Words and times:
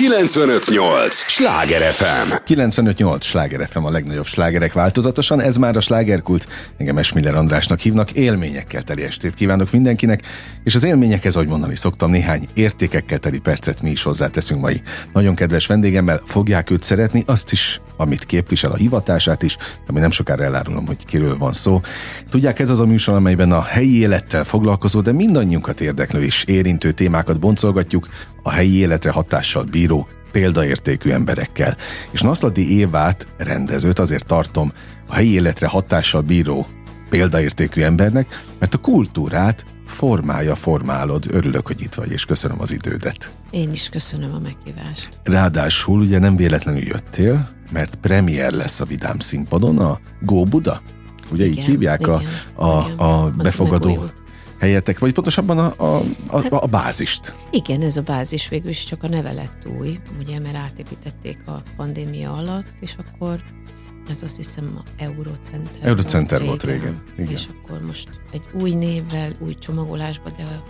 958! 0.00 1.14
Sláger 1.14 1.92
FM! 1.92 2.32
958! 2.44 3.24
Sláger 3.24 3.68
FM 3.70 3.84
a 3.84 3.90
legnagyobb 3.90 4.26
slágerek 4.26 4.72
változatosan, 4.72 5.40
ez 5.40 5.56
már 5.56 5.76
a 5.76 5.80
slágerkult. 5.80 6.48
Engem 6.76 6.98
Esmiller 6.98 7.34
Andrásnak 7.34 7.78
hívnak, 7.78 8.12
élményekkel 8.12 8.82
teli 8.82 9.02
estét 9.02 9.34
kívánok 9.34 9.70
mindenkinek, 9.70 10.22
és 10.64 10.74
az 10.74 10.84
élményekhez, 10.84 11.34
ahogy 11.34 11.48
mondani 11.48 11.76
szoktam, 11.76 12.10
néhány 12.10 12.48
értékekkel 12.54 13.18
teli 13.18 13.38
percet 13.38 13.82
mi 13.82 13.90
is 13.90 14.02
hozzáteszünk 14.02 14.60
mai. 14.60 14.82
Nagyon 15.12 15.34
kedves 15.34 15.66
vendégemmel 15.66 16.22
fogják 16.24 16.70
őt 16.70 16.82
szeretni, 16.82 17.22
azt 17.26 17.52
is, 17.52 17.80
amit 18.00 18.24
képvisel 18.24 18.70
a 18.70 18.76
hivatását 18.76 19.42
is, 19.42 19.56
ami 19.88 20.00
nem 20.00 20.10
sokára 20.10 20.44
elárulom, 20.44 20.86
hogy 20.86 21.06
kiről 21.06 21.38
van 21.38 21.52
szó. 21.52 21.80
Tudják, 22.30 22.58
ez 22.58 22.70
az 22.70 22.80
a 22.80 22.86
műsor, 22.86 23.14
amelyben 23.14 23.52
a 23.52 23.62
helyi 23.62 23.98
élettel 23.98 24.44
foglalkozó, 24.44 25.00
de 25.00 25.12
mindannyiunkat 25.12 25.80
érdeklő 25.80 26.22
és 26.22 26.44
érintő 26.44 26.92
témákat 26.92 27.38
boncolgatjuk, 27.38 28.08
a 28.42 28.50
helyi 28.50 28.76
életre 28.76 29.10
hatással 29.10 29.62
bíró, 29.62 30.08
példaértékű 30.32 31.10
emberekkel. 31.10 31.76
És 32.10 32.20
Naszladi 32.20 32.78
Évát, 32.78 33.26
rendezőt 33.36 33.98
azért 33.98 34.26
tartom 34.26 34.72
a 35.06 35.14
helyi 35.14 35.32
életre 35.32 35.66
hatással 35.66 36.20
bíró, 36.20 36.66
példaértékű 37.10 37.82
embernek, 37.82 38.44
mert 38.58 38.74
a 38.74 38.78
kultúrát 38.78 39.66
formája, 39.90 40.54
formálod. 40.54 41.24
Örülök, 41.30 41.66
hogy 41.66 41.80
itt 41.80 41.94
vagy, 41.94 42.10
és 42.10 42.24
köszönöm 42.24 42.60
az 42.60 42.72
idődet. 42.72 43.32
Én 43.50 43.70
is 43.72 43.88
köszönöm 43.88 44.34
a 44.34 44.38
meghívást. 44.38 45.08
Ráadásul 45.22 46.00
ugye 46.00 46.18
nem 46.18 46.36
véletlenül 46.36 46.82
jöttél, 46.82 47.50
mert 47.70 47.94
premier 47.94 48.52
lesz 48.52 48.80
a 48.80 48.84
Vidám 48.84 49.18
színpadon, 49.18 49.78
a 49.78 49.98
Go 50.20 50.44
Buda? 50.44 50.82
Ugye 51.32 51.44
igen, 51.44 51.58
így 51.58 51.64
hívják 51.64 52.00
igen, 52.00 52.14
a, 52.54 52.64
a, 52.64 52.84
igen. 52.86 52.98
a 52.98 53.30
befogadó 53.30 54.04
helyetek, 54.60 54.98
vagy 54.98 55.12
pontosabban 55.12 55.58
a, 55.58 55.72
a, 55.76 56.02
a, 56.28 56.42
hát, 56.42 56.52
a 56.52 56.66
bázist. 56.66 57.34
Igen, 57.50 57.82
ez 57.82 57.96
a 57.96 58.02
bázis 58.02 58.48
végül 58.48 58.70
is 58.70 58.84
csak 58.84 59.02
a 59.02 59.08
neve 59.08 59.32
lett 59.32 59.66
új, 59.78 59.98
ugye, 60.18 60.38
mert 60.38 60.56
átépítették 60.56 61.38
a 61.46 61.62
pandémia 61.76 62.32
alatt, 62.32 62.66
és 62.80 62.94
akkor 62.98 63.42
ez 64.10 64.22
azt 64.22 64.36
hiszem 64.36 64.78
a 64.78 65.02
Eurocenter. 65.02 65.80
Eurocenter 65.82 66.44
volt 66.44 66.62
régen. 66.62 66.80
Volt 66.80 67.02
régen. 67.16 67.28
Igen. 67.28 67.32
És 67.32 67.48
akkor 67.62 67.80
most 67.80 68.08
egy 68.32 68.42
új 68.52 68.74
névvel, 68.74 69.32
új 69.40 69.54
csomagolásba, 69.54 70.30
de 70.30 70.42
a 70.42 70.64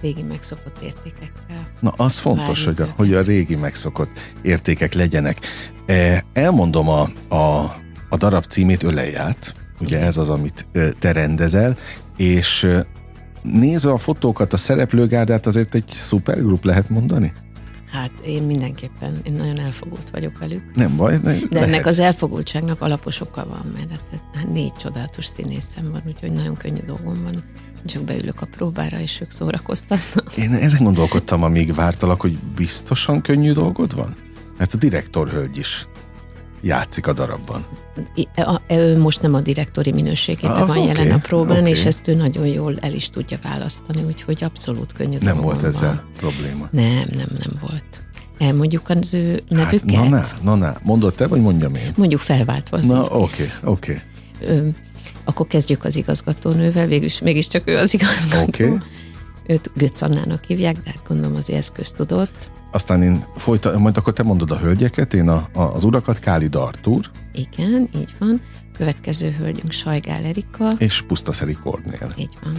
régi 0.00 0.22
megszokott 0.22 0.78
értékekkel. 0.78 1.68
Na, 1.80 1.90
az 1.90 2.18
fontos, 2.18 2.64
hogy 2.64 2.80
a, 2.80 2.86
hogy 2.96 3.14
a 3.14 3.22
régi 3.22 3.54
megszokott 3.54 4.18
értékek 4.42 4.92
legyenek. 4.92 5.38
E, 5.86 6.24
elmondom 6.32 6.88
a, 6.88 7.00
a, 7.34 7.74
a 8.08 8.16
darab 8.16 8.44
címét, 8.44 8.82
Öleját, 8.82 9.54
ugye 9.80 10.00
ez 10.00 10.16
az, 10.16 10.30
amit 10.30 10.66
te 10.98 11.12
rendezel, 11.12 11.76
és 12.16 12.66
nézve 13.42 13.90
a 13.90 13.98
fotókat, 13.98 14.52
a 14.52 14.56
szereplőgárdát 14.56 15.46
azért 15.46 15.74
egy 15.74 15.88
szupergrup 15.88 16.64
lehet 16.64 16.88
mondani? 16.88 17.32
Hát 17.92 18.12
én 18.24 18.42
mindenképpen, 18.42 19.20
én 19.22 19.32
nagyon 19.32 19.58
elfogult 19.58 20.10
vagyok 20.10 20.38
velük. 20.38 20.74
Nem 20.74 20.96
baj. 20.96 21.12
Ne, 21.12 21.18
De 21.18 21.46
lehet. 21.50 21.68
ennek 21.68 21.86
az 21.86 21.98
elfogultságnak 21.98 22.80
alapos 22.80 23.20
oka 23.20 23.46
van, 23.48 23.72
mert 23.74 23.90
hát, 23.90 24.22
hát 24.34 24.48
négy 24.48 24.72
csodálatos 24.72 25.26
színészem 25.26 25.90
van, 25.90 26.02
úgyhogy 26.06 26.32
nagyon 26.32 26.56
könnyű 26.56 26.80
dolgom 26.86 27.22
van. 27.22 27.44
Csak 27.84 28.02
beülök 28.02 28.40
a 28.40 28.46
próbára, 28.46 28.98
és 29.00 29.20
ők 29.20 29.30
szórakoztatnak. 29.30 30.36
Én 30.36 30.52
ezen 30.52 30.84
gondolkodtam, 30.84 31.42
amíg 31.42 31.74
vártalak, 31.74 32.20
hogy 32.20 32.38
biztosan 32.56 33.20
könnyű 33.20 33.52
dolgod 33.52 33.94
van? 33.94 34.16
Mert 34.58 34.74
a 34.74 34.76
direktor 34.76 35.28
hölgy 35.28 35.58
is 35.58 35.86
játszik 36.60 37.06
a 37.06 37.12
darabban. 37.12 37.66
Ő 38.68 38.98
most 38.98 39.22
nem 39.22 39.34
a 39.34 39.40
direktori 39.40 39.92
minőségében 39.92 40.66
van 40.66 40.70
okay, 40.70 40.84
jelen 40.84 41.12
a 41.12 41.18
próbán, 41.18 41.58
okay. 41.58 41.70
és 41.70 41.84
ezt 41.84 42.08
ő 42.08 42.14
nagyon 42.14 42.46
jól 42.46 42.76
el 42.80 42.92
is 42.92 43.10
tudja 43.10 43.38
választani, 43.42 44.02
úgyhogy 44.02 44.44
abszolút 44.44 44.92
könnyű 44.92 45.16
Nem 45.20 45.40
volt 45.40 45.62
ezzel 45.62 45.88
van. 45.88 46.30
probléma? 46.30 46.68
Nem, 46.70 47.04
nem, 47.14 47.28
nem 47.38 47.52
volt. 47.60 48.02
Elmondjuk 48.38 48.88
az 48.88 49.14
ő 49.14 49.42
nevüket? 49.48 49.94
Hát, 49.94 50.08
na, 50.08 50.08
na, 50.08 50.24
na, 50.42 50.54
na. 50.54 50.76
mondod 50.82 51.14
te, 51.14 51.26
vagy 51.26 51.40
mondjam 51.40 51.74
én? 51.74 51.92
Mondjuk 51.96 52.20
felváltva. 52.20 52.78
Na, 52.78 53.04
oké, 53.04 53.50
oké. 53.64 54.02
Okay, 54.42 54.56
okay. 54.56 54.72
Akkor 55.24 55.46
kezdjük 55.46 55.84
az 55.84 55.96
igazgatónővel, 55.96 56.86
végülis 56.86 57.20
mégiscsak 57.20 57.70
ő 57.70 57.76
az 57.76 57.94
igazgató. 57.94 58.64
Okay. 58.64 58.78
Őt 59.46 59.70
Götz 59.74 60.02
Annának 60.02 60.44
hívják, 60.44 60.76
de 60.76 60.90
hát 60.90 61.02
gondolom 61.06 61.36
az 61.36 61.50
eszköz 61.50 61.90
tudott 61.90 62.50
aztán 62.72 63.02
én 63.02 63.24
folyta, 63.36 63.78
majd 63.78 63.96
akkor 63.96 64.12
te 64.12 64.22
mondod 64.22 64.50
a 64.50 64.58
hölgyeket, 64.58 65.14
én 65.14 65.28
a, 65.28 65.48
a, 65.52 65.62
az 65.62 65.84
urakat, 65.84 66.18
Káli 66.18 66.46
Dartúr. 66.48 67.10
Igen, 67.32 67.88
így 67.94 68.14
van. 68.18 68.40
Következő 68.72 69.30
hölgyünk 69.38 69.72
Sajgál 69.72 70.24
Erika. 70.24 70.72
És 70.78 71.02
Pusztaszeri 71.02 71.52
Kornél. 71.52 72.12
Így 72.16 72.36
van. 72.42 72.52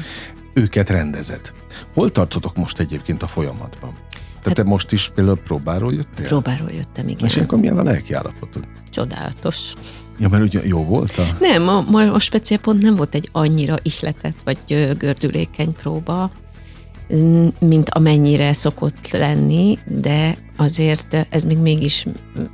Őket 0.54 0.90
rendezett. 0.90 1.54
Hol 1.94 2.12
tartotok 2.12 2.56
most 2.56 2.80
egyébként 2.80 3.24
a 3.24 3.28
folyamatban? 3.28 3.94
Tehát 4.12 4.58
hát, 4.58 4.66
te 4.66 4.72
most 4.72 4.92
is 4.92 5.12
például 5.16 5.38
próbáról 5.38 5.94
jöttél? 5.94 6.26
Próbáról 6.26 6.70
jöttem, 6.72 7.08
igen. 7.08 7.28
És 7.28 7.38
akkor 7.38 7.60
milyen 7.60 7.78
a 7.78 7.84
lelki 7.84 8.14
állapotod? 8.14 8.68
Csodálatos. 8.90 9.74
Ja, 10.20 10.30
mert 10.30 10.44
ugye 10.44 10.62
jó 10.64 10.86
volt 10.86 11.18
a... 11.18 11.38
Nem, 11.40 11.68
a, 11.68 12.14
a 12.14 12.20
speciál 12.20 12.60
pont 12.60 12.82
nem 12.82 12.96
volt 12.96 13.16
egy 13.16 13.30
annyira 13.32 13.78
ihletett 13.82 14.36
vagy 14.44 14.58
gördülékeny 14.98 15.76
próba, 15.76 16.32
mint 17.60 17.90
amennyire 17.90 18.54
szokott 18.54 19.12
lenni, 19.12 19.80
de 19.86 20.38
azért 20.58 21.28
ez 21.30 21.44
még 21.44 21.58
mégis, 21.58 22.06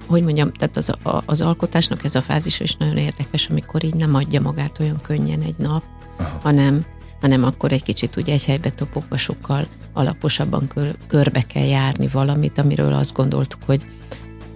hogy 0.05 0.23
mondjam, 0.23 0.51
tehát 0.51 0.77
az, 0.77 0.93
az 1.25 1.41
alkotásnak 1.41 2.03
ez 2.03 2.15
a 2.15 2.21
fázis 2.21 2.59
is 2.59 2.75
nagyon 2.75 2.97
érdekes, 2.97 3.47
amikor 3.49 3.83
így 3.83 3.95
nem 3.95 4.15
adja 4.15 4.41
magát 4.41 4.79
olyan 4.79 4.99
könnyen 5.01 5.41
egy 5.41 5.55
nap, 5.57 5.83
Aha. 6.17 6.39
hanem 6.41 6.85
hanem 7.21 7.43
akkor 7.43 7.71
egy 7.71 7.83
kicsit 7.83 8.15
ugye 8.15 8.33
egy 8.33 8.45
helybe 8.45 8.69
topogva 8.69 9.17
sokkal 9.17 9.67
alaposabban 9.93 10.67
kör, 10.67 10.95
körbe 11.07 11.41
kell 11.41 11.65
járni 11.65 12.07
valamit, 12.07 12.57
amiről 12.57 12.93
azt 12.93 13.13
gondoltuk, 13.13 13.59
hogy 13.65 13.85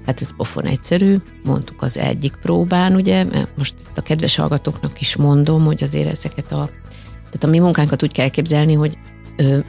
hát 0.05 0.21
ez 0.21 0.35
pofon 0.35 0.65
egyszerű, 0.65 1.17
mondtuk 1.43 1.81
az 1.81 1.97
egyik 1.97 2.35
próbán, 2.41 2.95
ugye, 2.95 3.25
most 3.57 3.73
ezt 3.85 3.97
a 3.97 4.01
kedves 4.01 4.35
hallgatóknak 4.35 5.01
is 5.01 5.15
mondom, 5.15 5.65
hogy 5.65 5.83
azért 5.83 6.09
ezeket 6.09 6.51
a 6.51 6.69
tehát 7.13 7.43
a 7.43 7.47
mi 7.47 7.59
munkánkat 7.59 8.03
úgy 8.03 8.11
kell 8.11 8.25
elképzelni, 8.25 8.73
hogy 8.73 8.97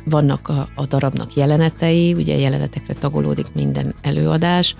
vannak 0.04 0.48
a, 0.48 0.68
a 0.74 0.86
darabnak 0.86 1.34
jelenetei, 1.34 2.12
ugye 2.12 2.36
jelenetekre 2.36 2.94
tagolódik 2.94 3.46
minden 3.54 3.94
előadás, 4.02 4.76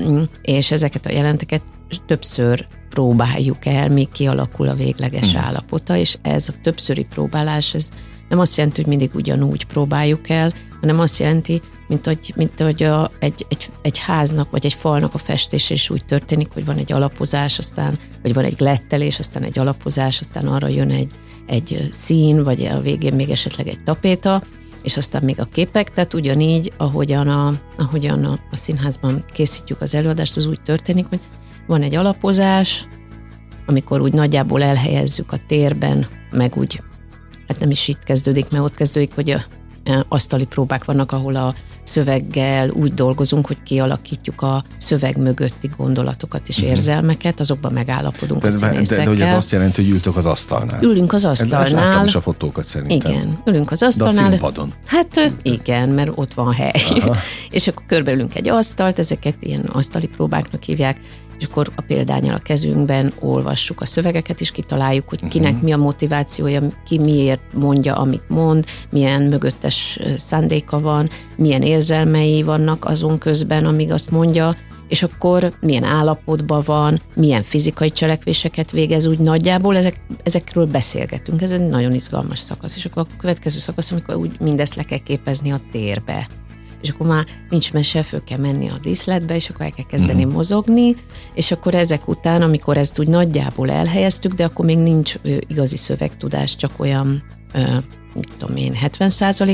mm, 0.00 0.22
és 0.42 0.70
ezeket 0.70 1.06
a 1.06 1.12
jeleneteket 1.12 1.62
többször 2.06 2.66
próbáljuk 2.88 3.66
el, 3.66 3.88
míg 3.88 4.08
kialakul 4.10 4.68
a 4.68 4.74
végleges 4.74 5.32
hmm. 5.32 5.42
állapota, 5.42 5.96
és 5.96 6.18
ez 6.22 6.48
a 6.48 6.58
többszöri 6.62 7.04
próbálás, 7.04 7.74
ez 7.74 7.90
nem 8.28 8.38
azt 8.38 8.56
jelenti, 8.56 8.80
hogy 8.80 8.90
mindig 8.90 9.14
ugyanúgy 9.14 9.66
próbáljuk 9.66 10.28
el, 10.28 10.52
hanem 10.80 11.00
azt 11.00 11.18
jelenti, 11.18 11.60
mint 11.88 12.06
hogy, 12.06 12.32
mint 12.36 12.60
hogy 12.60 12.82
a, 12.82 13.10
egy, 13.18 13.46
egy, 13.48 13.70
egy 13.82 13.98
háznak 13.98 14.50
vagy 14.50 14.64
egy 14.64 14.74
falnak 14.74 15.14
a 15.14 15.18
festése 15.18 15.74
is 15.74 15.90
úgy 15.90 16.04
történik, 16.04 16.48
hogy 16.52 16.64
van 16.64 16.76
egy 16.76 16.92
alapozás, 16.92 17.58
aztán, 17.58 17.98
vagy 18.22 18.34
van 18.34 18.44
egy 18.44 18.54
glettelés, 18.54 19.18
aztán 19.18 19.42
egy 19.42 19.58
alapozás, 19.58 20.20
aztán 20.20 20.46
arra 20.46 20.68
jön 20.68 20.90
egy, 20.90 21.12
egy 21.48 21.88
szín, 21.90 22.42
vagy 22.42 22.64
a 22.64 22.80
végén 22.80 23.14
még 23.14 23.30
esetleg 23.30 23.68
egy 23.68 23.82
tapéta, 23.84 24.42
és 24.82 24.96
aztán 24.96 25.22
még 25.22 25.40
a 25.40 25.44
képek, 25.44 25.92
tehát 25.92 26.14
ugyanígy, 26.14 26.72
ahogyan 26.76 27.28
a, 27.28 27.60
ahogyan 27.76 28.24
a, 28.24 28.38
a 28.50 28.56
színházban 28.56 29.24
készítjük 29.32 29.80
az 29.80 29.94
előadást, 29.94 30.36
az 30.36 30.46
úgy 30.46 30.60
történik, 30.60 31.06
hogy 31.08 31.20
van 31.66 31.82
egy 31.82 31.94
alapozás, 31.94 32.88
amikor 33.66 34.00
úgy 34.00 34.12
nagyjából 34.12 34.62
elhelyezzük 34.62 35.32
a 35.32 35.38
térben, 35.46 36.06
meg 36.30 36.56
úgy, 36.56 36.82
hát 37.48 37.60
nem 37.60 37.70
is 37.70 37.88
itt 37.88 38.02
kezdődik, 38.02 38.50
mert 38.50 38.64
ott 38.64 38.74
kezdődik, 38.74 39.14
hogy 39.14 39.30
a, 39.30 39.42
a 39.84 40.04
asztali 40.08 40.46
próbák 40.46 40.84
vannak, 40.84 41.12
ahol 41.12 41.36
a 41.36 41.54
szöveggel 41.88 42.70
úgy 42.70 42.94
dolgozunk, 42.94 43.46
hogy 43.46 43.62
kialakítjuk 43.62 44.42
a 44.42 44.64
szöveg 44.78 45.16
mögötti 45.16 45.70
gondolatokat 45.76 46.48
és 46.48 46.56
uh-huh. 46.56 46.70
érzelmeket, 46.70 47.40
azokban 47.40 47.72
megállapodunk 47.72 48.40
de, 48.40 48.48
a 48.48 48.50
színészekkel. 48.50 48.96
De, 48.96 49.02
de 49.02 49.08
hogy 49.08 49.20
ez 49.20 49.32
azt 49.32 49.50
jelenti, 49.50 49.82
hogy 49.82 49.90
ültök 49.90 50.16
az 50.16 50.26
asztalnál. 50.26 50.82
Ülünk 50.82 51.12
az 51.12 51.24
asztalnál. 51.24 51.62
Ezt 51.62 51.72
láttam 51.72 52.04
is 52.04 52.14
a 52.14 52.20
fotókat 52.20 52.64
szerintem. 52.64 53.12
Igen, 53.12 53.38
ülünk 53.44 53.70
az 53.70 53.82
asztalnál. 53.82 54.14
De 54.14 54.20
a 54.26 54.30
színpadon. 54.30 54.72
Hát 54.86 55.32
igen, 55.42 55.88
mert 55.88 56.10
ott 56.14 56.34
van 56.34 56.52
hely. 56.52 56.72
Aha. 56.90 57.16
és 57.50 57.68
akkor 57.68 57.82
körbeülünk 57.86 58.34
egy 58.34 58.48
asztalt, 58.48 58.98
ezeket 58.98 59.34
ilyen 59.40 59.60
asztali 59.60 60.06
próbáknak 60.06 60.62
hívják, 60.62 61.00
és 61.38 61.44
akkor 61.44 61.70
a 61.76 61.82
példányal 61.82 62.34
a 62.34 62.38
kezünkben 62.38 63.12
olvassuk 63.18 63.80
a 63.80 63.84
szövegeket, 63.84 64.40
és 64.40 64.50
kitaláljuk, 64.50 65.08
hogy 65.08 65.28
kinek 65.28 65.50
uh-huh. 65.50 65.64
mi 65.64 65.72
a 65.72 65.76
motivációja, 65.76 66.62
ki 66.86 66.98
miért 66.98 67.40
mondja, 67.52 67.94
amit 67.94 68.28
mond, 68.28 68.64
milyen 68.90 69.22
mögöttes 69.22 69.98
szándéka 70.16 70.80
van, 70.80 71.08
milyen 71.36 71.62
érzelmei 71.62 72.42
vannak 72.42 72.84
azon 72.84 73.18
közben, 73.18 73.64
amíg 73.64 73.92
azt 73.92 74.10
mondja, 74.10 74.56
és 74.88 75.02
akkor 75.02 75.52
milyen 75.60 75.84
állapotban 75.84 76.62
van, 76.66 77.00
milyen 77.14 77.42
fizikai 77.42 77.90
cselekvéseket 77.90 78.70
végez, 78.70 79.06
úgy 79.06 79.18
nagyjából 79.18 79.76
ezek, 79.76 80.00
ezekről 80.22 80.66
beszélgetünk. 80.66 81.42
Ez 81.42 81.52
egy 81.52 81.68
nagyon 81.68 81.94
izgalmas 81.94 82.38
szakasz. 82.38 82.76
És 82.76 82.84
akkor 82.84 83.06
a 83.10 83.16
következő 83.18 83.58
szakasz, 83.58 83.92
amikor 83.92 84.14
úgy 84.14 84.36
mindezt 84.40 84.74
le 84.74 84.82
kell 84.82 84.98
képezni 84.98 85.50
a 85.50 85.60
térbe 85.70 86.28
és 86.82 86.88
akkor 86.88 87.06
már 87.06 87.24
nincs 87.50 87.72
mese, 87.72 88.02
föl 88.02 88.24
kell 88.24 88.38
menni 88.38 88.68
a 88.68 88.78
díszletbe, 88.82 89.34
és 89.34 89.50
akkor 89.50 89.64
el 89.64 89.70
kell 89.70 89.84
kezdeni 89.84 90.18
uh-huh. 90.18 90.32
mozogni, 90.32 90.96
és 91.34 91.52
akkor 91.52 91.74
ezek 91.74 92.08
után, 92.08 92.42
amikor 92.42 92.76
ezt 92.76 92.98
úgy 92.98 93.08
nagyjából 93.08 93.70
elhelyeztük, 93.70 94.32
de 94.34 94.44
akkor 94.44 94.64
még 94.64 94.78
nincs 94.78 95.14
ö, 95.22 95.36
igazi 95.48 95.76
szövegtudás, 95.76 96.56
csak 96.56 96.70
olyan 96.76 97.22
ö, 97.52 97.60
mit 98.14 98.32
tudom 98.38 98.56
én, 98.56 98.74
70 98.74 99.10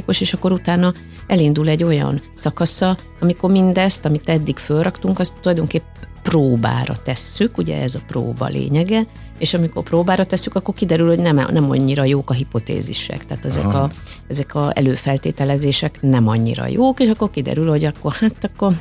os 0.07 0.21
és 0.21 0.33
akkor 0.33 0.53
utána 0.53 0.95
elindul 1.27 1.69
egy 1.69 1.85
olyan 1.85 2.23
szakasza, 2.35 2.99
amikor 3.21 3.51
mindezt, 3.51 4.05
amit 4.05 4.29
eddig 4.29 4.57
fölraktunk, 4.57 5.19
azt 5.19 5.37
tulajdonképp 5.41 5.85
próbára 6.25 6.97
tesszük, 6.97 7.59
ugye 7.59 7.81
ez 7.81 7.95
a 7.95 8.01
próba 8.07 8.47
lényege, 8.47 9.07
és 9.39 9.55
amikor 9.55 9.83
próbára 9.83 10.25
tesszük, 10.25 10.55
akkor 10.55 10.75
kiderül, 10.75 11.09
hogy 11.09 11.19
nem, 11.19 11.37
nem 11.53 11.71
annyira 11.71 12.05
jók 12.05 12.31
a 12.31 12.35
hipotézisek, 12.35 13.27
tehát 13.27 13.45
ezek 13.45 13.67
a, 13.75 13.91
ezek 14.29 14.55
a 14.55 14.73
előfeltételezések 14.75 15.99
nem 16.01 16.29
annyira 16.29 16.67
jók, 16.67 17.01
és 17.01 17.09
akkor 17.09 17.31
kiderül, 17.31 17.69
hogy 17.69 17.85
akkor 17.85 18.13
hát 18.13 18.51
akkor 18.55 18.75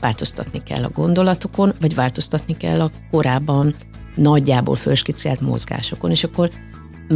változtatni 0.00 0.62
kell 0.62 0.84
a 0.84 0.90
gondolatokon, 0.94 1.74
vagy 1.80 1.94
változtatni 1.94 2.56
kell 2.56 2.80
a 2.80 2.90
korábban 3.10 3.74
nagyjából 4.14 4.74
fölskicelt 4.76 5.40
mozgásokon, 5.40 6.10
és 6.10 6.24
akkor 6.24 6.50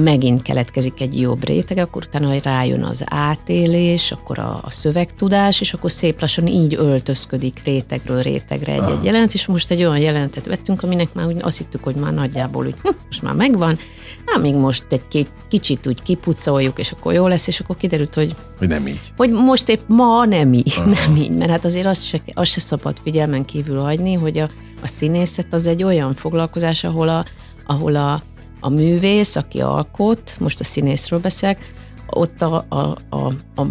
megint 0.02 0.42
keletkezik 0.42 1.00
egy 1.00 1.20
jobb 1.20 1.44
réteg, 1.44 1.78
akkor 1.78 2.02
utána 2.06 2.40
rájön 2.42 2.82
az 2.82 3.04
átélés, 3.06 4.12
akkor 4.12 4.38
a, 4.38 4.60
a 4.62 4.70
szövegtudás, 4.70 5.60
és 5.60 5.72
akkor 5.72 5.90
szép 5.90 6.20
lassan 6.20 6.46
így 6.46 6.74
öltözködik 6.74 7.60
rétegről 7.64 8.22
rétegre 8.22 8.72
egy-egy 8.72 9.04
jelent, 9.04 9.34
és 9.34 9.46
most 9.46 9.70
egy 9.70 9.84
olyan 9.84 9.98
jelentet 9.98 10.46
vettünk, 10.46 10.82
aminek 10.82 11.14
már 11.14 11.26
úgy 11.26 11.36
azt 11.40 11.58
hittük, 11.58 11.84
hogy 11.84 11.94
már 11.94 12.14
nagyjából 12.14 12.66
úgy, 12.66 12.74
hm, 12.82 12.88
most 13.06 13.22
már 13.22 13.34
megvan, 13.34 13.78
hát 14.26 14.42
még 14.42 14.54
most 14.54 14.84
egy 14.90 15.08
két, 15.08 15.28
kicsit 15.48 15.86
úgy 15.86 16.02
kipucoljuk, 16.02 16.78
és 16.78 16.92
akkor 16.92 17.12
jó 17.12 17.26
lesz, 17.26 17.46
és 17.46 17.60
akkor 17.60 17.76
kiderült, 17.76 18.14
hogy 18.14 18.34
hogy 18.58 18.68
nem 18.68 18.86
így. 18.86 19.00
Hogy 19.16 19.30
most 19.30 19.68
épp 19.68 19.80
ma 19.86 20.24
nem 20.24 20.52
így, 20.52 20.74
Aha. 20.76 20.88
nem 20.88 21.16
így, 21.16 21.36
mert 21.36 21.50
hát 21.50 21.64
azért 21.64 21.86
azt 21.86 22.06
se, 22.06 22.20
azt 22.34 22.50
se 22.50 22.60
szabad 22.60 22.96
figyelmen 23.02 23.44
kívül 23.44 23.80
hagyni, 23.80 24.14
hogy 24.14 24.38
a, 24.38 24.48
a 24.82 24.86
színészet 24.86 25.52
az 25.52 25.66
egy 25.66 25.82
olyan 25.82 26.14
foglalkozás, 26.14 26.84
ahol 26.84 27.08
a, 27.08 27.24
ahol 27.66 27.96
a 27.96 28.22
a 28.60 28.68
művész, 28.68 29.36
aki 29.36 29.60
alkot, 29.60 30.36
most 30.40 30.60
a 30.60 30.64
színészről 30.64 31.20
beszélek, 31.20 31.74
ott 32.10 32.42
a, 32.42 32.64
a, 32.68 32.76
a, 33.08 33.32
a, 33.54 33.62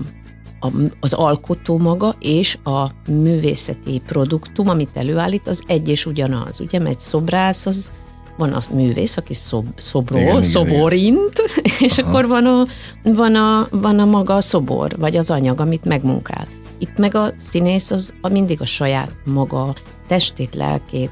a, 0.60 0.68
az 1.00 1.14
alkotó 1.14 1.78
maga 1.78 2.16
és 2.20 2.58
a 2.64 2.92
művészeti 3.08 4.02
produktum, 4.06 4.70
amit 4.70 4.98
előállít, 4.98 5.48
az 5.48 5.64
egy 5.68 5.90
és 5.90 6.06
ugyanaz. 6.06 6.60
Ugye, 6.60 6.80
mert 6.80 6.96
egy 6.96 7.00
szobrász, 7.00 7.66
az 7.66 7.92
van 8.38 8.54
a 8.54 8.60
művész, 8.74 9.18
aki 9.18 9.34
szob, 9.34 9.66
szobró, 9.76 10.18
igen, 10.18 10.42
szoborint, 10.42 11.34
igen. 11.56 11.78
és 11.90 11.98
Aha. 11.98 12.10
akkor 12.10 12.28
van 12.28 12.46
a, 12.46 12.66
van, 13.04 13.36
a, 13.36 13.68
van 13.72 14.00
a 14.00 14.06
maga 14.06 14.36
a 14.36 14.42
szobor, 14.42 14.96
vagy 15.00 15.18
az 15.18 15.32
anyag, 15.32 15.60
amit 15.60 15.86
megmunkál. 15.86 16.48
Itt 16.78 16.98
meg 16.98 17.16
a 17.16 17.32
színész 17.36 17.92
az 17.92 18.14
a 18.22 18.30
mindig 18.30 18.62
a 18.62 18.66
saját 18.66 19.16
maga 19.26 19.76
testét, 20.08 20.56
lelkét, 20.56 21.12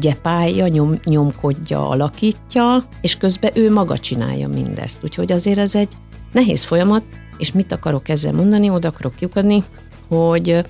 gyepálja, 0.00 0.68
nyom, 0.68 1.00
nyomkodja, 1.04 1.88
alakítja, 1.88 2.84
és 3.00 3.16
közben 3.16 3.50
ő 3.54 3.72
maga 3.72 3.98
csinálja 3.98 4.48
mindezt. 4.48 5.04
Úgyhogy 5.04 5.32
azért 5.32 5.58
ez 5.58 5.74
egy 5.74 5.92
nehéz 6.32 6.64
folyamat, 6.64 7.02
és 7.38 7.52
mit 7.52 7.72
akarok 7.72 8.08
ezzel 8.08 8.32
mondani, 8.32 8.70
oda 8.70 8.88
akarok 8.88 9.14
kiukadni, 9.14 9.64
hogy 10.08 10.64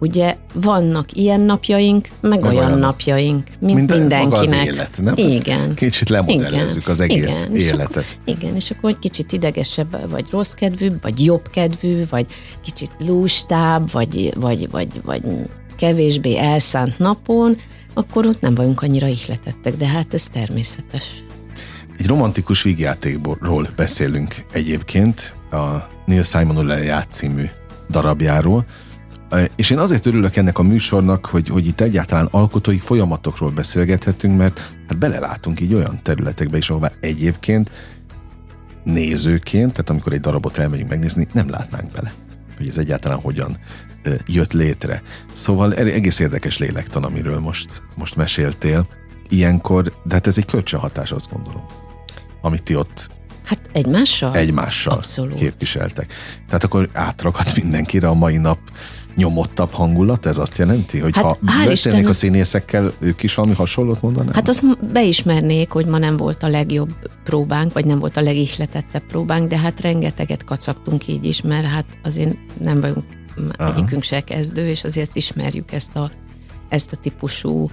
ugye 0.00 0.36
vannak 0.52 1.12
ilyen 1.12 1.40
napjaink, 1.40 2.08
meg, 2.20 2.40
meg 2.40 2.50
olyan, 2.50 2.64
olyan 2.66 2.78
napjaink, 2.78 3.46
mint 3.58 3.76
Minden, 3.76 3.98
mindenkinek. 3.98 4.30
Maga 4.30 4.60
az 4.60 4.66
élet, 4.66 4.98
nem? 5.02 5.14
Igen. 5.16 5.74
Kicsit 5.74 6.08
lemodellezzük 6.08 6.82
igen. 6.82 6.94
az 6.94 7.00
egész 7.00 7.46
igen. 7.50 7.56
életet. 7.56 8.04
És 8.04 8.16
akkor, 8.20 8.34
igen, 8.36 8.54
és 8.54 8.70
akkor 8.70 8.90
egy 8.90 8.98
kicsit 8.98 9.32
idegesebb, 9.32 10.10
vagy 10.10 10.26
rossz 10.30 10.52
kedvű, 10.52 10.90
vagy 11.00 11.24
jobb 11.24 11.50
kedvű, 11.50 12.04
vagy 12.10 12.26
kicsit 12.62 12.90
lustább, 13.06 13.90
vagy, 13.90 14.32
vagy, 14.36 14.70
vagy, 14.70 15.00
vagy 15.04 15.22
kevésbé 15.76 16.36
elszánt 16.36 16.98
napon, 16.98 17.56
akkor 17.94 18.26
ott 18.26 18.40
nem 18.40 18.54
vagyunk 18.54 18.82
annyira 18.82 19.06
ihletettek, 19.06 19.76
de 19.76 19.86
hát 19.86 20.14
ez 20.14 20.26
természetes. 20.26 21.24
Egy 21.98 22.06
romantikus 22.06 22.62
vígjátékról 22.62 23.68
beszélünk 23.76 24.44
egyébként, 24.52 25.34
a 25.50 25.88
Neil 26.06 26.22
Simon 26.22 26.66
Leját 26.66 27.12
című 27.12 27.44
darabjáról, 27.90 28.66
és 29.56 29.70
én 29.70 29.78
azért 29.78 30.06
örülök 30.06 30.36
ennek 30.36 30.58
a 30.58 30.62
műsornak, 30.62 31.26
hogy, 31.26 31.48
hogy 31.48 31.66
itt 31.66 31.80
egyáltalán 31.80 32.28
alkotói 32.30 32.78
folyamatokról 32.78 33.50
beszélgethetünk, 33.50 34.36
mert 34.36 34.74
hát 34.88 34.98
belelátunk 34.98 35.60
így 35.60 35.74
olyan 35.74 36.02
területekbe 36.02 36.56
is, 36.56 36.70
ahová 36.70 36.92
egyébként 37.00 37.70
nézőként, 38.84 39.70
tehát 39.70 39.90
amikor 39.90 40.12
egy 40.12 40.20
darabot 40.20 40.58
elmegyünk 40.58 40.90
megnézni, 40.90 41.26
nem 41.32 41.50
látnánk 41.50 41.92
bele, 41.92 42.12
hogy 42.56 42.68
ez 42.68 42.78
egyáltalán 42.78 43.20
hogyan 43.20 43.56
jött 44.26 44.52
létre. 44.52 45.02
Szóval 45.32 45.74
egész 45.74 46.18
érdekes 46.18 46.58
lélektan, 46.58 47.04
amiről 47.04 47.38
most, 47.38 47.82
most 47.94 48.16
meséltél. 48.16 48.86
Ilyenkor, 49.28 49.92
de 50.04 50.14
hát 50.14 50.26
ez 50.26 50.38
egy 50.38 50.44
kölcsönhatás, 50.44 51.12
azt 51.12 51.30
gondolom, 51.32 51.64
amit 52.40 52.62
ti 52.62 52.76
ott 52.76 53.10
Hát 53.50 53.70
egymással? 53.72 54.36
Egymással 54.36 54.94
Abszolút. 54.94 55.38
képviseltek. 55.38 56.12
Tehát 56.46 56.64
akkor 56.64 56.88
átragadt 56.92 57.62
mindenkire 57.62 58.08
a 58.08 58.14
mai 58.14 58.36
nap 58.36 58.58
nyomottabb 59.16 59.72
hangulat? 59.72 60.26
Ez 60.26 60.38
azt 60.38 60.58
jelenti, 60.58 60.98
hogy 60.98 61.16
hát, 61.16 61.24
ha 61.24 61.38
beszélnék 61.64 62.08
a 62.08 62.12
színészekkel, 62.12 62.92
ők 62.98 63.22
is 63.22 63.34
valami 63.34 63.54
hasonlót 63.54 64.02
mondanának? 64.02 64.34
Hát 64.34 64.48
azt 64.48 64.92
beismernék, 64.92 65.70
hogy 65.70 65.86
ma 65.86 65.98
nem 65.98 66.16
volt 66.16 66.42
a 66.42 66.48
legjobb 66.48 66.90
próbánk, 67.24 67.72
vagy 67.72 67.84
nem 67.84 67.98
volt 67.98 68.16
a 68.16 68.20
legihletettebb 68.20 69.02
próbánk, 69.08 69.48
de 69.48 69.58
hát 69.58 69.80
rengeteget 69.80 70.44
kacagtunk 70.44 71.08
így 71.08 71.24
is, 71.24 71.42
mert 71.42 71.66
hát 71.66 71.86
azért 72.02 72.36
nem 72.60 72.80
vagyunk 72.80 73.04
Aha. 73.56 73.74
egyikünk 73.74 74.02
se 74.02 74.20
kezdő, 74.20 74.68
és 74.68 74.84
azért 74.84 75.06
ezt 75.06 75.16
ismerjük, 75.16 75.72
ezt 75.72 75.96
a, 75.96 76.10
ezt 76.68 76.92
a 76.92 76.96
típusú 76.96 77.70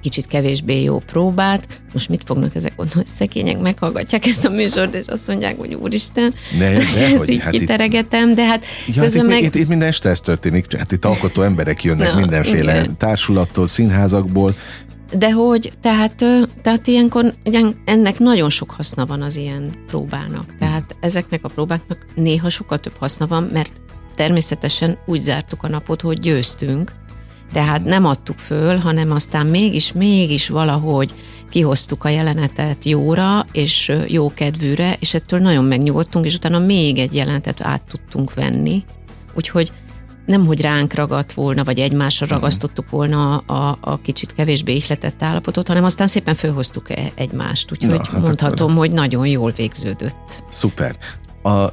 kicsit 0.00 0.26
kevésbé 0.26 0.82
jó 0.82 0.98
próbát. 0.98 1.80
Most 1.92 2.08
mit 2.08 2.22
fognak 2.24 2.54
ezek 2.54 2.76
gondolni, 2.76 3.00
hogy 3.00 3.16
szekények 3.16 3.60
meghallgatják 3.60 4.26
ezt 4.26 4.44
a 4.44 4.50
műsort, 4.50 4.94
és 4.94 5.04
azt 5.06 5.28
mondják, 5.28 5.58
hogy 5.58 5.74
úristen, 5.74 6.34
ne, 6.58 6.70
de, 6.70 6.76
ez 6.76 7.18
hogy, 7.18 7.28
így 7.28 7.40
hát 7.40 7.50
kiteregetem, 7.50 8.28
itt, 8.28 8.34
de 8.34 8.44
hát 8.44 8.64
ja, 8.94 9.02
közben 9.02 9.24
itt, 9.24 9.30
meg... 9.30 9.42
Itt, 9.42 9.54
itt, 9.54 9.68
minden 9.68 9.88
este 9.88 10.08
ez 10.08 10.20
történik, 10.20 10.76
hát 10.76 10.92
itt 10.92 11.04
alkotó 11.04 11.42
emberek 11.42 11.84
jönnek 11.84 12.12
Na, 12.12 12.18
mindenféle 12.18 12.80
igen. 12.80 12.96
társulattól, 12.96 13.68
színházakból, 13.68 14.56
de 15.18 15.30
hogy, 15.30 15.72
tehát, 15.80 16.24
tehát 16.62 16.86
ilyenkor 16.86 17.34
ennek 17.84 18.18
nagyon 18.18 18.48
sok 18.48 18.70
haszna 18.70 19.06
van 19.06 19.22
az 19.22 19.36
ilyen 19.36 19.74
próbának. 19.86 20.56
Tehát 20.58 20.96
ezeknek 21.00 21.44
a 21.44 21.48
próbáknak 21.48 22.06
néha 22.14 22.48
sokkal 22.48 22.78
több 22.78 22.96
haszna 22.96 23.26
van, 23.26 23.42
mert 23.52 23.72
természetesen 24.20 24.98
úgy 25.06 25.20
zártuk 25.20 25.62
a 25.62 25.68
napot, 25.68 26.00
hogy 26.00 26.20
győztünk, 26.20 26.92
tehát 27.52 27.84
nem 27.84 28.04
adtuk 28.04 28.38
föl, 28.38 28.76
hanem 28.76 29.10
aztán 29.10 29.46
mégis, 29.46 29.92
mégis 29.92 30.48
valahogy 30.48 31.14
kihoztuk 31.50 32.04
a 32.04 32.08
jelenetet 32.08 32.84
jóra, 32.84 33.46
és 33.52 33.92
jó 34.06 34.34
kedvűre, 34.34 34.96
és 34.98 35.14
ettől 35.14 35.40
nagyon 35.40 35.64
megnyugodtunk, 35.64 36.24
és 36.24 36.34
utána 36.34 36.58
még 36.58 36.98
egy 36.98 37.14
jelenetet 37.14 37.60
át 37.60 37.82
tudtunk 37.82 38.34
venni. 38.34 38.84
Úgyhogy 39.34 39.72
nem, 40.26 40.46
hogy 40.46 40.60
ránk 40.60 40.94
ragadt 40.94 41.32
volna, 41.32 41.64
vagy 41.64 41.78
egymásra 41.78 42.26
mhm. 42.26 42.34
ragasztottuk 42.34 42.90
volna 42.90 43.36
a, 43.36 43.78
a 43.80 44.00
kicsit 44.00 44.32
kevésbé 44.32 44.74
ihletett 44.74 45.22
állapotot, 45.22 45.68
hanem 45.68 45.84
aztán 45.84 46.06
szépen 46.06 46.34
fölhoztuk 46.34 46.90
e- 46.90 47.12
egymást. 47.14 47.72
Úgyhogy 47.72 47.90
Na, 47.90 47.96
hát 47.96 48.12
mondhatom, 48.12 48.70
akkor... 48.70 48.86
hogy 48.86 48.92
nagyon 48.92 49.26
jól 49.26 49.52
végződött. 49.56 50.42
Szuper. 50.48 50.96
A, 51.42 51.48
a, 51.50 51.72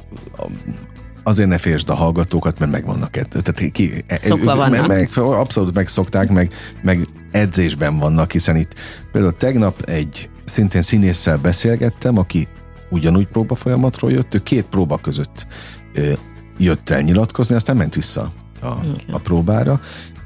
azért 1.28 1.48
ne 1.48 1.58
félsd 1.58 1.88
a 1.88 1.94
hallgatókat, 1.94 2.58
mert 2.58 2.72
megvannak 2.72 3.10
Tehát 3.10 3.72
ki, 3.72 4.04
Szokva 4.20 4.56
vannak. 4.56 4.86
Meg, 4.86 5.10
abszolút 5.14 5.74
megszokták, 5.74 6.30
meg, 6.30 6.52
meg 6.82 7.08
edzésben 7.30 7.98
vannak, 7.98 8.32
hiszen 8.32 8.56
itt 8.56 8.74
például 9.12 9.36
tegnap 9.36 9.80
egy 9.80 10.30
szintén 10.44 10.82
színésszel 10.82 11.36
beszélgettem, 11.36 12.18
aki 12.18 12.48
ugyanúgy 12.90 13.26
próba 13.26 13.54
folyamatról 13.54 14.10
jött, 14.10 14.34
ő 14.34 14.38
két 14.38 14.66
próba 14.66 14.96
között 14.98 15.46
ö, 15.94 16.12
jött 16.58 16.88
el 16.88 17.00
nyilatkozni, 17.00 17.54
aztán 17.54 17.76
ment 17.76 17.94
vissza 17.94 18.32
a, 18.60 18.66
a 19.10 19.18
próbára, 19.18 19.80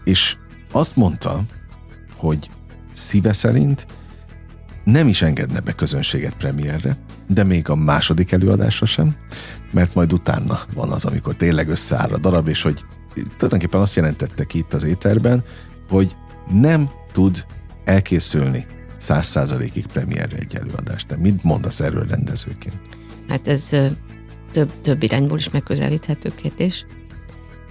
és 0.05 0.37
azt 0.73 0.97
mondta, 0.97 1.41
hogy 2.17 2.51
szíve 2.95 3.33
szerint 3.33 3.87
nem 4.85 5.09
is 5.09 5.23
engedne 5.23 5.61
be 5.61 5.73
közönséget 5.73 6.35
premierre, 6.35 6.99
de 7.27 7.45
még 7.45 7.69
a 7.69 7.75
második 7.75 8.33
előadásra 8.33 8.87
sem, 8.87 9.17
mert 9.73 9.95
majd 9.95 10.13
utána 10.13 10.61
van 10.75 10.91
az, 10.91 11.05
amikor 11.05 11.35
tényleg 11.35 11.69
összeáll 11.69 12.13
a 12.13 12.19
darab, 12.19 12.49
és 12.49 12.63
hogy 12.63 12.85
tulajdonképpen 13.15 13.81
azt 13.81 13.97
jelentette 13.97 14.45
ki 14.45 14.59
itt 14.59 14.73
az 14.73 14.85
éterben, 14.85 15.45
hogy 15.89 16.17
nem 16.51 16.91
tud 17.13 17.47
elkészülni 17.85 18.67
száz 18.97 19.27
százalékig 19.27 19.87
premierre 19.87 20.37
egy 20.37 20.55
előadást. 20.55 21.07
De 21.07 21.17
mit 21.17 21.43
mondasz 21.43 21.81
erről 21.81 22.07
rendezőként? 22.07 22.81
Hát 23.29 23.49
ez 23.49 23.69
több, 24.53 24.73
több 24.81 25.03
irányból 25.03 25.39
is 25.39 25.51
megközelíthető 25.51 26.33
kérdés. 26.35 26.87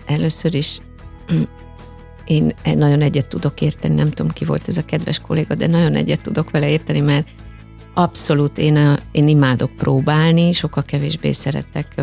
Először 0.05 0.55
is 0.55 0.79
én 2.25 2.53
nagyon 2.63 3.01
egyet 3.01 3.27
tudok 3.27 3.61
érteni, 3.61 3.95
nem 3.95 4.09
tudom 4.09 4.31
ki 4.31 4.45
volt 4.45 4.67
ez 4.67 4.77
a 4.77 4.85
kedves 4.85 5.19
kolléga, 5.19 5.55
de 5.55 5.67
nagyon 5.67 5.95
egyet 5.95 6.21
tudok 6.21 6.49
vele 6.49 6.69
érteni, 6.69 6.99
mert 6.99 7.27
abszolút 7.93 8.57
én, 8.57 8.97
én 9.11 9.27
imádok 9.27 9.71
próbálni, 9.71 10.51
sokkal 10.51 10.83
kevésbé 10.83 11.31
szeretek 11.31 12.01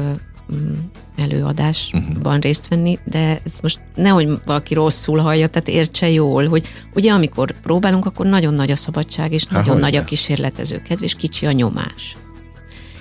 mm, 0.52 0.74
előadásban 1.16 2.02
uh-huh. 2.24 2.38
részt 2.38 2.68
venni, 2.68 2.98
de 3.04 3.40
ez 3.44 3.58
most 3.62 3.80
nehogy 3.94 4.28
valaki 4.44 4.74
rosszul 4.74 5.18
hallja, 5.18 5.46
tehát 5.46 5.68
értse 5.68 6.10
jól, 6.10 6.48
hogy 6.48 6.66
ugye 6.94 7.12
amikor 7.12 7.60
próbálunk, 7.60 8.06
akkor 8.06 8.26
nagyon 8.26 8.54
nagy 8.54 8.70
a 8.70 8.76
szabadság, 8.76 9.32
és 9.32 9.44
Há, 9.48 9.58
nagyon 9.58 9.78
nagy 9.78 9.96
a 9.96 10.04
kísérletező 10.04 10.82
kedv, 10.82 11.02
és 11.02 11.14
kicsi 11.14 11.46
a 11.46 11.52
nyomás. 11.52 12.16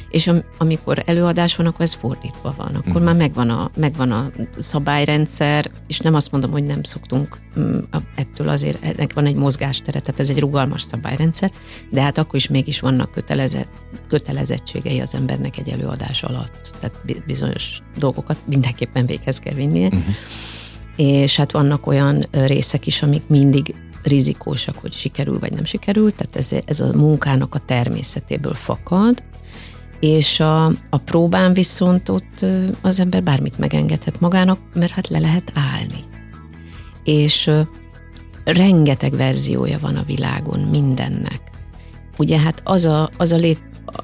És 0.09 0.27
am, 0.27 0.43
amikor 0.57 1.03
előadás 1.05 1.55
van, 1.55 1.65
akkor 1.65 1.81
ez 1.81 1.93
fordítva 1.93 2.53
van. 2.57 2.67
Akkor 2.67 2.87
uh-huh. 2.87 3.03
már 3.03 3.15
megvan 3.15 3.49
a, 3.49 3.71
megvan 3.75 4.11
a 4.11 4.31
szabályrendszer, 4.57 5.71
és 5.87 5.99
nem 5.99 6.13
azt 6.13 6.31
mondom, 6.31 6.51
hogy 6.51 6.63
nem 6.63 6.83
szoktunk 6.83 7.39
mm, 7.59 7.77
ettől 8.15 8.49
azért, 8.49 8.83
ennek 8.83 9.13
van 9.13 9.25
egy 9.25 9.35
mozgástere, 9.35 9.99
tehát 9.99 10.19
ez 10.19 10.29
egy 10.29 10.39
rugalmas 10.39 10.81
szabályrendszer, 10.81 11.51
de 11.89 12.01
hát 12.01 12.17
akkor 12.17 12.35
is 12.35 12.47
mégis 12.47 12.79
vannak 12.79 13.11
kötelezett, 13.11 13.69
kötelezettségei 14.07 14.99
az 14.99 15.15
embernek 15.15 15.57
egy 15.57 15.69
előadás 15.69 16.23
alatt. 16.23 16.71
Tehát 16.79 17.25
bizonyos 17.25 17.81
dolgokat 17.97 18.37
mindenképpen 18.45 19.05
véghez 19.05 19.39
kell 19.39 19.53
vinnie. 19.53 19.87
Uh-huh. 19.87 20.03
És 20.95 21.35
hát 21.35 21.51
vannak 21.51 21.87
olyan 21.87 22.25
részek 22.31 22.87
is, 22.87 23.01
amik 23.01 23.27
mindig 23.27 23.75
rizikósak, 24.03 24.77
hogy 24.77 24.93
sikerül 24.93 25.39
vagy 25.39 25.51
nem 25.51 25.65
sikerül, 25.65 26.15
tehát 26.15 26.35
ez, 26.35 26.51
ez 26.65 26.79
a 26.79 26.93
munkának 26.93 27.55
a 27.55 27.59
természetéből 27.65 28.53
fakad, 28.53 29.23
és 29.99 30.39
a, 30.39 30.65
a 30.65 30.97
próbán 31.05 31.53
viszont 31.53 32.09
ott 32.09 32.45
az 32.81 32.99
ember 32.99 33.23
bármit 33.23 33.57
megengedhet 33.57 34.19
magának, 34.19 34.59
mert 34.73 34.91
hát 34.91 35.07
le 35.07 35.19
lehet 35.19 35.51
állni. 35.53 36.03
És 37.03 37.51
rengeteg 38.43 39.15
verziója 39.15 39.79
van 39.79 39.95
a 39.95 40.03
világon 40.03 40.59
mindennek. 40.59 41.41
Ugye 42.17 42.39
hát 42.39 42.61
az 42.63 42.85
a, 42.85 43.09
az 43.17 43.31
a 43.31 43.35
lét, 43.35 43.59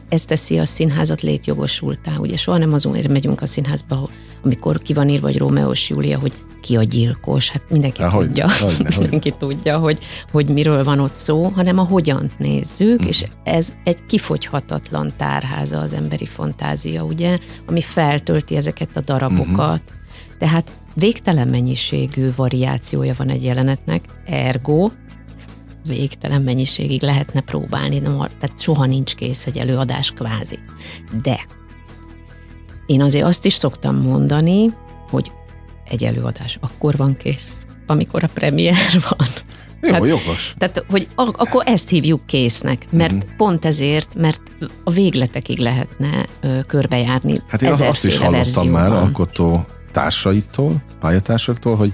ez 0.09 0.25
teszi 0.25 0.59
a 0.59 0.65
színházat 0.65 1.21
létjogosultá. 1.21 2.15
Ugye 2.17 2.38
soha 2.38 2.57
nem 2.57 2.73
azon 2.73 2.97
megyünk 3.09 3.41
a 3.41 3.45
színházba, 3.45 4.09
amikor 4.43 4.81
ki 4.81 4.93
van 4.93 5.09
írva, 5.09 5.27
hogy 5.27 5.38
Rómeós 5.38 5.89
Júlia, 5.89 6.19
hogy 6.19 6.33
ki 6.63 6.75
a 6.77 6.84
gyilkos, 6.84 7.50
hát 7.50 7.62
mindenki 7.70 8.01
Há, 8.01 8.10
tudja, 8.10 8.50
hogy, 8.60 8.77
hogy, 8.77 8.96
mindenki 8.98 9.29
hogy. 9.29 9.38
tudja, 9.38 9.77
hogy, 9.77 10.00
hogy 10.32 10.50
miről 10.50 10.84
van 10.84 11.00
ott 11.00 11.15
szó, 11.15 11.43
hanem 11.43 11.77
a 11.77 11.84
hogyan 11.84 12.32
nézzük, 12.38 13.00
hmm. 13.00 13.08
és 13.08 13.25
ez 13.43 13.74
egy 13.84 14.05
kifogyhatatlan 14.05 15.13
tárháza 15.17 15.79
az 15.79 15.93
emberi 15.93 16.25
fantázia, 16.25 17.03
ugye, 17.03 17.38
ami 17.65 17.82
feltölti 17.82 18.55
ezeket 18.55 18.98
a 18.98 19.01
darabokat. 19.01 19.82
Hmm. 19.88 20.38
Tehát 20.38 20.72
végtelen 20.93 21.48
mennyiségű 21.48 22.29
variációja 22.36 23.13
van 23.17 23.29
egy 23.29 23.43
jelenetnek, 23.43 24.03
ergo 24.25 24.89
végtelen 25.88 26.41
mennyiségig 26.41 27.01
lehetne 27.01 27.41
próbálni, 27.41 28.00
de 28.00 28.10
tehát 28.10 28.62
soha 28.62 28.86
nincs 28.86 29.15
kész 29.15 29.46
egy 29.46 29.58
előadás 29.58 30.12
kvázi. 30.12 30.60
De 31.24 31.39
én 32.86 33.01
azért 33.01 33.25
azt 33.25 33.46
is 33.46 33.53
szoktam 33.53 33.96
mondani, 33.96 34.74
hogy 35.10 35.32
egy 35.89 36.03
előadás 36.03 36.57
akkor 36.61 36.95
van 36.95 37.17
kész, 37.17 37.65
amikor 37.87 38.23
a 38.23 38.29
premier 38.33 38.75
van. 39.09 39.27
Jó, 39.81 39.89
tehát, 39.89 40.07
jogos. 40.07 40.53
Tehát, 40.57 40.85
hogy 40.89 41.07
ak- 41.15 41.37
akkor 41.37 41.63
ezt 41.65 41.89
hívjuk 41.89 42.25
késznek, 42.25 42.87
mert 42.89 43.13
mm-hmm. 43.13 43.35
pont 43.37 43.65
ezért, 43.65 44.15
mert 44.15 44.41
a 44.83 44.91
végletekig 44.91 45.57
lehetne 45.57 46.25
ö, 46.41 46.59
körbejárni. 46.67 47.41
Hát 47.47 47.61
én 47.61 47.69
azt 47.71 48.05
is 48.05 48.17
hallottam 48.17 48.37
verzióban. 48.37 48.71
már 48.71 48.91
alkotó 48.91 49.65
társaitól, 49.91 50.83
pályatársaktól, 50.99 51.75
hogy 51.75 51.93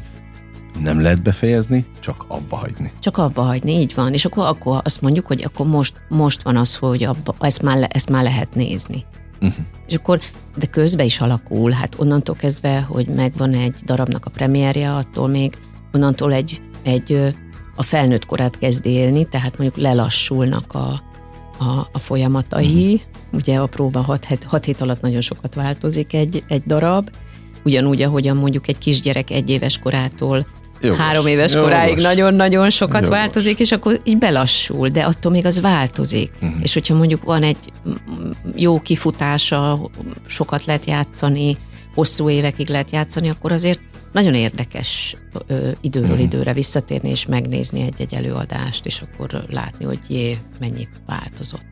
nem 0.84 1.02
lehet 1.02 1.22
befejezni, 1.22 1.86
csak 2.00 2.26
abba 2.28 2.56
hagyni. 2.56 2.92
Csak 3.00 3.18
abba 3.18 3.42
hagyni, 3.42 3.72
így 3.72 3.94
van. 3.96 4.14
És 4.14 4.26
akkor, 4.26 4.46
akkor 4.46 4.82
azt 4.84 5.02
mondjuk, 5.02 5.28
hogy 5.28 5.44
akkor 5.44 5.68
most, 5.68 5.94
most 6.10 6.42
van 6.42 6.58
az, 6.58 6.76
hogy 6.76 7.04
abba, 7.04 7.36
ezt, 7.40 7.62
már, 7.62 7.88
ezt 7.92 8.10
már 8.10 8.24
lehet 8.24 8.56
nézni. 8.56 9.06
Uh-huh. 9.42 9.66
És 9.90 9.96
akkor, 9.96 10.20
de 10.56 10.66
közben 10.66 11.06
is 11.06 11.20
alakul, 11.20 11.72
hát 11.72 11.96
onnantól 11.98 12.36
kezdve, 12.36 12.80
hogy 12.80 13.08
megvan 13.08 13.54
egy 13.54 13.74
darabnak 13.86 14.26
a 14.26 14.30
premierje, 14.30 14.94
attól 14.94 15.28
még 15.28 15.54
onnantól 15.94 16.34
egy, 16.34 16.62
egy 16.84 17.34
a 17.76 17.84
felnőtt 17.84 18.26
korát 18.26 18.58
kezd 18.58 18.86
élni, 18.86 19.28
tehát 19.28 19.58
mondjuk 19.58 19.84
lelassulnak 19.84 20.74
a, 20.74 21.02
a, 21.58 21.90
a 21.92 22.00
folyamatai. 22.00 22.94
Uh-huh. 22.94 23.00
Ugye 23.32 23.58
a 23.58 23.66
próba 23.66 24.02
6 24.02 24.26
hét, 24.26 24.44
hat 24.44 24.66
hét 24.66 24.82
alatt 24.82 25.02
nagyon 25.02 25.22
sokat 25.22 25.56
változik 25.56 26.14
egy, 26.14 26.44
egy 26.48 26.64
darab, 26.66 27.10
ugyanúgy, 27.64 28.02
ahogyan 28.02 28.38
mondjuk 28.38 28.68
egy 28.68 28.78
kisgyerek 28.78 29.30
egy 29.30 29.50
éves 29.50 29.80
korától 29.80 30.46
Jogos. 30.82 31.00
három 31.00 31.28
éves 31.28 31.54
Jogos. 31.54 31.68
koráig 31.70 31.98
nagyon-nagyon 31.98 32.70
sokat 32.70 33.02
Jogos. 33.02 33.10
változik, 33.18 33.60
és 33.60 33.72
akkor 33.72 34.00
így 34.04 34.18
belassul, 34.18 34.90
de 34.90 35.02
attól 35.04 35.32
még 35.32 35.46
az 35.46 35.62
változik. 35.62 36.32
Uh-huh. 36.42 36.60
És 36.62 36.74
hogyha 36.74 36.96
mondjuk 36.96 37.24
van 37.24 37.44
egy 37.44 37.74
jó 38.56 38.80
kifutása, 38.80 39.90
sokat 40.26 40.66
lehet 40.66 40.86
játszani, 40.86 41.58
hosszú 41.96 42.30
évekig 42.30 42.70
lehet 42.70 42.92
játszani, 42.92 43.30
akkor 43.30 43.52
azért 43.52 43.82
nagyon 44.12 44.34
érdekes 44.34 45.16
ö, 45.48 45.70
időről 45.82 46.10
uh-huh. 46.10 46.24
időre 46.24 46.54
visszatérni 46.54 47.10
és 47.10 47.26
megnézni 47.26 47.82
egy-egy 47.82 48.14
előadást, 48.14 48.86
és 48.86 49.02
akkor 49.02 49.44
látni, 49.50 49.86
hogy 49.86 50.00
jé, 50.08 50.38
mennyit 50.60 50.90
változott. 51.06 51.68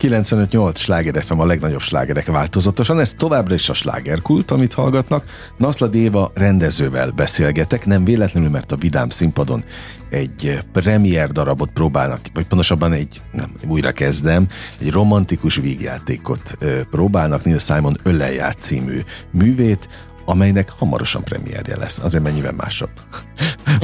95-8 0.00 0.76
sláger 0.76 1.22
FM 1.22 1.38
a 1.38 1.46
legnagyobb 1.46 1.80
slágerek 1.80 2.26
változatosan, 2.26 3.00
ez 3.00 3.12
továbbra 3.12 3.54
is 3.54 3.68
a 3.68 3.74
slágerkult, 3.74 4.50
amit 4.50 4.74
hallgatnak. 4.74 5.24
Naszla 5.58 5.86
Déva 5.86 6.30
rendezővel 6.34 7.10
beszélgetek, 7.10 7.86
nem 7.86 8.04
véletlenül, 8.04 8.50
mert 8.50 8.72
a 8.72 8.76
Vidám 8.76 9.08
színpadon 9.08 9.64
egy 10.10 10.58
premier 10.72 11.28
darabot 11.30 11.70
próbálnak, 11.70 12.20
vagy 12.34 12.46
pontosabban 12.46 12.92
egy, 12.92 13.22
nem, 13.32 13.52
újra 13.68 13.92
kezdem, 13.92 14.46
egy 14.78 14.90
romantikus 14.90 15.56
vígjátékot 15.56 16.58
próbálnak, 16.90 17.44
Neil 17.44 17.58
Simon 17.58 17.96
Ölleját 18.02 18.58
című 18.58 19.00
művét, 19.30 19.88
amelynek 20.24 20.70
hamarosan 20.70 21.24
premierje 21.24 21.76
lesz. 21.76 21.98
Azért 21.98 22.22
mennyivel 22.22 22.52
másabb 22.52 22.90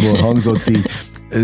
hangzott 0.20 0.68
így. 0.68 0.90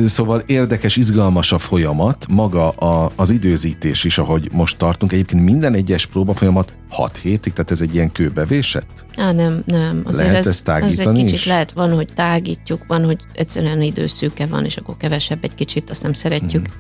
Szóval 0.07 0.43
érdekes, 0.47 0.97
izgalmas 0.97 1.53
a 1.53 1.59
folyamat, 1.59 2.27
maga 2.29 2.69
a, 2.69 3.13
az 3.17 3.31
időzítés 3.31 4.05
is, 4.05 4.19
ahogy 4.19 4.49
most 4.53 4.79
tartunk. 4.79 5.13
Egyébként 5.13 5.43
minden 5.43 5.75
egyes 5.75 6.07
próba 6.07 6.35
folyamat 6.35 6.75
6 6.91 7.17
hétig, 7.17 7.53
tehát 7.53 7.71
ez 7.71 7.81
egy 7.81 7.95
ilyen 7.95 8.13
kőbevésett? 8.13 9.07
Á, 9.17 9.33
nem, 9.33 9.63
nem. 9.67 10.03
Azért 10.05 10.27
lehet 10.27 10.41
ez, 10.41 10.47
ezt 10.47 10.65
tágítani 10.65 11.01
ez 11.01 11.15
egy 11.17 11.25
kicsit 11.25 11.39
is? 11.39 11.47
lehet, 11.47 11.73
van, 11.73 11.95
hogy 11.95 12.09
tágítjuk, 12.15 12.85
van, 12.87 13.05
hogy 13.05 13.19
egyszerűen 13.33 13.83
időszűke 13.83 14.47
van, 14.47 14.65
és 14.65 14.77
akkor 14.77 14.97
kevesebb 14.97 15.45
egy 15.45 15.55
kicsit, 15.55 15.91
azt 15.91 16.03
nem 16.03 16.13
szeretjük. 16.13 16.67
Hmm. 16.67 16.75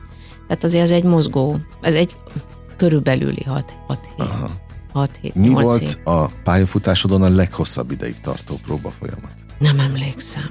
Tehát 0.48 0.64
azért 0.64 0.82
ez 0.82 0.90
egy 0.90 1.04
mozgó, 1.04 1.58
ez 1.80 1.94
egy 1.94 2.16
körülbelüli 2.76 3.42
6 3.46 3.72
hét. 3.86 4.00
Aha. 4.16 4.50
6 4.92 5.18
hét, 5.20 5.34
Mi 5.34 5.48
volt 5.48 5.78
hét. 5.78 6.00
a 6.04 6.30
pályafutásodon 6.44 7.22
a 7.22 7.28
leghosszabb 7.28 7.90
ideig 7.90 8.20
tartó 8.20 8.58
próba 8.62 8.90
folyamat? 8.90 9.32
Nem 9.58 9.80
emlékszem. 9.80 10.50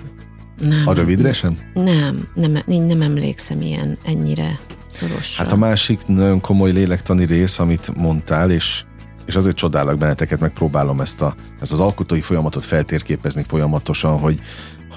Nem. 0.59 0.87
A 0.87 0.93
rövidre 0.93 1.33
sem? 1.33 1.57
Nem, 1.73 2.27
nem, 2.33 2.57
én 2.67 2.81
nem 2.81 3.01
emlékszem 3.01 3.61
ilyen 3.61 3.97
ennyire 4.05 4.59
szorosra. 4.87 5.43
Hát 5.43 5.51
a 5.51 5.55
másik 5.55 6.07
nagyon 6.07 6.41
komoly 6.41 6.71
lélektani 6.71 7.25
rész, 7.25 7.59
amit 7.59 7.95
mondtál, 7.97 8.51
és, 8.51 8.83
és 9.25 9.35
azért 9.35 9.55
csodálok 9.55 9.97
benneteket, 9.97 10.39
megpróbálom 10.39 11.01
ezt, 11.01 11.21
a, 11.21 11.35
ezt 11.61 11.71
az 11.71 11.79
alkotói 11.79 12.21
folyamatot 12.21 12.65
feltérképezni 12.65 13.43
folyamatosan, 13.47 14.19
hogy, 14.19 14.39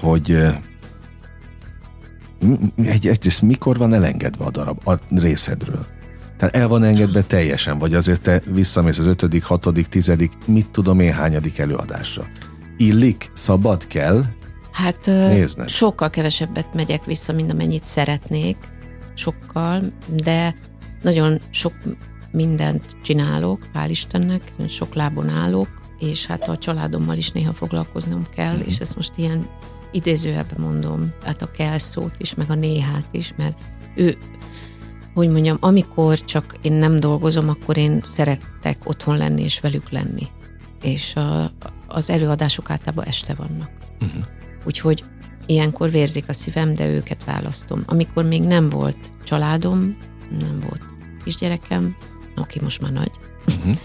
hogy 0.01 0.37
egy, 2.75 3.07
egyrészt 3.07 3.41
mikor 3.41 3.77
van 3.77 3.93
elengedve 3.93 4.45
a 4.45 4.51
darab 4.51 4.87
a 4.87 4.93
részedről? 5.09 5.85
Tehát 6.37 6.55
el 6.55 6.67
van 6.67 6.83
engedve 6.83 7.21
teljesen, 7.21 7.77
vagy 7.77 7.93
azért 7.93 8.21
te 8.21 8.41
visszamész 8.45 8.99
az 8.99 9.05
ötödik, 9.05 9.43
hatodik, 9.43 9.87
tizedik, 9.87 10.31
mit 10.45 10.69
tudom 10.69 10.99
én 10.99 11.13
hányadik 11.13 11.57
előadásra. 11.57 12.27
Illik, 12.77 13.31
szabad, 13.33 13.87
kell, 13.87 14.23
Hát 14.79 15.05
Nézned. 15.05 15.69
sokkal 15.69 16.09
kevesebbet 16.09 16.73
megyek 16.73 17.05
vissza, 17.05 17.33
mint 17.33 17.51
amennyit 17.51 17.85
szeretnék, 17.85 18.57
sokkal, 19.13 19.91
de 20.23 20.55
nagyon 21.01 21.41
sok 21.49 21.73
mindent 22.31 22.97
csinálok, 23.01 23.67
hál' 23.73 23.87
Istennek, 23.89 24.53
sok 24.67 24.93
lábon 24.93 25.29
állok, 25.29 25.67
és 25.99 26.25
hát 26.25 26.47
a 26.47 26.57
családommal 26.57 27.17
is 27.17 27.31
néha 27.31 27.53
foglalkoznom 27.53 28.23
kell, 28.35 28.53
mm-hmm. 28.53 28.65
és 28.65 28.79
ezt 28.79 28.95
most 28.95 29.17
ilyen 29.17 29.49
idézőjelben 29.91 30.59
mondom, 30.59 31.13
hát 31.23 31.41
a 31.41 31.51
kell 31.51 31.77
szót 31.77 32.13
is, 32.17 32.33
meg 32.33 32.51
a 32.51 32.55
néhát 32.55 33.07
is, 33.11 33.33
mert 33.37 33.57
ő, 33.95 34.17
hogy 35.13 35.29
mondjam, 35.29 35.57
amikor 35.59 36.19
csak 36.19 36.55
én 36.61 36.73
nem 36.73 36.99
dolgozom, 36.99 37.49
akkor 37.49 37.77
én 37.77 38.01
szerettek 38.03 38.77
otthon 38.83 39.17
lenni 39.17 39.43
és 39.43 39.59
velük 39.59 39.89
lenni. 39.89 40.27
És 40.81 41.15
a, 41.15 41.51
az 41.87 42.09
előadások 42.09 42.69
általában 42.69 43.05
este 43.05 43.33
vannak. 43.33 43.69
Uh-huh. 44.01 44.23
Úgyhogy 44.63 45.03
ilyenkor 45.45 45.91
vérzik 45.91 46.23
a 46.27 46.33
szívem, 46.33 46.73
de 46.73 46.87
őket 46.87 47.23
választom. 47.23 47.83
Amikor 47.85 48.25
még 48.25 48.41
nem 48.41 48.69
volt 48.69 48.97
családom, 49.23 49.97
nem 50.39 50.59
volt 50.67 50.81
kisgyerekem, 51.23 51.95
aki 52.35 52.59
most 52.63 52.81
már 52.81 52.91
nagy, 52.91 53.11
uh-huh. 53.47 53.75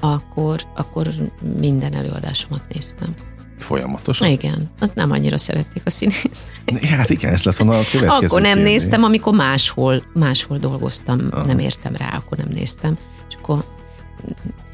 akkor, 0.14 0.60
akkor 0.76 1.08
minden 1.58 1.94
előadásomat 1.94 2.62
néztem. 2.68 3.14
Folyamatosan? 3.58 4.28
Igen, 4.28 4.70
azt 4.80 4.94
nem 4.94 5.10
annyira 5.10 5.38
szerették 5.38 5.82
a 5.84 5.90
színész. 5.90 6.52
Hát 6.82 7.10
igen, 7.10 7.32
ez 7.32 7.44
lett 7.44 7.56
volna 7.56 7.78
a 7.78 7.82
következő 7.90 8.26
Akkor 8.26 8.40
nem 8.40 8.54
kérdés. 8.54 8.72
néztem, 8.72 9.02
amikor 9.02 9.34
máshol, 9.34 10.02
máshol 10.14 10.58
dolgoztam, 10.58 11.20
Aha. 11.30 11.46
nem 11.46 11.58
értem 11.58 11.96
rá, 11.96 12.08
akkor 12.16 12.38
nem 12.38 12.48
néztem. 12.48 12.98
És 13.28 13.34
akkor, 13.34 13.64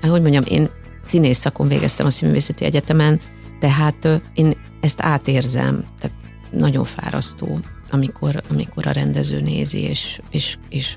hogy 0.00 0.22
mondjam, 0.22 0.42
én 0.46 0.68
színész 1.02 1.38
szakon 1.38 1.68
végeztem 1.68 2.06
a 2.06 2.10
Színművészeti 2.10 2.64
Egyetemen, 2.64 3.20
tehát 3.60 4.22
én 4.34 4.56
ezt 4.82 5.00
átérzem, 5.00 5.84
tehát 5.98 6.16
nagyon 6.50 6.84
fárasztó, 6.84 7.58
amikor, 7.90 8.42
amikor 8.50 8.86
a 8.86 8.90
rendező 8.90 9.40
nézi, 9.40 9.80
és, 9.80 10.20
és, 10.30 10.56
és 10.68 10.96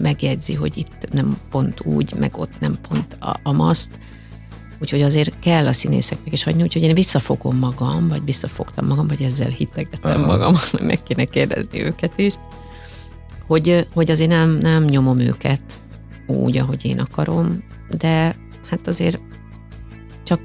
megjegyzi, 0.00 0.54
hogy 0.54 0.76
itt 0.76 1.12
nem 1.12 1.38
pont 1.50 1.80
úgy, 1.84 2.14
meg 2.18 2.38
ott 2.38 2.60
nem 2.60 2.78
pont 2.88 3.16
a, 3.20 3.40
a 3.42 3.52
maszt. 3.52 3.98
Úgyhogy 4.80 5.02
azért 5.02 5.38
kell 5.38 5.66
a 5.66 5.72
színészeknek 5.72 6.32
is 6.32 6.44
hagyni, 6.44 6.62
úgyhogy 6.62 6.82
én 6.82 6.94
visszafogom 6.94 7.56
magam, 7.56 8.08
vagy 8.08 8.24
visszafogtam 8.24 8.86
magam, 8.86 9.06
vagy 9.06 9.22
ezzel 9.22 9.50
hitegetem 9.50 10.20
magam, 10.20 10.54
meg 10.80 11.02
kéne 11.02 11.24
kérdezni 11.24 11.82
őket 11.82 12.12
is, 12.18 12.34
hogy, 13.46 13.88
hogy 13.94 14.10
azért 14.10 14.30
nem, 14.30 14.50
nem 14.50 14.84
nyomom 14.84 15.18
őket 15.18 15.62
úgy, 16.26 16.58
ahogy 16.58 16.84
én 16.84 16.98
akarom, 16.98 17.64
de 17.98 18.36
hát 18.68 18.86
azért 18.86 19.20
csak, 20.24 20.40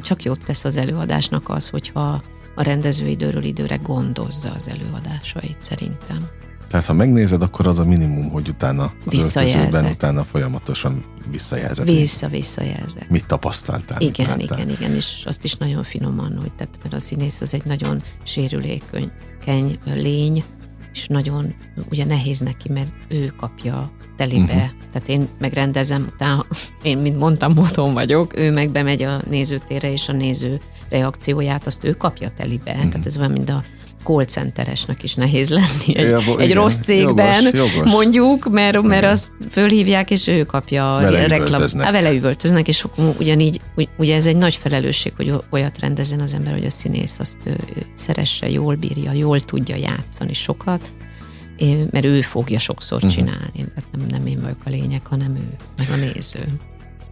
csak 0.00 0.22
jót 0.22 0.44
tesz 0.44 0.64
az 0.64 0.76
előadásnak 0.76 1.48
az, 1.48 1.68
hogyha 1.68 2.22
a 2.54 2.62
rendező 2.62 3.06
időről 3.06 3.44
időre 3.44 3.76
gondozza 3.76 4.52
az 4.56 4.68
előadásait 4.68 5.62
szerintem. 5.62 6.28
Tehát 6.68 6.86
ha 6.86 6.92
megnézed, 6.92 7.42
akkor 7.42 7.66
az 7.66 7.78
a 7.78 7.84
minimum, 7.84 8.30
hogy 8.30 8.48
utána 8.48 8.92
az 9.06 9.36
öltözőben 9.36 9.84
utána 9.84 10.24
folyamatosan 10.24 11.04
visszajelzed. 11.30 11.86
Vissza, 11.86 12.28
visszajelzek. 12.28 13.08
Mit 13.08 13.26
tapasztaltál? 13.26 14.00
Igen, 14.00 14.36
mit 14.36 14.50
igen, 14.50 14.68
igen, 14.68 14.94
és 14.94 15.22
azt 15.26 15.44
is 15.44 15.54
nagyon 15.54 15.82
finoman, 15.82 16.38
hogy 16.40 16.52
tehát, 16.52 16.78
mert 16.82 16.94
a 16.94 17.00
színész 17.00 17.40
az 17.40 17.54
egy 17.54 17.64
nagyon 17.64 18.02
sérülékeny 18.22 19.12
lény, 19.84 20.44
és 20.92 21.06
nagyon 21.06 21.54
ugye 21.90 22.04
nehéz 22.04 22.38
neki, 22.38 22.72
mert 22.72 22.92
ő 23.08 23.32
kapja 23.36 23.90
telibe. 24.20 24.52
Uh-huh. 24.52 24.70
Tehát 24.92 25.08
én 25.08 25.28
megrendezem, 25.38 26.08
utána 26.14 26.46
én, 26.82 26.98
mint 26.98 27.18
mondtam, 27.18 27.52
moton 27.52 27.92
vagyok, 27.92 28.38
ő 28.38 28.52
meg 28.52 28.70
bemegy 28.70 29.02
a 29.02 29.20
nézőtérre, 29.28 29.92
és 29.92 30.08
a 30.08 30.12
néző 30.12 30.60
reakcióját 30.88 31.66
azt 31.66 31.84
ő 31.84 31.92
kapja 31.92 32.28
telibe. 32.36 32.70
Uh-huh. 32.70 32.90
Tehát 32.90 33.06
ez 33.06 33.18
olyan, 33.18 33.30
mint 33.30 33.48
a 33.48 33.62
call 34.04 34.24
centeresnek 34.24 35.02
is 35.02 35.14
nehéz 35.14 35.48
lenni 35.48 35.96
egy, 35.96 36.08
ja, 36.08 36.18
egy 36.18 36.40
igen, 36.40 36.56
rossz 36.56 36.78
cégben, 36.78 37.44
jogos, 37.44 37.74
jogos. 37.74 37.92
mondjuk, 37.92 38.50
mert, 38.50 38.82
mert 38.82 39.04
azt 39.04 39.32
fölhívják, 39.50 40.10
és 40.10 40.26
ő 40.26 40.44
kapja 40.44 40.96
a 40.96 41.00
vele 41.00 41.20
reklám. 41.20 41.46
Üvöltöznek. 41.46 41.86
Á, 41.86 41.90
vele 41.90 42.12
üvöltöznek, 42.12 42.68
és 42.68 42.86
ugyanígy, 43.18 43.60
ugye 43.98 44.14
ez 44.14 44.26
egy 44.26 44.36
nagy 44.36 44.54
felelősség, 44.54 45.12
hogy 45.16 45.34
olyat 45.50 45.78
rendezzen 45.78 46.20
az 46.20 46.34
ember, 46.34 46.52
hogy 46.52 46.64
a 46.64 46.70
színész 46.70 47.18
azt 47.18 47.36
ő, 47.44 47.56
ő 47.76 47.86
szeresse, 47.94 48.50
jól 48.50 48.74
bírja, 48.74 49.12
jól 49.12 49.40
tudja 49.40 49.76
játszani 49.76 50.32
sokat, 50.32 50.92
mert 51.90 52.04
ő 52.04 52.22
fogja 52.22 52.58
sokszor 52.58 52.96
uh-huh. 52.96 53.12
csinálni. 53.12 53.66
Hát 53.74 53.84
nem, 53.92 54.06
nem 54.08 54.26
én 54.26 54.40
vagyok 54.40 54.60
a 54.64 54.70
lényeg, 54.70 55.06
hanem 55.06 55.34
ő, 55.34 55.56
meg 55.76 55.88
a 55.92 55.96
néző. 55.96 56.60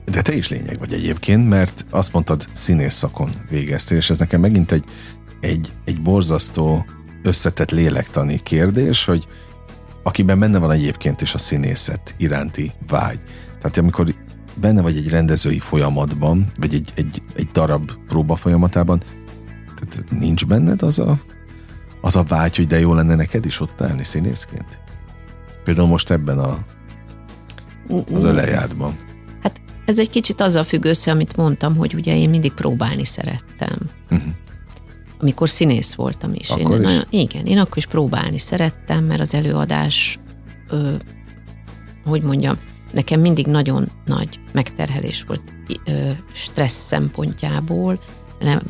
De 0.04 0.22
te 0.22 0.34
is 0.34 0.48
lényeg 0.48 0.78
vagy 0.78 0.92
egyébként, 0.92 1.48
mert 1.48 1.86
azt 1.90 2.12
mondtad, 2.12 2.48
színész 2.52 2.94
szakon 2.94 3.30
végeztél, 3.50 3.96
és 3.96 4.10
ez 4.10 4.18
nekem 4.18 4.40
megint 4.40 4.72
egy, 4.72 4.84
egy, 5.40 5.72
egy 5.84 6.02
borzasztó 6.02 6.86
összetett 7.22 7.70
lélektani 7.70 8.40
kérdés, 8.42 9.04
hogy 9.04 9.26
akiben 10.02 10.38
benne 10.38 10.58
van 10.58 10.70
egyébként 10.70 11.20
is 11.20 11.34
a 11.34 11.38
színészet 11.38 12.14
iránti 12.18 12.72
vágy. 12.86 13.20
Tehát 13.58 13.78
amikor 13.78 14.14
benne 14.54 14.82
vagy 14.82 14.96
egy 14.96 15.08
rendezői 15.08 15.58
folyamatban, 15.58 16.52
vagy 16.56 16.74
egy, 16.74 16.92
egy, 16.94 17.22
egy 17.34 17.48
darab 17.52 17.90
próba 18.06 18.36
folyamatában, 18.36 19.02
tehát 19.74 20.10
nincs 20.10 20.46
benned 20.46 20.82
az 20.82 20.98
a 20.98 21.18
az 22.08 22.16
a 22.16 22.22
vágy, 22.22 22.56
hogy 22.56 22.66
de 22.66 22.78
jó 22.78 22.94
lenne 22.94 23.14
neked 23.14 23.44
is 23.44 23.60
ott 23.60 23.80
állni 23.80 24.04
színészként? 24.04 24.80
Például 25.64 25.88
most 25.88 26.10
ebben 26.10 26.38
a, 26.38 26.58
az 28.14 28.24
ölejádban. 28.24 28.94
Hát 29.42 29.60
ez 29.84 29.98
egy 29.98 30.10
kicsit 30.10 30.40
azzal 30.40 30.62
függ 30.62 30.84
össze, 30.84 31.10
amit 31.10 31.36
mondtam, 31.36 31.76
hogy 31.76 31.94
ugye 31.94 32.16
én 32.16 32.30
mindig 32.30 32.52
próbálni 32.52 33.04
szerettem. 33.04 33.76
Uh-huh. 34.10 34.32
Amikor 35.20 35.48
színész 35.48 35.94
voltam 35.94 36.34
is. 36.34 36.50
Akkor 36.50 36.76
én, 36.76 36.82
is? 36.82 36.86
Nagyon, 36.86 37.04
igen, 37.10 37.46
én 37.46 37.58
akkor 37.58 37.76
is 37.76 37.86
próbálni 37.86 38.38
szerettem, 38.38 39.04
mert 39.04 39.20
az 39.20 39.34
előadás, 39.34 40.18
ö, 40.68 40.94
hogy 42.04 42.22
mondjam, 42.22 42.58
nekem 42.92 43.20
mindig 43.20 43.46
nagyon 43.46 43.90
nagy 44.04 44.40
megterhelés 44.52 45.22
volt 45.22 45.42
ö, 45.84 46.10
stressz 46.32 46.86
szempontjából, 46.86 48.00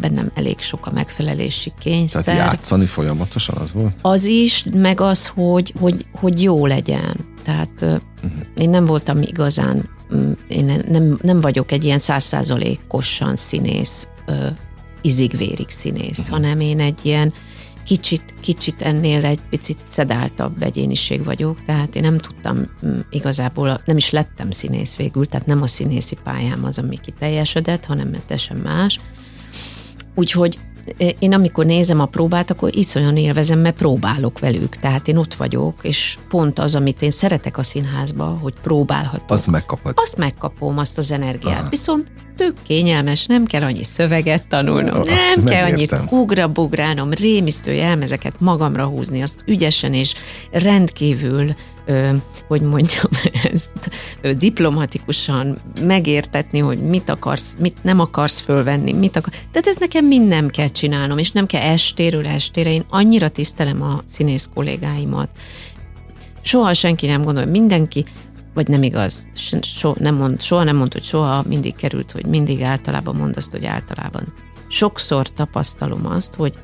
bennem 0.00 0.30
elég 0.34 0.60
sok 0.60 0.86
a 0.86 0.92
megfelelési 0.92 1.72
kényszer. 1.78 2.24
Tehát 2.24 2.50
játszani 2.52 2.86
folyamatosan 2.86 3.56
az 3.56 3.72
volt? 3.72 3.94
Az 4.02 4.24
is, 4.24 4.64
meg 4.74 5.00
az, 5.00 5.26
hogy, 5.26 5.72
hogy, 5.80 6.06
hogy 6.12 6.42
jó 6.42 6.66
legyen. 6.66 7.16
Tehát 7.44 7.82
uh-huh. 7.82 8.32
én 8.56 8.70
nem 8.70 8.84
voltam 8.84 9.22
igazán, 9.22 9.88
mm, 10.14 10.32
én 10.48 10.84
nem, 10.88 11.18
nem 11.22 11.40
vagyok 11.40 11.72
egy 11.72 11.84
ilyen 11.84 11.98
százszázalékosan 11.98 13.36
színész, 13.36 14.08
izigvérig 15.02 15.68
színész, 15.68 16.18
uh-huh. 16.18 16.36
hanem 16.36 16.60
én 16.60 16.80
egy 16.80 16.98
ilyen 17.02 17.32
kicsit, 17.84 18.34
kicsit 18.40 18.82
ennél 18.82 19.24
egy 19.24 19.40
picit 19.50 19.78
szedáltabb 19.82 20.62
egyéniség 20.62 21.24
vagyok, 21.24 21.64
tehát 21.64 21.94
én 21.94 22.02
nem 22.02 22.18
tudtam 22.18 22.66
mm, 22.86 22.98
igazából, 23.10 23.80
nem 23.84 23.96
is 23.96 24.10
lettem 24.10 24.50
színész 24.50 24.96
végül, 24.96 25.26
tehát 25.26 25.46
nem 25.46 25.62
a 25.62 25.66
színészi 25.66 26.16
pályám 26.24 26.64
az, 26.64 26.78
ami 26.78 26.98
kiteljesedett, 27.00 27.84
hanem 27.84 28.12
teljesen 28.26 28.56
más. 28.56 29.00
Úgyhogy 30.18 30.58
én 31.18 31.34
amikor 31.34 31.64
nézem 31.64 32.00
a 32.00 32.04
próbát, 32.04 32.50
akkor 32.50 32.76
iszonyan 32.76 33.16
élvezem, 33.16 33.58
mert 33.58 33.76
próbálok 33.76 34.38
velük. 34.38 34.76
Tehát 34.76 35.08
én 35.08 35.16
ott 35.16 35.34
vagyok, 35.34 35.74
és 35.82 36.18
pont 36.28 36.58
az, 36.58 36.74
amit 36.74 37.02
én 37.02 37.10
szeretek 37.10 37.58
a 37.58 37.62
színházba, 37.62 38.24
hogy 38.24 38.54
próbálhatok. 38.62 39.30
Azt 39.30 39.46
megkapod. 39.46 39.92
Azt 39.96 40.16
megkapom, 40.16 40.78
azt 40.78 40.98
az 40.98 41.12
energiát. 41.12 41.58
Aha. 41.60 41.68
Viszont 41.68 42.12
tök 42.36 42.54
kényelmes, 42.66 43.26
nem 43.26 43.44
kell 43.44 43.62
annyi 43.62 43.84
szöveget 43.84 44.48
tanulnom, 44.48 45.00
azt 45.00 45.34
nem 45.34 45.44
kell 45.44 45.64
annyit 45.64 46.00
ugra-bugrálnom, 46.10 47.10
rémisztő 47.12 47.72
jelmezeket 47.72 48.40
magamra 48.40 48.86
húzni, 48.86 49.22
azt 49.22 49.42
ügyesen 49.46 49.94
és 49.94 50.14
rendkívül 50.50 51.54
hogy 52.48 52.60
mondjam 52.60 53.10
ezt, 53.52 53.90
diplomatikusan 54.38 55.60
megértetni, 55.80 56.58
hogy 56.58 56.78
mit 56.82 57.08
akarsz, 57.08 57.56
mit 57.58 57.76
nem 57.82 58.00
akarsz 58.00 58.40
fölvenni, 58.40 58.92
mit 58.92 59.16
akar. 59.16 59.32
Tehát 59.32 59.66
ez 59.66 59.76
nekem 59.76 60.04
mind 60.04 60.28
nem 60.28 60.48
kell 60.48 60.68
csinálnom, 60.68 61.18
és 61.18 61.30
nem 61.30 61.46
kell 61.46 61.62
estéről 61.62 62.26
estére. 62.26 62.70
Én 62.70 62.84
annyira 62.88 63.28
tisztelem 63.28 63.82
a 63.82 64.02
színész 64.04 64.50
kollégáimat. 64.54 65.30
Soha 66.42 66.74
senki 66.74 67.06
nem 67.06 67.22
gondol, 67.22 67.44
mindenki 67.44 68.04
vagy 68.54 68.68
nem 68.68 68.82
igaz, 68.82 69.28
so, 69.62 69.94
nem 69.98 70.14
mond, 70.14 70.42
soha 70.42 70.64
nem 70.64 70.76
mond, 70.76 70.92
hogy 70.92 71.04
soha, 71.04 71.44
mindig 71.48 71.74
került, 71.74 72.10
hogy 72.10 72.26
mindig 72.26 72.62
általában 72.62 73.16
mond 73.16 73.36
azt, 73.36 73.50
hogy 73.50 73.64
általában. 73.64 74.34
Sokszor 74.68 75.28
tapasztalom 75.28 76.06
azt, 76.06 76.34
hogy 76.34 76.54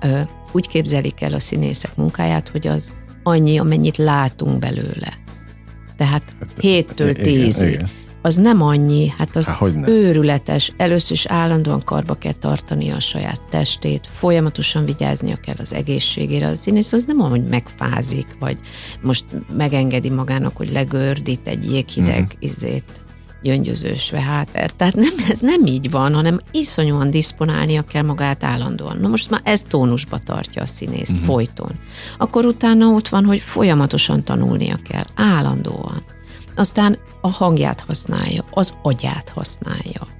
ö, 0.00 0.20
úgy 0.52 0.68
képzelik 0.68 1.20
el 1.20 1.34
a 1.34 1.40
színészek 1.40 1.96
munkáját, 1.96 2.48
hogy 2.48 2.66
az 2.66 2.92
annyi, 3.30 3.58
amennyit 3.58 3.96
látunk 3.96 4.58
belőle. 4.58 5.18
Tehát 5.96 6.34
hát, 6.40 6.58
héttől 6.60 7.14
tízig. 7.14 7.84
Az 8.22 8.36
nem 8.36 8.62
annyi, 8.62 9.12
hát 9.18 9.36
az 9.36 9.54
Há, 9.54 9.66
őrületes. 9.86 10.72
Először 10.76 11.12
is 11.12 11.26
állandóan 11.26 11.80
karba 11.84 12.14
kell 12.14 12.32
tartani 12.32 12.90
a 12.90 13.00
saját 13.00 13.40
testét, 13.50 14.06
folyamatosan 14.12 14.84
vigyáznia 14.84 15.36
kell 15.36 15.54
az 15.58 15.74
egészségére. 15.74 16.46
A 16.46 16.54
színész 16.54 16.92
az 16.92 17.04
nem 17.04 17.18
hogy 17.18 17.48
megfázik, 17.48 18.26
vagy 18.38 18.58
most 19.02 19.24
megengedi 19.56 20.10
magának, 20.10 20.56
hogy 20.56 20.70
legördít 20.72 21.48
egy 21.48 21.70
jéghideg 21.70 22.22
uh-huh. 22.22 22.38
izét 22.38 23.00
gyöngyözős 23.42 24.10
háter. 24.10 24.70
Tehát 24.70 24.94
nem, 24.94 25.12
ez 25.28 25.40
nem 25.40 25.66
így 25.66 25.90
van, 25.90 26.14
hanem 26.14 26.40
iszonyúan 26.50 27.10
diszponálnia 27.10 27.82
kell 27.82 28.02
magát 28.02 28.44
állandóan. 28.44 28.96
Na 28.96 29.08
most 29.08 29.30
már 29.30 29.40
ez 29.44 29.62
tónusba 29.62 30.18
tartja 30.18 30.62
a 30.62 30.66
színészt 30.66 31.12
uh-huh. 31.12 31.26
folyton. 31.26 31.70
Akkor 32.18 32.44
utána 32.44 32.86
ott 32.86 33.08
van, 33.08 33.24
hogy 33.24 33.40
folyamatosan 33.40 34.24
tanulnia 34.24 34.78
kell, 34.88 35.04
állandóan. 35.14 36.02
Aztán 36.56 36.98
a 37.20 37.28
hangját 37.28 37.80
használja, 37.80 38.44
az 38.50 38.74
agyát 38.82 39.28
használja 39.28 40.18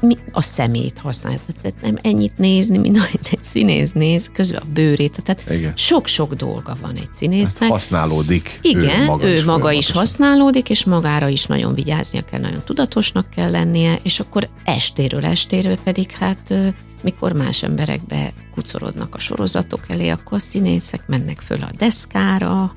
mi 0.00 0.16
a 0.32 0.42
szemét 0.42 0.98
használja. 0.98 1.38
Tehát 1.62 1.80
nem 1.82 1.98
ennyit 2.02 2.38
nézni, 2.38 2.78
mint 2.78 2.96
ahogy 2.96 3.20
egy 3.30 3.42
színész 3.42 3.92
néz, 3.92 4.30
közben 4.32 4.60
a 4.60 4.66
bőrét. 4.72 5.22
Tehát 5.22 5.50
Igen. 5.50 5.72
sok-sok 5.76 6.34
dolga 6.34 6.76
van 6.80 6.96
egy 6.96 7.12
színésznek. 7.12 7.58
Tehát 7.58 7.72
használódik. 7.72 8.58
Igen, 8.62 9.00
ő 9.00 9.04
maga, 9.04 9.26
ő 9.26 9.34
is, 9.34 9.44
maga 9.44 9.72
is 9.72 9.90
használódik, 9.90 10.70
és 10.70 10.84
magára 10.84 11.28
is 11.28 11.46
nagyon 11.46 11.74
vigyáznia 11.74 12.24
kell, 12.24 12.40
nagyon 12.40 12.62
tudatosnak 12.64 13.30
kell 13.30 13.50
lennie, 13.50 13.98
és 14.02 14.20
akkor 14.20 14.48
estéről 14.64 15.24
estéről 15.24 15.78
pedig 15.84 16.10
hát 16.10 16.54
mikor 17.02 17.32
más 17.32 17.62
emberekbe 17.62 18.32
kucorodnak 18.54 19.14
a 19.14 19.18
sorozatok 19.18 19.84
elé, 19.88 20.08
akkor 20.08 20.32
a 20.32 20.40
színészek 20.40 21.06
mennek 21.06 21.40
föl 21.40 21.62
a 21.62 21.70
deszkára, 21.78 22.74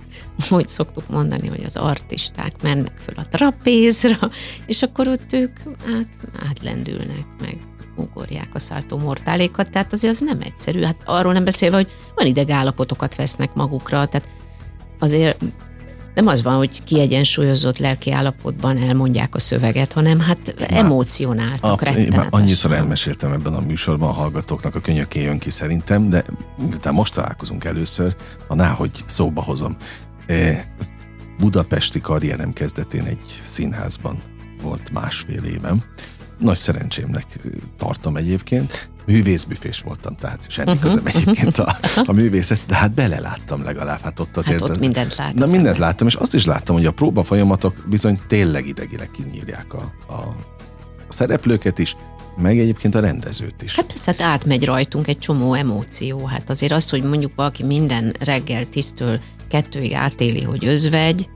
úgy 0.49 0.67
szoktuk 0.67 1.09
mondani, 1.09 1.47
hogy 1.47 1.63
az 1.65 1.75
artisták 1.75 2.62
mennek 2.62 2.97
föl 2.97 3.15
a 3.17 3.27
trapézra, 3.27 4.29
és 4.65 4.81
akkor 4.81 5.07
ott 5.07 5.33
ők 5.33 5.59
át, 5.67 6.17
átlendülnek 6.49 7.25
meg 7.41 7.57
ugorják 7.95 8.49
a 8.53 8.59
száltó 8.59 8.97
mortálékat, 8.97 9.69
tehát 9.69 9.93
azért 9.93 10.13
az 10.13 10.19
nem 10.19 10.41
egyszerű. 10.41 10.81
Hát 10.81 11.01
arról 11.05 11.33
nem 11.33 11.43
beszélve, 11.43 11.75
hogy 11.75 11.91
van 12.15 12.25
idegállapotokat 12.25 13.15
vesznek 13.15 13.53
magukra, 13.53 14.05
tehát 14.05 14.29
azért 14.99 15.43
nem 16.13 16.28
az 16.28 16.41
van, 16.41 16.56
hogy 16.56 16.84
kiegyensúlyozott 16.84 17.78
lelki 17.78 18.12
állapotban 18.12 18.78
elmondják 18.78 19.36
a 19.36 19.39
szöveget, 19.39 19.93
hanem 19.93 20.19
hát 20.19 20.56
már, 20.60 20.73
emocionáltak 20.73 21.82
a, 21.82 22.28
Annyiszor 22.30 22.71
elmeséltem 22.71 23.32
ebben 23.32 23.54
a 23.54 23.60
műsorban 23.60 24.10
a 24.10 24.13
hallgatóknak, 24.13 24.76
a 24.76 24.80
könyöké 24.80 25.21
jön 25.21 25.39
ki 25.39 25.49
szerintem, 25.49 26.10
de 26.10 26.23
miután 26.58 26.93
most 26.93 27.13
találkozunk 27.13 27.63
először, 27.63 28.15
ná, 28.49 28.69
hogy 28.69 28.91
szóba 29.06 29.41
hozom. 29.41 29.78
E, 30.28 30.65
budapesti 31.38 32.02
karrierem 32.02 32.54
kezdetén 32.54 33.04
egy 33.04 33.41
színházban 33.43 34.23
volt 34.62 34.91
másfél 34.91 35.43
évem. 35.43 35.84
Nagy 36.39 36.58
szerencsémnek 36.58 37.26
tartom 37.78 38.15
egyébként. 38.15 38.89
Művészbüfés 39.06 39.82
voltam, 39.82 40.15
tehát 40.15 40.46
semmi 40.50 40.72
uh-huh, 40.72 40.84
közöm 40.86 41.06
egyébként 41.06 41.58
a, 41.58 41.78
a 42.06 42.12
művészet, 42.12 42.60
de 42.67 42.76
hát 42.76 42.93
beleláttam 42.93 43.63
legalább, 43.63 44.02
hát 44.02 44.19
ott 44.19 44.38
azért. 44.38 44.60
Hát 44.60 44.69
ott 44.69 44.80
mindent 44.80 45.15
láttam. 45.15 45.36
Na 45.36 45.46
mindent 45.46 45.78
láttam, 45.78 46.08
és 46.08 46.15
azt 46.15 46.34
is 46.34 46.46
láttam, 46.46 46.76
hogy 46.76 46.86
a 46.86 46.91
próba 46.91 47.24
folyamatok 47.24 47.76
bizony 47.89 48.19
tényleg 48.28 48.67
idegileg 48.67 49.10
kinyírják 49.12 49.74
a, 49.74 49.93
a, 50.08 50.13
a 50.13 51.13
szereplőket 51.13 51.80
is, 51.80 51.96
meg 52.38 52.60
egyébként 52.60 52.96
a 52.96 53.00
rendezőt 53.00 53.62
is. 53.62 53.76
Hát 53.76 53.86
persze, 53.86 54.12
hát 54.12 54.22
átmegy 54.22 54.65
rajtunk 54.65 55.08
egy 55.08 55.19
csomó 55.19 55.54
emóció. 55.54 56.26
Hát 56.26 56.50
azért 56.50 56.72
az, 56.72 56.89
hogy 56.89 57.04
mondjuk 57.04 57.32
valaki 57.36 57.63
minden 57.63 58.15
reggel 58.19 58.69
tisztől 58.69 59.19
kettőig 59.50 59.93
átéli, 59.93 60.41
hogy 60.41 60.65
özvegy, 60.65 61.30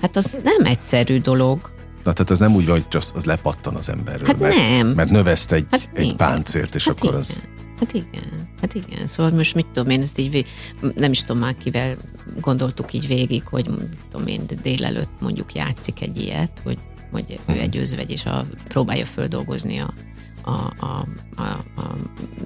hát 0.00 0.16
az 0.16 0.36
nem 0.42 0.66
egyszerű 0.66 1.20
dolog. 1.20 1.70
Na, 2.04 2.12
tehát 2.12 2.30
ez 2.30 2.38
nem 2.38 2.54
úgy 2.54 2.66
van, 2.66 2.74
hogy 2.74 2.88
csak 2.88 3.02
az 3.14 3.24
lepattan 3.24 3.74
az 3.74 3.88
emberről, 3.88 4.26
Hát 4.26 4.38
mert, 4.38 4.56
nem. 4.56 4.88
mert 4.88 5.10
növeszt 5.10 5.52
egy, 5.52 5.66
Hát 5.70 5.88
egy 5.94 6.04
igen. 6.04 6.16
páncélt, 6.16 6.74
és 6.74 6.84
Hát 6.84 6.96
akkor 6.96 7.08
igen. 7.08 7.20
az... 7.20 7.40
Hát 7.78 7.92
igen, 7.92 8.48
hát 8.60 8.74
igen. 8.74 9.06
Szóval 9.06 9.32
most 9.32 9.54
mit 9.54 9.66
tudom 9.66 9.90
én, 9.90 10.00
ezt 10.00 10.18
így 10.18 10.46
nem 10.94 11.10
is 11.10 11.20
tudom 11.20 11.38
már 11.38 11.56
kivel 11.56 11.96
gondoltuk 12.40 12.92
így 12.92 13.06
végig, 13.06 13.46
hogy 13.46 13.70
tudom 14.10 14.26
én, 14.26 14.42
délelőtt 14.62 15.10
mondjuk 15.20 15.54
játszik 15.54 16.00
egy 16.00 16.18
ilyet, 16.20 16.60
hogy, 16.64 16.78
hogy 17.10 17.40
ő 17.48 17.52
egy 17.52 17.76
özvegy, 17.76 18.10
és 18.10 18.26
a, 18.26 18.46
próbálja 18.68 19.04
földolgozni 19.04 19.78
a, 19.78 19.94
a, 20.42 20.50
a, 20.78 21.06
a, 21.36 21.42
a 21.80 21.96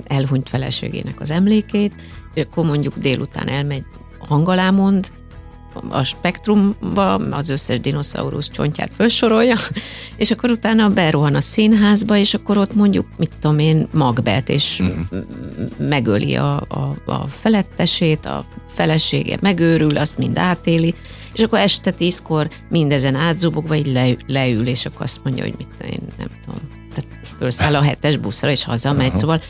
elhunyt 0.05 0.49
feleségének 0.49 1.21
az 1.21 1.31
emlékét, 1.31 1.93
és 2.35 2.43
akkor 2.43 2.65
mondjuk 2.65 2.99
délután 2.99 3.49
elmegy 3.49 3.85
hangalámond, 4.19 5.13
a 5.89 6.03
spektrumba 6.03 7.15
az 7.15 7.49
összes 7.49 7.81
dinoszaurusz 7.81 8.51
csontját 8.51 8.91
felsorolja, 8.97 9.57
és 10.17 10.31
akkor 10.31 10.51
utána 10.51 10.89
berohan 10.89 11.35
a 11.35 11.41
színházba, 11.41 12.17
és 12.17 12.35
akkor 12.35 12.59
ott 12.59 12.75
mondjuk, 12.75 13.07
mit 13.17 13.31
tudom 13.41 13.59
én, 13.59 13.89
magbet, 13.93 14.49
és 14.49 14.83
mm. 14.83 15.19
megöli 15.89 16.37
a, 16.37 16.57
a, 16.57 16.97
a 17.05 17.27
felettesét, 17.41 18.27
a 18.27 18.45
felesége 18.69 19.39
megőrül, 19.41 19.97
azt 19.97 20.19
mind 20.19 20.39
átéli, 20.39 20.95
és 21.35 21.43
akkor 21.43 21.59
este 21.59 21.91
tízkor 21.91 22.49
mindezen 22.69 23.15
átzubogva 23.15 23.75
így 23.75 23.87
le, 23.87 24.17
leül, 24.27 24.67
és 24.67 24.87
akkor 24.87 25.03
azt 25.03 25.25
mondja, 25.25 25.43
hogy 25.43 25.55
mit 25.57 25.93
én, 25.93 26.03
nem 26.19 26.29
tudom, 26.45 26.61
tehát 26.95 27.11
felszáll 27.39 27.75
a 27.77 27.83
hetes 27.83 28.17
buszra, 28.17 28.51
és 28.51 28.65
hazamegy, 28.65 29.09
Aha. 29.09 29.19
szóval 29.19 29.41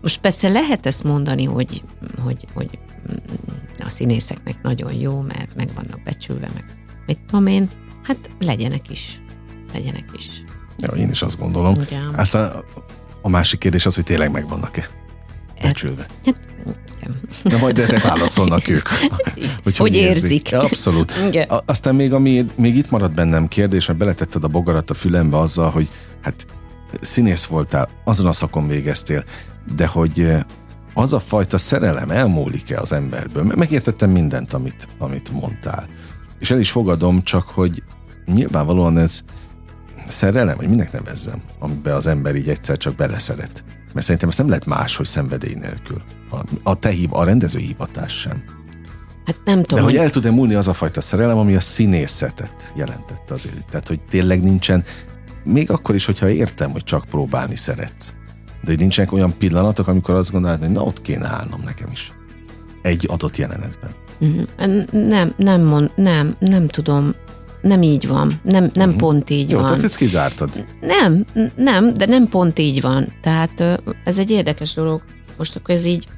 most 0.00 0.20
persze 0.20 0.48
lehet 0.48 0.86
ezt 0.86 1.04
mondani, 1.04 1.44
hogy, 1.44 1.82
hogy, 2.22 2.46
hogy 2.54 2.78
a 3.78 3.88
színészeknek 3.88 4.62
nagyon 4.62 4.92
jó, 4.92 5.20
mert 5.20 5.54
meg 5.56 5.70
vannak 5.74 6.02
becsülve, 6.02 6.48
meg 6.54 6.64
mit 7.06 7.18
tudom 7.26 7.46
én, 7.46 7.70
hát 8.02 8.30
legyenek 8.40 8.90
is. 8.90 9.22
Legyenek 9.72 10.04
is. 10.16 10.44
Ja, 10.78 10.88
én 10.88 11.10
is 11.10 11.22
azt 11.22 11.38
gondolom. 11.38 11.74
Ugye? 11.76 11.98
Aztán 12.16 12.52
a 13.22 13.28
másik 13.28 13.58
kérdés 13.58 13.86
az, 13.86 13.94
hogy 13.94 14.04
tényleg 14.04 14.30
megvannak-e 14.30 14.88
becsülve. 15.62 16.06
Hát, 16.24 16.40
igen. 16.98 17.20
Na 17.52 17.58
majd 17.58 17.78
erre 17.78 17.98
válaszolnak 17.98 18.68
ők. 18.68 18.88
Hogy 19.76 19.94
érzik. 19.94 20.50
Ja, 20.50 20.60
abszolút. 20.60 21.12
Igen. 21.26 21.50
Aztán 21.66 21.94
még, 21.94 22.12
ami, 22.12 22.46
még 22.56 22.76
itt 22.76 22.90
maradt 22.90 23.14
bennem 23.14 23.48
kérdés, 23.48 23.86
mert 23.86 23.98
beletetted 23.98 24.44
a 24.44 24.48
bogarat 24.48 24.90
a 24.90 24.94
fülembe 24.94 25.38
azzal, 25.38 25.70
hogy 25.70 25.88
hát 26.22 26.46
színész 27.00 27.44
voltál, 27.44 27.88
azon 28.04 28.26
a 28.26 28.32
szakon 28.32 28.68
végeztél, 28.68 29.24
de 29.76 29.86
hogy 29.86 30.28
az 30.94 31.12
a 31.12 31.18
fajta 31.18 31.58
szerelem 31.58 32.10
elmúlik-e 32.10 32.80
az 32.80 32.92
emberből? 32.92 33.44
Megértettem 33.56 34.10
mindent, 34.10 34.52
amit, 34.52 34.88
amit 34.98 35.32
mondtál. 35.32 35.88
És 36.38 36.50
el 36.50 36.58
is 36.58 36.70
fogadom, 36.70 37.22
csak 37.22 37.48
hogy 37.48 37.82
nyilvánvalóan 38.26 38.98
ez 38.98 39.20
szerelem, 40.08 40.56
vagy 40.56 40.68
minek 40.68 40.92
nevezzem, 40.92 41.42
amiben 41.58 41.94
az 41.94 42.06
ember 42.06 42.34
így 42.34 42.48
egyszer 42.48 42.76
csak 42.76 42.94
beleszeret. 42.94 43.64
Mert 43.92 44.06
szerintem 44.06 44.28
ezt 44.28 44.38
nem 44.38 44.48
lehet 44.48 44.66
más, 44.66 44.96
hogy 44.96 45.06
szenvedély 45.06 45.54
nélkül. 45.54 46.02
A, 46.30 46.38
a 46.62 46.74
te 46.74 46.88
hív, 46.88 47.14
a 47.14 47.24
rendező 47.24 47.58
hivatás 47.58 48.12
sem. 48.12 48.42
Hát 49.24 49.40
nem 49.44 49.60
De 49.60 49.66
tudom, 49.66 49.84
hogy 49.84 49.94
hogy 49.94 50.04
el 50.04 50.10
tud-e 50.10 50.30
múlni 50.30 50.54
az 50.54 50.68
a 50.68 50.72
fajta 50.72 51.00
szerelem, 51.00 51.38
ami 51.38 51.54
a 51.54 51.60
színészetet 51.60 52.72
jelentette 52.76 53.34
azért. 53.34 53.66
Tehát, 53.70 53.88
hogy 53.88 54.00
tényleg 54.00 54.42
nincsen, 54.42 54.84
még 55.44 55.70
akkor 55.70 55.94
is, 55.94 56.04
hogyha 56.04 56.30
értem, 56.30 56.70
hogy 56.70 56.84
csak 56.84 57.04
próbálni 57.04 57.56
szeretsz. 57.56 58.12
De 58.64 58.70
hogy 58.70 58.78
nincsenek 58.78 59.12
olyan 59.12 59.34
pillanatok, 59.38 59.88
amikor 59.88 60.14
azt 60.14 60.32
gondolod, 60.32 60.58
hogy 60.58 60.70
na 60.70 60.82
ott 60.82 61.02
kéne 61.02 61.26
állnom 61.26 61.60
nekem 61.64 61.88
is. 61.92 62.12
Egy 62.82 63.06
adott 63.10 63.36
jelenetben. 63.36 63.90
Mhm. 64.18 64.40
nem, 64.90 65.34
nem, 65.36 65.62
mond, 65.62 65.90
nem, 65.96 66.36
nem 66.38 66.68
tudom, 66.68 67.14
nem 67.62 67.82
így 67.82 68.06
van, 68.06 68.40
nem, 68.42 68.70
nem 68.74 68.96
pont 68.96 69.30
így. 69.30 69.50
Jó, 69.50 69.58
van. 69.58 69.66
tehát 69.66 69.84
ezt 69.84 69.96
kizártad. 69.96 70.66
Nem, 70.80 71.26
nem, 71.56 71.94
de 71.94 72.06
nem 72.06 72.28
pont 72.28 72.58
így 72.58 72.80
van. 72.80 73.12
Tehát 73.22 73.82
ez 74.04 74.18
egy 74.18 74.30
érdekes 74.30 74.74
dolog. 74.74 75.02
Most 75.36 75.56
akkor 75.56 75.74
ez 75.74 75.84
így 75.84 76.08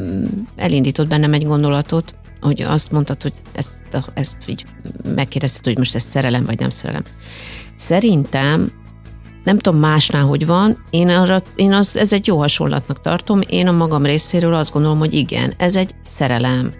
mm, 0.00 0.24
elindított 0.56 1.08
bennem 1.08 1.32
egy 1.32 1.44
gondolatot, 1.44 2.14
hogy 2.40 2.62
azt 2.62 2.92
mondtad, 2.92 3.22
hogy 3.22 3.32
ezt, 3.52 3.82
ezt 4.14 4.36
így 4.46 4.66
megkérdezted, 5.14 5.64
hogy 5.64 5.78
most 5.78 5.94
ez 5.94 6.02
szerelem 6.02 6.44
vagy 6.44 6.58
nem 6.58 6.70
szerelem. 6.70 7.04
Szerintem 7.76 8.72
nem 9.44 9.58
tudom 9.58 9.80
másnál, 9.80 10.24
hogy 10.24 10.46
van, 10.46 10.84
én, 10.90 11.08
arra, 11.08 11.38
én 11.54 11.72
az, 11.72 11.96
ez 11.96 12.12
egy 12.12 12.26
jó 12.26 12.38
hasonlatnak 12.38 13.00
tartom, 13.00 13.40
én 13.48 13.68
a 13.68 13.72
magam 13.72 14.04
részéről 14.04 14.54
azt 14.54 14.72
gondolom, 14.72 14.98
hogy 14.98 15.12
igen, 15.14 15.52
ez 15.56 15.76
egy 15.76 15.90
szerelem. 16.02 16.72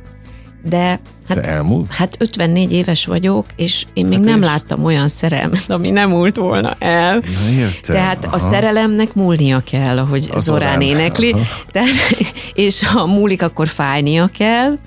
De 0.65 1.01
hát 1.29 1.41
De 1.41 1.43
elmúlt? 1.43 1.93
Hát 1.93 2.17
54 2.19 2.73
éves 2.73 3.07
vagyok, 3.07 3.47
és 3.57 3.87
én 3.95 4.05
még 4.07 4.17
Hát 4.19 4.27
nem 4.27 4.41
és? 4.41 4.47
láttam 4.47 4.85
olyan 4.85 5.09
szerelmet, 5.09 5.71
ami 5.71 5.91
nem 5.91 6.09
múlt 6.11 6.37
volna 6.37 6.75
el. 6.79 7.15
Na, 7.15 7.51
értem. 7.53 7.95
Tehát 7.95 8.25
Aha. 8.25 8.35
a 8.35 8.39
szerelemnek 8.39 9.15
múlnia 9.15 9.61
kell, 9.71 9.99
ahogy 9.99 10.29
A 10.33 10.39
Zorán 10.39 10.41
Zorán. 10.41 10.81
énekli. 10.81 11.33
Aha. 11.33 11.43
Tehát, 11.71 11.89
és 12.55 12.85
ha 12.87 13.07
múlik, 13.07 13.43
akkor 13.43 13.69
fájnia 13.69 14.31
kell. 14.39 14.79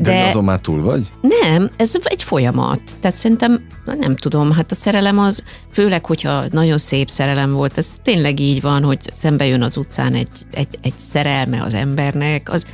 De, 0.00 0.10
De, 0.10 0.26
azon 0.26 0.44
már 0.44 0.60
túl 0.60 0.82
vagy? 0.82 1.12
nem, 1.20 1.70
ez 1.76 1.96
egy 2.02 2.22
folyamat. 2.22 2.80
Tehát 3.00 3.16
szerintem, 3.16 3.66
nem 3.98 4.16
tudom, 4.16 4.52
hát 4.52 4.70
a 4.70 4.74
szerelem 4.74 5.18
az, 5.18 5.44
főleg, 5.72 6.04
hogyha 6.04 6.44
nagyon 6.50 6.78
szép 6.78 7.08
szerelem 7.08 7.52
volt, 7.52 7.78
ez 7.78 7.96
tényleg 8.02 8.40
így 8.40 8.60
van, 8.60 8.82
hogy 8.82 8.98
szembe 9.12 9.46
jön 9.46 9.62
az 9.62 9.76
utcán 9.76 10.14
egy, 10.14 10.28
egy, 10.50 10.78
egy 10.82 10.98
szerelme 10.98 11.62
az 11.62 11.74
embernek, 11.74 12.50
az, 12.50 12.66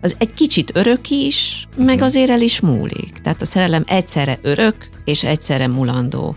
az 0.00 0.16
egy 0.18 0.34
kicsit 0.34 0.70
örök 0.74 1.10
is, 1.10 1.68
meg 1.76 2.02
azért 2.02 2.30
el 2.30 2.40
is 2.40 2.60
múlik. 2.60 3.12
Tehát 3.22 3.40
a 3.40 3.44
szerelem 3.44 3.84
egyszerre 3.86 4.38
örök, 4.42 4.74
és 5.04 5.24
egyszerre 5.24 5.66
mulandó, 5.66 6.36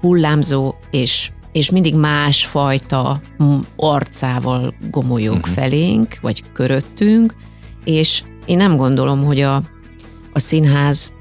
hullámzó, 0.00 0.74
és, 0.90 1.30
és 1.52 1.70
mindig 1.70 1.94
másfajta 1.94 3.20
arcával 3.76 4.74
gomolyog 4.90 5.36
uh-huh. 5.36 5.54
felénk, 5.54 6.18
vagy 6.20 6.44
köröttünk, 6.52 7.34
és 7.84 8.22
én 8.46 8.56
nem 8.56 8.76
gondolom, 8.76 9.24
hogy 9.24 9.40
a, 9.40 9.62
a 10.40 10.42
színház 10.42 11.12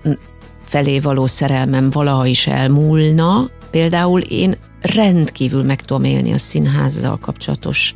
felé 0.63 0.99
való 0.99 1.25
szerelmem 1.25 1.89
valaha 1.89 2.25
is 2.25 2.47
elmúlna. 2.47 3.49
Például 3.71 4.21
én 4.21 4.55
rendkívül 4.82 5.63
meg 5.63 5.82
tudom 5.82 6.03
élni 6.03 6.32
a 6.32 6.38
színházzal 6.38 7.17
kapcsolatos 7.17 7.95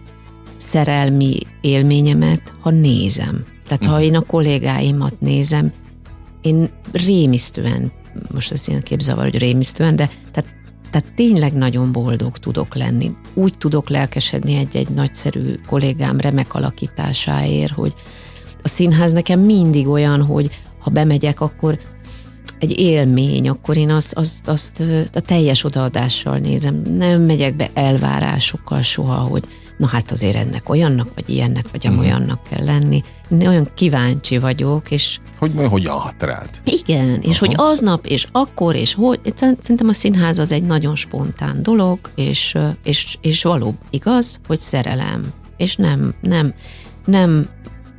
szerelmi 0.57 1.39
élményemet, 1.61 2.53
ha 2.59 2.69
nézem. 2.69 3.45
Tehát 3.67 3.85
ha 3.85 4.01
én 4.01 4.15
a 4.15 4.21
kollégáimat 4.21 5.19
nézem, 5.19 5.71
én 6.41 6.69
rémisztően, 6.91 7.91
most 8.33 8.51
ez 8.51 8.67
ilyen 8.67 8.83
képzavar, 8.83 9.23
hogy 9.23 9.37
rémisztően, 9.37 9.95
de 9.95 10.09
tehát, 10.31 10.49
tehát 10.91 11.13
tényleg 11.15 11.53
nagyon 11.53 11.91
boldog 11.91 12.37
tudok 12.37 12.75
lenni. 12.75 13.15
Úgy 13.33 13.57
tudok 13.57 13.89
lelkesedni 13.89 14.55
egy-egy 14.55 14.89
nagyszerű 14.89 15.53
kollégám 15.67 16.19
remek 16.19 16.53
alakításáért, 16.53 17.73
hogy 17.73 17.93
a 18.63 18.67
színház 18.67 19.11
nekem 19.11 19.39
mindig 19.39 19.87
olyan, 19.87 20.21
hogy 20.21 20.49
ha 20.83 20.91
bemegyek, 20.91 21.41
akkor 21.41 21.79
egy 22.59 22.79
élmény, 22.79 23.49
akkor 23.49 23.77
én 23.77 23.89
azt, 23.89 24.13
azt, 24.17 24.47
azt 24.47 24.83
a 25.13 25.19
teljes 25.19 25.63
odaadással 25.63 26.37
nézem. 26.37 26.81
Nem 26.97 27.21
megyek 27.21 27.55
be 27.55 27.69
elvárásokkal 27.73 28.81
soha, 28.81 29.15
hogy 29.15 29.43
na 29.77 29.87
hát 29.87 30.11
azért 30.11 30.35
ennek 30.35 30.69
olyannak, 30.69 31.07
vagy 31.15 31.29
ilyennek, 31.29 31.65
vagy 31.71 31.87
amolyannak 31.87 32.39
kell 32.49 32.65
lenni. 32.65 33.03
Én 33.29 33.47
olyan 33.47 33.69
kíváncsi 33.75 34.37
vagyok, 34.37 34.91
és 34.91 35.19
Hogy 35.39 35.51
majd 35.53 35.69
hogyan 35.69 35.93
hat 35.99 36.23
rád? 36.23 36.49
igen, 36.65 37.21
és 37.21 37.39
hogy 37.39 37.53
aznap, 37.55 38.05
és 38.05 38.27
akkor, 38.31 38.75
és 38.75 38.93
hogy, 38.93 39.19
szerintem 39.35 39.87
a 39.87 39.93
színház 39.93 40.39
az 40.39 40.51
egy 40.51 40.63
nagyon 40.63 40.95
spontán 40.95 41.63
dolog, 41.63 41.99
és, 42.15 42.57
és, 42.83 43.17
és 43.21 43.43
való 43.43 43.75
igaz, 43.89 44.39
hogy 44.47 44.59
szerelem, 44.59 45.33
és 45.57 45.75
nem, 45.75 46.13
nem, 46.21 46.53
nem, 47.05 47.49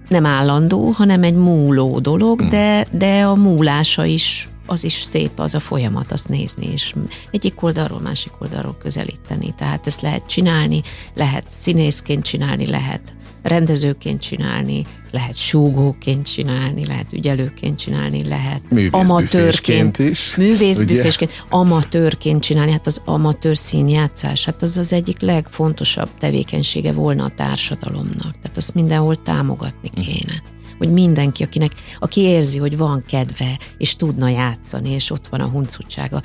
nem 0.09 0.27
állandó, 0.27 0.91
hanem 0.91 1.23
egy 1.23 1.35
múló 1.35 1.99
dolog, 1.99 2.43
de, 2.43 2.87
de 2.91 3.23
a 3.23 3.35
múlása 3.35 4.05
is 4.05 4.49
az 4.67 4.85
is 4.85 4.93
szép, 4.93 5.39
az 5.39 5.55
a 5.55 5.61
folyamat, 5.61 6.13
azt 6.13 6.29
nézni, 6.29 6.67
és 6.73 6.95
egyik 7.31 7.63
oldalról, 7.63 8.01
másik 8.01 8.33
oldalról 8.39 8.77
közelíteni. 8.79 9.55
Tehát 9.57 9.87
ezt 9.87 10.01
lehet 10.01 10.27
csinálni, 10.27 10.83
lehet 11.15 11.45
színészként 11.49 12.25
csinálni, 12.25 12.67
lehet 12.67 13.03
rendezőként 13.45 14.21
csinálni, 14.21 14.85
lehet 15.11 15.37
súgóként 15.37 16.27
csinálni, 16.27 16.87
lehet 16.87 17.13
ügyelőként 17.13 17.79
csinálni, 17.79 18.25
lehet 18.25 18.63
amatőrként 18.91 19.99
is. 19.99 20.37
Művészbüfésként, 20.37 21.45
amatőrként 21.51 22.43
csinálni, 22.43 22.73
hát 22.73 22.87
az 22.87 23.03
amatőr 23.05 23.57
színjátszás, 23.57 24.45
hát 24.45 24.63
az 24.63 24.77
az 24.77 24.93
egyik 24.93 25.21
legfontosabb 25.21 26.09
tevékenysége 26.19 26.93
volna 26.93 27.25
a 27.25 27.33
társadalomnak. 27.37 28.35
Tehát 28.41 28.57
azt 28.57 28.75
mindenhol 28.75 29.23
támogatni 29.23 29.91
kéne. 29.91 30.43
Hogy 30.79 30.93
mindenki, 30.93 31.43
akinek, 31.43 31.73
aki 31.99 32.21
érzi, 32.21 32.59
hogy 32.59 32.77
van 32.77 33.05
kedve, 33.09 33.59
és 33.79 33.97
tudna 33.97 34.29
játszani, 34.29 34.91
és 34.91 35.11
ott 35.11 35.27
van 35.27 35.41
a 35.41 35.49
huncutsága 35.49 36.23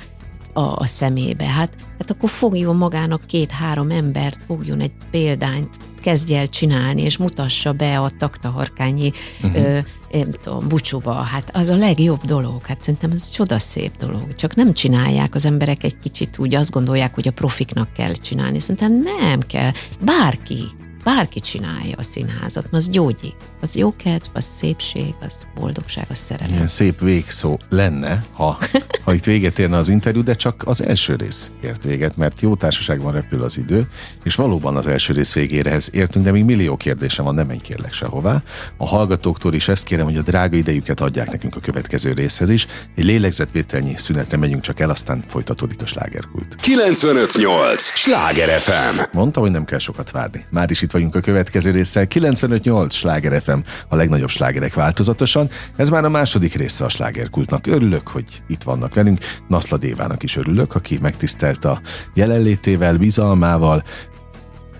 a, 0.52 0.60
a 0.60 0.86
szemébe, 0.86 1.44
hát, 1.44 1.76
hát 1.98 2.10
akkor 2.10 2.30
fogjon 2.30 2.76
magának 2.76 3.26
két-három 3.26 3.90
embert, 3.90 4.38
fogjon 4.46 4.80
egy 4.80 4.92
példányt, 5.10 5.76
kezdje 6.00 6.38
el 6.38 6.48
csinálni, 6.48 7.02
és 7.02 7.16
mutassa 7.16 7.72
be 7.72 7.98
a 7.98 8.10
taktaharkányi 8.18 9.12
uh-huh. 9.42 9.64
ö, 9.64 9.78
nem 10.12 10.30
tudom, 10.42 10.68
bucsúba. 10.68 11.12
Hát 11.12 11.50
az 11.52 11.68
a 11.68 11.76
legjobb 11.76 12.24
dolog. 12.24 12.66
Hát 12.66 12.80
szerintem 12.80 13.10
ez 13.10 13.30
csodaszép 13.30 13.96
dolog. 13.98 14.34
Csak 14.34 14.54
nem 14.54 14.72
csinálják 14.72 15.34
az 15.34 15.46
emberek 15.46 15.84
egy 15.84 15.98
kicsit 15.98 16.38
úgy, 16.38 16.54
azt 16.54 16.70
gondolják, 16.70 17.14
hogy 17.14 17.28
a 17.28 17.32
profiknak 17.32 17.92
kell 17.92 18.12
csinálni. 18.12 18.60
Szerintem 18.60 19.02
nem 19.02 19.40
kell. 19.40 19.70
Bárki 20.00 20.64
bárki 21.04 21.40
csinálja 21.40 21.94
a 21.96 22.02
színházat, 22.02 22.66
az 22.70 22.88
gyógyít. 22.90 23.36
Az 23.60 23.76
jókedv, 23.76 24.24
az 24.32 24.44
szépség, 24.44 25.14
az 25.20 25.46
boldogság, 25.54 26.06
az 26.10 26.18
szerelem. 26.18 26.54
Ilyen 26.54 26.66
szép 26.66 27.00
végszó 27.00 27.58
lenne, 27.68 28.24
ha, 28.32 28.58
ha 29.04 29.14
itt 29.14 29.24
véget 29.24 29.58
érne 29.58 29.76
az 29.76 29.88
interjú, 29.88 30.22
de 30.22 30.34
csak 30.34 30.62
az 30.66 30.82
első 30.82 31.16
rész 31.16 31.50
ért 31.62 31.84
véget, 31.84 32.16
mert 32.16 32.40
jó 32.40 32.54
társaságban 32.54 33.12
repül 33.12 33.42
az 33.42 33.58
idő, 33.58 33.88
és 34.24 34.34
valóban 34.34 34.76
az 34.76 34.86
első 34.86 35.12
rész 35.12 35.34
végérehez 35.34 35.90
értünk, 35.92 36.24
de 36.24 36.30
még 36.30 36.44
millió 36.44 36.76
kérdésem 36.76 37.24
van, 37.24 37.34
nem 37.34 37.46
menj 37.46 37.60
kérlek 37.60 37.92
sehová. 37.92 38.42
A 38.76 38.86
hallgatóktól 38.86 39.54
is 39.54 39.68
ezt 39.68 39.84
kérem, 39.84 40.04
hogy 40.04 40.16
a 40.16 40.22
drága 40.22 40.56
idejüket 40.56 41.00
adják 41.00 41.30
nekünk 41.30 41.56
a 41.56 41.60
következő 41.60 42.12
részhez 42.12 42.50
is. 42.50 42.66
Egy 42.96 43.04
lélegzetvételnyi 43.04 43.96
szünetre 43.96 44.36
megyünk 44.36 44.62
csak 44.62 44.80
el, 44.80 44.90
aztán 44.90 45.24
folytatódik 45.26 45.82
a 45.82 45.86
slágerkult. 45.86 46.54
958! 46.54 47.82
Sláger 47.82 48.60
FM! 48.60 49.00
Mondta, 49.12 49.40
hogy 49.40 49.50
nem 49.50 49.64
kell 49.64 49.78
sokat 49.78 50.10
várni. 50.10 50.44
Már 50.50 50.70
is 50.70 50.82
itt 50.82 50.89
vagyunk 50.92 51.14
a 51.14 51.20
következő 51.20 51.70
résszel. 51.70 52.06
95.8 52.08 52.90
Sláger 52.90 53.42
FM, 53.42 53.58
a 53.88 53.96
legnagyobb 53.96 54.28
slágerek 54.28 54.74
változatosan. 54.74 55.50
Ez 55.76 55.88
már 55.88 56.04
a 56.04 56.08
második 56.08 56.54
része 56.54 56.84
a 56.84 56.88
slágerkultnak. 56.88 57.66
Örülök, 57.66 58.08
hogy 58.08 58.42
itt 58.46 58.62
vannak 58.62 58.94
velünk. 58.94 59.18
Naszla 59.48 59.76
Dévának 59.76 60.22
is 60.22 60.36
örülök, 60.36 60.74
aki 60.74 60.98
megtisztelt 61.02 61.64
a 61.64 61.80
jelenlétével, 62.14 62.96
bizalmával, 62.96 63.84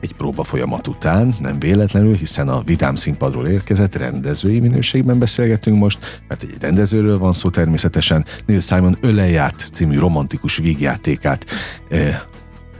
egy 0.00 0.14
próba 0.14 0.44
folyamat 0.44 0.86
után, 0.86 1.34
nem 1.40 1.58
véletlenül, 1.58 2.14
hiszen 2.14 2.48
a 2.48 2.62
Vidám 2.62 2.94
színpadról 2.94 3.46
érkezett, 3.46 3.96
rendezői 3.96 4.60
minőségben 4.60 5.18
beszélgetünk 5.18 5.78
most, 5.78 6.22
mert 6.28 6.42
egy 6.42 6.56
rendezőről 6.60 7.18
van 7.18 7.32
szó 7.32 7.50
természetesen. 7.50 8.24
Neil 8.46 8.60
Simon 8.60 8.96
Öleját 9.00 9.68
című 9.72 9.98
romantikus 9.98 10.56
vígjátékát 10.56 11.44
eh, 11.88 12.20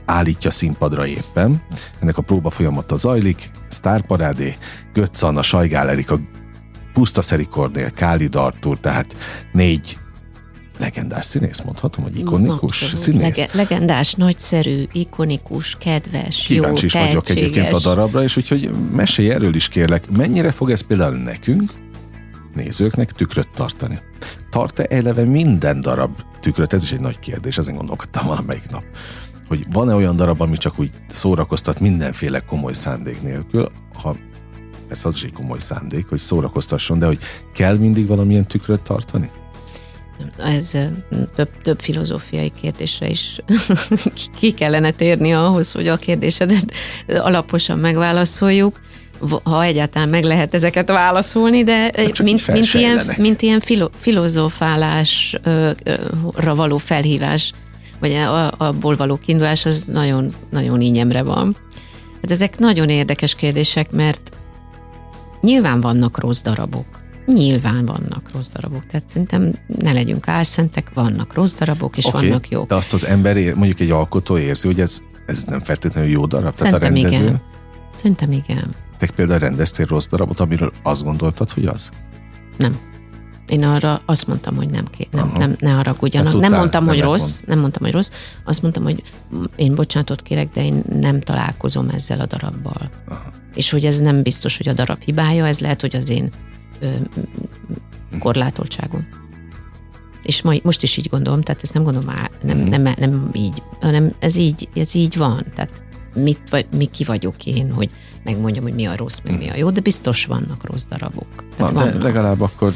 állítja 0.05 0.51
színpadra 0.51 1.07
éppen. 1.07 1.61
Ennek 1.99 2.17
a 2.17 2.21
próba 2.21 2.49
folyamata 2.49 2.95
zajlik, 2.95 3.51
sztárparádé, 3.69 4.57
Götz 4.93 5.23
Anna, 5.23 5.41
Sajgál 5.41 5.89
Erika, 5.89 6.19
Puszta 6.93 7.21
Szeri 7.21 7.45
Kornél, 7.45 7.91
Káli 7.91 8.27
Dartur, 8.27 8.79
tehát 8.79 9.15
négy 9.51 9.97
legendás 10.81 11.25
színész, 11.25 11.61
mondhatom, 11.61 12.03
hogy 12.03 12.19
ikonikus 12.19 12.81
Abszolút. 12.81 12.97
színész. 12.97 13.21
Lege- 13.21 13.53
legendás, 13.53 14.13
nagyszerű, 14.13 14.83
ikonikus, 14.91 15.77
kedves, 15.79 16.45
Kíváncsi 16.45 16.87
jó, 16.91 17.01
is 17.01 17.07
vagyok 17.07 17.29
egyébként 17.29 17.71
a 17.71 17.79
darabra, 17.79 18.23
és 18.23 18.37
úgyhogy 18.37 18.71
mesélj 18.91 19.31
erről 19.31 19.55
is 19.55 19.67
kérlek, 19.67 20.09
mennyire 20.09 20.51
fog 20.51 20.69
ez 20.69 20.81
például 20.81 21.15
nekünk, 21.15 21.71
nézőknek 22.55 23.11
tükröt 23.11 23.49
tartani? 23.55 23.99
Tart-e 24.49 24.85
eleve 24.89 25.23
minden 25.23 25.81
darab 25.81 26.19
tükröt? 26.41 26.73
Ez 26.73 26.83
is 26.83 26.91
egy 26.91 26.99
nagy 26.99 27.19
kérdés, 27.19 27.57
ezen 27.57 27.75
gondolkodtam 27.75 28.25
valamelyik 28.25 28.69
nap 28.69 28.83
hogy 29.51 29.65
van-e 29.71 29.93
olyan 29.93 30.15
darab, 30.15 30.41
ami 30.41 30.57
csak 30.57 30.79
úgy 30.79 30.89
szórakoztat 31.07 31.79
mindenféle 31.79 32.39
komoly 32.39 32.73
szándék 32.73 33.21
nélkül, 33.21 33.67
ha 33.93 34.17
ez 34.87 35.05
az 35.05 35.15
is 35.15 35.23
egy 35.23 35.33
komoly 35.33 35.59
szándék, 35.59 36.09
hogy 36.09 36.19
szórakoztasson, 36.19 36.99
de 36.99 37.05
hogy 37.05 37.17
kell 37.53 37.77
mindig 37.77 38.07
valamilyen 38.07 38.45
tükröt 38.45 38.79
tartani? 38.79 39.29
Ez 40.37 40.71
több, 41.35 41.49
több 41.61 41.79
filozófiai 41.79 42.51
kérdésre 42.61 43.07
is 43.07 43.39
ki 44.39 44.51
kellene 44.51 44.91
térni 44.91 45.33
ahhoz, 45.33 45.71
hogy 45.71 45.87
a 45.87 45.97
kérdésedet 45.97 46.71
alaposan 47.07 47.79
megválaszoljuk. 47.79 48.79
Ha 49.43 49.63
egyáltalán 49.63 50.09
meg 50.09 50.23
lehet 50.23 50.53
ezeket 50.53 50.89
válaszolni, 50.89 51.63
de 51.63 51.91
mint, 52.23 52.47
mint, 52.47 52.73
ilyen, 52.73 53.13
mint 53.17 53.41
ilyen 53.41 53.59
filo, 53.59 53.87
filozófálásra 53.99 56.55
való 56.55 56.77
felhívás 56.77 57.53
vagy 58.01 58.13
abból 58.57 58.95
való 58.95 59.15
kiindulás, 59.17 59.65
az 59.65 59.83
nagyon, 59.83 60.33
nagyon 60.49 60.81
ínyemre 60.81 61.23
van. 61.23 61.55
Hát 62.21 62.31
ezek 62.31 62.59
nagyon 62.59 62.89
érdekes 62.89 63.35
kérdések, 63.35 63.91
mert 63.91 64.31
nyilván 65.41 65.81
vannak 65.81 66.19
rossz 66.19 66.41
darabok. 66.41 66.85
Nyilván 67.25 67.85
vannak 67.85 68.29
rossz 68.33 68.49
darabok. 68.49 68.85
Tehát 68.85 69.09
szerintem 69.09 69.55
ne 69.67 69.91
legyünk 69.91 70.27
álszentek, 70.27 70.91
vannak 70.93 71.33
rossz 71.33 71.55
darabok, 71.55 71.97
és 71.97 72.05
okay, 72.05 72.27
vannak 72.27 72.49
jók. 72.49 72.67
De 72.67 72.75
azt 72.75 72.93
az 72.93 73.05
ember, 73.05 73.37
ér, 73.37 73.55
mondjuk 73.55 73.79
egy 73.79 73.91
alkotó 73.91 74.37
érzi, 74.37 74.67
hogy 74.67 74.79
ez, 74.79 75.01
ez 75.25 75.43
nem 75.43 75.63
feltétlenül 75.63 76.09
jó 76.09 76.25
darab? 76.25 76.55
Szerintem 76.55 76.79
tehát 76.79 76.95
a 76.95 76.99
rendező... 76.99 77.23
igen. 77.23 77.41
Szerintem 77.95 78.31
igen. 78.31 78.75
Te 78.97 79.07
például 79.15 79.39
rendeztél 79.39 79.85
rossz 79.85 80.07
darabot, 80.07 80.39
amiről 80.39 80.73
azt 80.83 81.03
gondoltad, 81.03 81.51
hogy 81.51 81.65
az? 81.65 81.91
Nem. 82.57 82.79
Én 83.51 83.63
arra 83.63 84.01
azt 84.05 84.27
mondtam, 84.27 84.55
hogy 84.55 84.69
nem, 84.69 84.85
két, 84.97 85.11
nem, 85.11 85.31
nem 85.37 85.55
ne 85.59 85.71
haragudjanak. 85.71 86.33
Hát 86.33 86.41
nem 86.41 86.59
mondtam, 86.59 86.87
hogy 86.87 87.01
rossz, 87.01 87.33
mond. 87.33 87.47
nem 87.47 87.59
mondtam, 87.59 87.83
hogy 87.83 87.91
rossz. 87.91 88.11
Azt 88.45 88.61
mondtam, 88.61 88.83
hogy 88.83 89.03
én 89.55 89.75
bocsánatot 89.75 90.21
kérek, 90.21 90.51
de 90.51 90.63
én 90.65 90.83
nem 90.89 91.19
találkozom 91.19 91.89
ezzel 91.89 92.19
a 92.19 92.25
darabbal. 92.25 92.89
Aha. 93.07 93.33
És 93.53 93.71
hogy 93.71 93.85
ez 93.85 93.99
nem 93.99 94.21
biztos, 94.21 94.57
hogy 94.57 94.69
a 94.69 94.73
darab 94.73 95.01
hibája, 95.03 95.47
ez 95.47 95.59
lehet, 95.59 95.81
hogy 95.81 95.95
az 95.95 96.09
én 96.09 96.31
ö, 96.79 96.87
korlátoltságom. 98.19 99.07
És 100.23 100.41
ma, 100.41 100.53
most 100.63 100.83
is 100.83 100.97
így 100.97 101.09
gondolom, 101.09 101.41
tehát 101.41 101.63
ezt 101.63 101.73
nem 101.73 101.83
gondolom 101.83 102.07
már, 102.07 102.31
nem, 102.41 102.57
mhm. 102.57 102.69
nem, 102.69 102.81
nem, 102.81 102.93
nem 102.97 103.29
így, 103.33 103.61
hanem 103.81 104.13
ez 104.19 104.35
így, 104.35 104.69
ez 104.73 104.95
így 104.95 105.17
van. 105.17 105.45
Tehát 105.55 105.81
mit, 106.13 106.49
vagy, 106.49 106.65
mi 106.77 106.85
ki 106.85 107.03
vagyok 107.03 107.45
én, 107.45 107.71
hogy 107.71 107.91
megmondjam, 108.23 108.63
hogy 108.63 108.73
mi 108.73 108.85
a 108.85 108.95
rossz, 108.95 109.19
meg 109.23 109.37
mi 109.37 109.49
a 109.49 109.55
jó, 109.55 109.69
de 109.69 109.81
biztos 109.81 110.25
vannak 110.25 110.65
rossz 110.65 110.85
darabok. 110.89 111.45
Tehát 111.55 111.73
Na, 111.73 111.91
de 111.91 112.03
legalább 112.03 112.41
akkor 112.41 112.73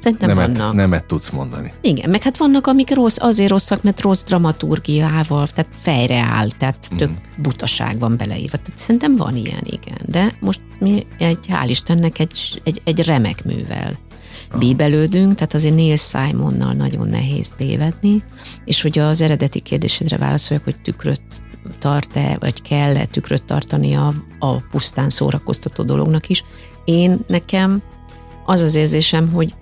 Szerintem 0.00 0.28
nemet, 0.28 0.56
vannak. 0.56 0.74
Nemet 0.74 1.04
tudsz 1.04 1.30
mondani. 1.30 1.72
Igen, 1.80 2.10
meg 2.10 2.22
hát 2.22 2.36
vannak, 2.36 2.66
amik 2.66 2.94
rossz, 2.94 3.16
azért 3.20 3.50
rosszak, 3.50 3.82
mert 3.82 4.00
rossz 4.00 4.22
dramaturgiával, 4.22 5.46
tehát 5.46 5.70
fejre 5.78 6.18
áll, 6.18 6.48
tehát 6.58 6.88
mm. 6.94 6.96
több 6.96 7.10
butaság 7.36 7.98
van 7.98 8.16
beleírva. 8.16 8.56
Tehát 8.56 8.78
szerintem 8.78 9.16
van 9.16 9.36
ilyen, 9.36 9.62
igen. 9.64 9.98
De 10.06 10.36
most 10.40 10.60
mi 10.78 11.06
egy, 11.18 11.38
hál' 11.48 11.66
Istennek 11.68 12.18
egy, 12.18 12.60
egy, 12.64 12.80
egy 12.84 13.04
remek 13.04 13.44
művel 13.44 13.98
bíbelődünk, 14.58 15.34
tehát 15.34 15.54
azért 15.54 15.74
Neil 15.74 15.96
Simonnal 15.96 16.72
nagyon 16.72 17.08
nehéz 17.08 17.52
tévedni, 17.56 18.22
és 18.64 18.82
hogy 18.82 18.98
az 18.98 19.22
eredeti 19.22 19.60
kérdésedre 19.60 20.16
válaszoljak, 20.16 20.64
hogy 20.64 20.76
tükröt 20.82 21.22
tart-e, 21.78 22.36
vagy 22.38 22.62
kell-e 22.62 23.04
tükröt 23.04 23.42
tartani 23.42 23.94
a, 23.94 24.12
a 24.38 24.56
pusztán 24.56 25.10
szórakoztató 25.10 25.82
dolognak 25.82 26.28
is. 26.28 26.44
Én 26.84 27.18
nekem 27.26 27.82
az 28.44 28.62
az 28.62 28.74
érzésem, 28.74 29.28
hogy 29.28 29.54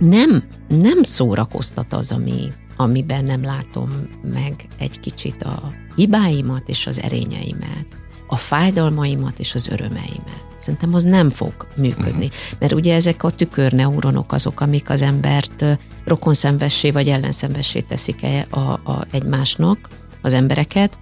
nem, 0.00 0.44
nem 0.68 1.02
szórakoztat 1.02 1.92
az, 1.92 2.12
ami, 2.12 2.52
amiben 2.76 3.24
nem 3.24 3.42
látom 3.42 3.90
meg 4.32 4.68
egy 4.78 5.00
kicsit 5.00 5.42
a 5.42 5.72
hibáimat 5.96 6.68
és 6.68 6.86
az 6.86 7.00
erényeimet, 7.00 7.86
a 8.26 8.36
fájdalmaimat 8.36 9.38
és 9.38 9.54
az 9.54 9.68
örömeimet. 9.68 10.44
Szerintem 10.56 10.94
az 10.94 11.04
nem 11.04 11.30
fog 11.30 11.52
működni. 11.76 12.26
Mhm. 12.26 12.34
Mert 12.58 12.72
ugye 12.72 12.94
ezek 12.94 13.22
a 13.22 13.30
tükörneuronok 13.30 14.32
azok, 14.32 14.60
amik 14.60 14.90
az 14.90 15.02
embert 15.02 15.64
rokonszenvessé 16.04 16.90
vagy 16.90 17.08
ellenszenvessé 17.08 17.80
teszik 17.80 18.26
a, 18.50 18.58
a 18.58 19.06
egymásnak, 19.10 19.88
az 20.22 20.34
embereket, 20.34 20.98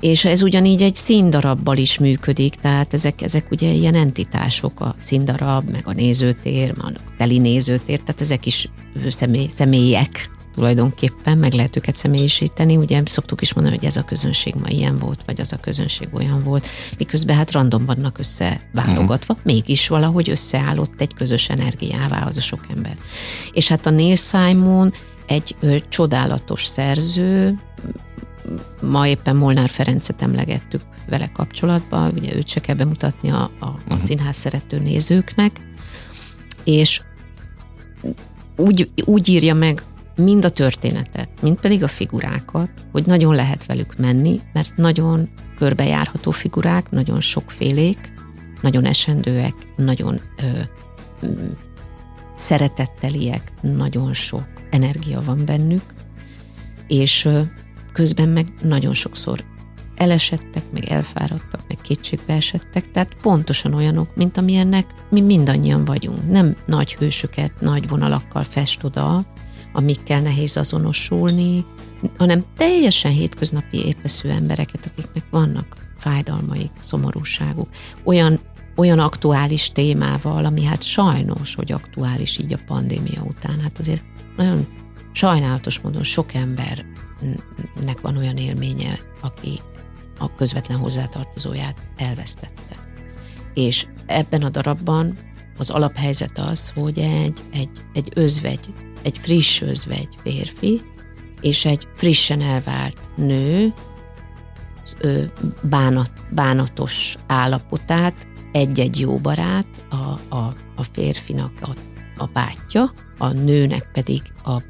és 0.00 0.24
ez 0.24 0.42
ugyanígy 0.42 0.82
egy 0.82 0.94
színdarabbal 0.94 1.76
is 1.76 1.98
működik, 1.98 2.54
tehát 2.54 2.92
ezek, 2.92 3.22
ezek 3.22 3.50
ugye 3.50 3.70
ilyen 3.70 3.94
entitások, 3.94 4.80
a 4.80 4.94
színdarab, 4.98 5.70
meg 5.70 5.82
a 5.84 5.92
nézőtér, 5.92 6.74
a 6.78 6.92
teli 7.16 7.38
nézőtér, 7.38 8.00
tehát 8.00 8.20
ezek 8.20 8.46
is 8.46 8.68
személy, 9.08 9.48
személyek 9.48 10.30
tulajdonképpen, 10.54 11.38
meg 11.38 11.52
lehet 11.52 11.76
őket 11.76 11.94
személyisíteni. 11.94 12.76
Ugye 12.76 13.02
szoktuk 13.04 13.40
is 13.40 13.54
mondani, 13.54 13.76
hogy 13.76 13.84
ez 13.84 13.96
a 13.96 14.04
közönség 14.04 14.54
ma 14.54 14.68
ilyen 14.68 14.98
volt, 14.98 15.20
vagy 15.26 15.40
az 15.40 15.52
a 15.52 15.56
közönség 15.56 16.08
olyan 16.12 16.42
volt, 16.44 16.66
miközben 16.98 17.36
hát 17.36 17.52
random 17.52 17.84
vannak 17.84 18.18
összeválogatva, 18.18 19.34
mm. 19.34 19.40
mégis 19.42 19.88
valahogy 19.88 20.30
összeállott 20.30 21.00
egy 21.00 21.14
közös 21.14 21.48
energiává 21.48 22.26
az 22.26 22.36
a 22.36 22.40
sok 22.40 22.60
ember. 22.74 22.96
És 23.52 23.68
hát 23.68 23.86
a 23.86 23.90
Neil 23.90 24.14
Simon 24.14 24.92
egy 25.26 25.56
ö, 25.60 25.76
csodálatos 25.88 26.64
szerző, 26.64 27.58
ma 28.80 29.06
éppen 29.06 29.36
Molnár 29.36 29.68
Ferencet 29.68 30.22
emlegettük 30.22 30.82
vele 31.08 31.30
kapcsolatban, 31.32 32.12
ugye 32.14 32.34
őt 32.36 32.48
se 32.48 32.60
kell 32.60 32.74
bemutatni 32.74 33.30
a, 33.30 33.50
a, 33.58 33.66
uh-huh. 33.66 33.98
színház 33.98 34.36
szerető 34.36 34.78
nézőknek, 34.78 35.50
és 36.64 37.02
úgy, 38.56 38.90
úgy 39.04 39.28
írja 39.28 39.54
meg 39.54 39.82
mind 40.16 40.44
a 40.44 40.50
történetet, 40.50 41.28
mind 41.42 41.56
pedig 41.56 41.82
a 41.82 41.88
figurákat, 41.88 42.70
hogy 42.92 43.06
nagyon 43.06 43.34
lehet 43.34 43.66
velük 43.66 43.96
menni, 43.96 44.40
mert 44.52 44.76
nagyon 44.76 45.28
körbejárható 45.56 46.30
figurák, 46.30 46.90
nagyon 46.90 47.20
sokfélék, 47.20 48.12
nagyon 48.60 48.84
esendőek, 48.84 49.54
nagyon 49.76 50.20
ö, 50.36 50.60
szeretetteliek, 52.34 53.52
nagyon 53.60 54.12
sok 54.14 54.46
energia 54.70 55.22
van 55.22 55.44
bennük, 55.44 55.82
és 56.86 57.28
közben 57.98 58.28
meg 58.28 58.52
nagyon 58.60 58.94
sokszor 58.94 59.44
elesettek, 59.94 60.62
meg 60.72 60.84
elfáradtak, 60.84 61.60
meg 61.68 61.78
kétségbe 61.82 62.34
esettek, 62.34 62.90
tehát 62.90 63.14
pontosan 63.14 63.74
olyanok, 63.74 64.16
mint 64.16 64.36
amilyennek 64.36 64.94
mi 65.10 65.20
mindannyian 65.20 65.84
vagyunk. 65.84 66.30
Nem 66.30 66.56
nagy 66.66 66.94
hősöket 66.94 67.60
nagy 67.60 67.88
vonalakkal 67.88 68.44
fest 68.44 68.84
oda, 68.84 69.24
amikkel 69.72 70.20
nehéz 70.20 70.56
azonosulni, 70.56 71.64
hanem 72.16 72.44
teljesen 72.56 73.12
hétköznapi 73.12 73.86
épesző 73.86 74.30
embereket, 74.30 74.86
akiknek 74.86 75.24
vannak 75.30 75.76
fájdalmaik, 75.96 76.70
szomorúságuk. 76.78 77.68
Olyan, 78.04 78.38
olyan 78.76 78.98
aktuális 78.98 79.72
témával, 79.72 80.44
ami 80.44 80.64
hát 80.64 80.82
sajnos, 80.82 81.54
hogy 81.54 81.72
aktuális 81.72 82.38
így 82.38 82.52
a 82.52 82.60
pandémia 82.66 83.22
után. 83.22 83.60
Hát 83.60 83.78
azért 83.78 84.02
nagyon 84.36 84.66
sajnálatos 85.12 85.80
módon 85.80 86.02
sok 86.02 86.34
embernek 87.20 88.00
van 88.00 88.16
olyan 88.16 88.36
élménye, 88.36 88.98
aki 89.20 89.60
a 90.18 90.34
közvetlen 90.34 90.78
hozzátartozóját 90.78 91.78
elvesztette. 91.96 92.76
És 93.54 93.86
ebben 94.06 94.42
a 94.42 94.48
darabban 94.48 95.18
az 95.58 95.70
alaphelyzet 95.70 96.38
az, 96.38 96.70
hogy 96.70 96.98
egy, 96.98 97.42
egy, 97.52 97.70
egy 97.92 98.08
özvegy, 98.14 98.74
egy 99.02 99.18
friss 99.18 99.60
özvegy 99.60 100.08
férfi, 100.22 100.80
és 101.40 101.64
egy 101.64 101.88
frissen 101.96 102.40
elvált 102.40 102.98
nő 103.16 103.72
ő 105.00 105.32
bánat, 105.62 106.10
bánatos 106.30 107.16
állapotát 107.26 108.26
egy-egy 108.52 109.00
jó 109.00 109.18
barát, 109.18 109.82
a, 109.88 110.34
a, 110.36 110.54
a 110.76 110.82
férfinak 110.82 111.52
a, 111.62 111.70
a 112.16 112.26
bátyja, 112.32 112.92
a 113.18 113.32
nőnek 113.32 113.90
pedig 113.92 114.22
a 114.44 114.62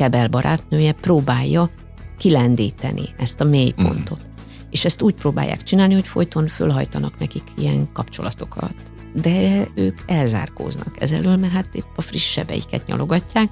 kebel 0.00 0.28
barátnője 0.28 0.92
próbálja 0.92 1.70
kilendíteni 2.18 3.08
ezt 3.18 3.40
a 3.40 3.44
mélypontot. 3.44 4.20
Mm. 4.20 4.32
És 4.70 4.84
ezt 4.84 5.02
úgy 5.02 5.14
próbálják 5.14 5.62
csinálni, 5.62 5.94
hogy 5.94 6.06
folyton 6.06 6.46
fölhajtanak 6.46 7.18
nekik 7.18 7.42
ilyen 7.56 7.88
kapcsolatokat. 7.92 8.76
De 9.14 9.66
ők 9.74 10.00
elzárkóznak 10.06 11.00
ezelől, 11.00 11.36
mert 11.36 11.52
hát 11.52 11.74
épp 11.74 11.96
a 11.96 12.00
friss 12.00 12.30
sebeiket 12.30 12.86
nyalogatják, 12.86 13.50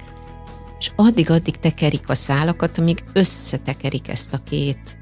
és 0.79 0.91
addig-addig 0.95 1.55
tekerik 1.55 2.09
a 2.09 2.15
szálakat, 2.15 2.77
amíg 2.77 3.03
összetekerik 3.13 4.07
ezt 4.07 4.33
a 4.33 4.43
két 4.43 4.97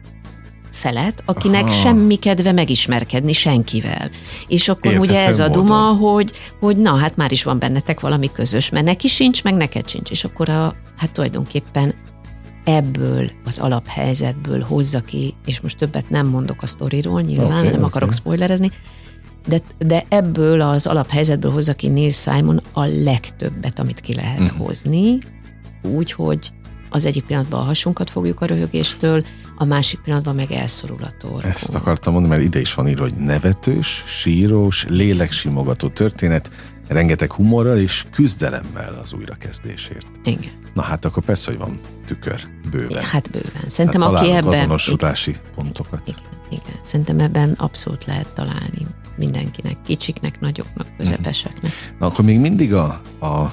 felet, 0.72 1.24
akinek 1.26 1.64
Aha. 1.64 1.72
semmi 1.72 2.16
kedve 2.16 2.52
megismerkedni 2.52 3.34
senkivel. 3.34 4.10
És 4.48 4.70
akkor 4.70 4.92
Értetlen 4.92 5.10
ugye 5.10 5.26
ez 5.26 5.40
a 5.40 5.50
duma, 5.50 5.94
hogy, 5.94 6.32
hogy 6.60 6.78
na, 6.78 6.96
hát 6.96 7.16
már 7.16 7.32
is 7.32 7.44
van 7.44 7.60
bennetek 7.60 8.00
valami 8.00 8.32
közös, 8.32 8.70
mert 8.70 8.86
neki 8.86 9.08
sincs, 9.08 9.44
meg 9.44 9.54
neked 9.54 9.90
sincs. 9.90 10.10
És 10.10 10.24
akkor 10.24 10.50
a, 10.50 10.76
hát 10.98 11.12
tulajdonképpen 11.12 11.94
ebből 12.64 13.32
az 13.46 13.60
alaphelyzetből 13.60 14.62
hozza 14.62 15.02
ki, 15.02 15.34
és 15.46 15.62
most 15.62 15.78
többet 15.78 16.10
nem 16.10 16.28
mondok 16.28 16.62
a 16.62 16.68
sztoriról, 16.68 17.22
nyilván 17.22 17.58
okay, 17.58 17.70
nem 17.70 17.84
akarok 17.84 18.10
okay. 18.10 18.20
spoilerezni, 18.20 18.72
de, 19.48 19.60
de 19.78 20.06
ebből 20.10 20.62
az 20.62 20.88
alaphelyzetből 20.88 21.52
hozza 21.52 21.74
ki 21.74 21.88
Neil 21.88 22.10
Simon 22.10 22.62
a 22.74 22.86
legtöbbet, 22.86 23.80
amit 23.80 24.00
ki 24.00 24.14
lehet 24.14 24.40
uh-huh. 24.40 24.66
hozni, 24.66 25.18
úgy, 25.82 26.12
hogy 26.12 26.52
az 26.90 27.06
egyik 27.06 27.26
pillanatban 27.26 27.60
a 27.60 27.64
hasunkat 27.64 28.10
fogjuk 28.10 28.42
a 28.42 28.46
röhögéstől, 28.46 29.24
a 29.58 29.66
másik 29.66 30.00
pillanatban 30.00 30.36
meg 30.36 30.52
elszorul 30.52 31.04
a 31.04 31.12
torkunk. 31.18 31.44
Ezt 31.44 31.76
akartam 31.76 32.14
mondani, 32.14 32.34
mert 32.34 32.46
ide 32.48 32.60
is 32.60 32.74
van 32.74 32.88
írva, 32.88 33.04
hogy 33.04 33.16
nevetős, 33.16 34.04
sírós, 34.06 34.86
léleksimogató 34.90 35.88
történet, 35.88 36.52
rengeteg 36.88 37.32
humorral 37.32 37.78
és 37.78 38.06
küzdelemmel 38.12 39.00
az 39.02 39.14
újrakezdésért. 39.14 40.08
Igen. 40.24 40.52
Na 40.74 40.82
hát 40.82 41.06
akkor 41.06 41.24
persze, 41.24 41.50
hogy 41.50 41.60
van 41.60 41.80
tükör 42.06 42.40
bőven. 42.72 43.04
Hát 43.04 43.32
bőven. 43.32 43.64
Szerintem 43.66 44.02
hát 44.02 44.12
aki 44.12 44.32
ebben... 44.32 44.48
azonosulási 44.48 45.30
igen, 45.30 45.42
pontokat. 45.56 46.02
Igen, 46.06 46.30
igen. 46.50 46.80
Szerintem 46.84 47.20
ebben 47.20 47.52
abszolút 47.52 48.06
lehet 48.06 48.28
találni 48.28 48.88
mindenkinek, 49.16 49.78
kicsiknek, 49.86 50.40
nagyoknak, 50.40 50.88
közepeseknek. 50.98 51.72
Na 52.00 52.06
akkor 52.06 52.26
még 52.26 52.40
mindig 52.40 52.74
a, 52.74 53.02
a 53.20 53.52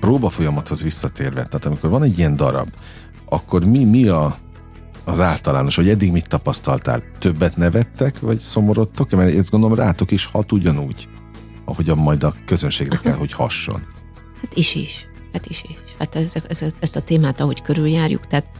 próba 0.00 0.28
folyamathoz 0.28 0.82
visszatérve, 0.82 1.44
tehát 1.44 1.64
amikor 1.64 1.90
van 1.90 2.02
egy 2.02 2.18
ilyen 2.18 2.36
darab, 2.36 2.68
akkor 3.24 3.64
mi, 3.64 3.84
mi 3.84 4.08
a, 4.08 4.36
az 5.08 5.20
általános, 5.20 5.76
hogy 5.76 5.88
eddig 5.88 6.12
mit 6.12 6.28
tapasztaltál? 6.28 7.02
Többet 7.18 7.56
nevettek, 7.56 8.20
vagy 8.20 8.40
szomorodtok? 8.40 9.10
Mert 9.10 9.34
ezt 9.34 9.50
gondolom 9.50 9.76
rátok 9.76 10.10
is 10.10 10.24
hat 10.24 10.52
ugyanúgy, 10.52 11.08
ahogyan 11.64 11.98
majd 11.98 12.22
a 12.22 12.34
közönségre 12.46 12.98
kell, 13.02 13.14
hogy 13.14 13.32
hasson. 13.32 13.86
Hát 14.42 14.56
is 14.56 14.74
is. 14.74 15.06
Hát 15.32 15.46
is 15.46 15.62
is. 15.68 15.76
Hát 15.98 16.14
ez, 16.14 16.34
ez, 16.48 16.64
ezt 16.80 16.96
a 16.96 17.00
témát, 17.00 17.40
ahogy 17.40 17.62
körüljárjuk, 17.62 18.26
tehát 18.26 18.50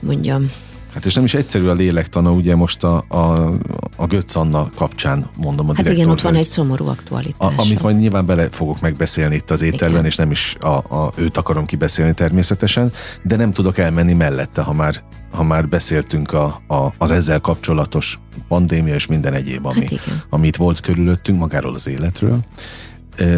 mondjam, 0.00 0.50
Hát 0.96 1.04
és 1.04 1.14
nem 1.14 1.24
is 1.24 1.34
egyszerű 1.34 1.66
a 1.66 1.72
lélektana, 1.72 2.30
ugye 2.30 2.54
most 2.54 2.84
a, 2.84 3.04
a, 3.08 3.52
a 3.96 4.06
Götz 4.06 4.36
Anna 4.36 4.70
kapcsán 4.74 5.26
mondom 5.36 5.68
a 5.68 5.72
Hát 5.76 5.88
igen, 5.88 6.08
ott 6.08 6.20
van 6.20 6.34
egy 6.34 6.44
szomorú 6.44 6.86
aktualitás. 6.86 7.54
A, 7.56 7.60
amit 7.60 7.82
majd 7.82 7.98
nyilván 7.98 8.26
bele 8.26 8.48
fogok 8.50 8.80
megbeszélni 8.80 9.34
itt 9.34 9.50
az 9.50 9.62
ételben, 9.62 9.90
igen. 9.90 10.04
és 10.04 10.16
nem 10.16 10.30
is 10.30 10.56
a, 10.60 10.66
a, 10.68 11.12
őt 11.16 11.36
akarom 11.36 11.64
kibeszélni 11.64 12.12
természetesen, 12.12 12.92
de 13.22 13.36
nem 13.36 13.52
tudok 13.52 13.78
elmenni 13.78 14.12
mellette, 14.12 14.62
ha 14.62 14.72
már, 14.72 15.02
ha 15.30 15.42
már 15.42 15.68
beszéltünk 15.68 16.32
a, 16.32 16.44
a, 16.66 16.94
az 16.98 17.10
ezzel 17.10 17.40
kapcsolatos 17.40 18.18
pandémia 18.48 18.94
és 18.94 19.06
minden 19.06 19.34
egyéb, 19.34 19.66
ami, 19.66 19.86
hát 19.90 20.26
amit 20.30 20.56
volt 20.56 20.80
körülöttünk, 20.80 21.38
magáról 21.38 21.74
az 21.74 21.86
életről. 21.88 22.38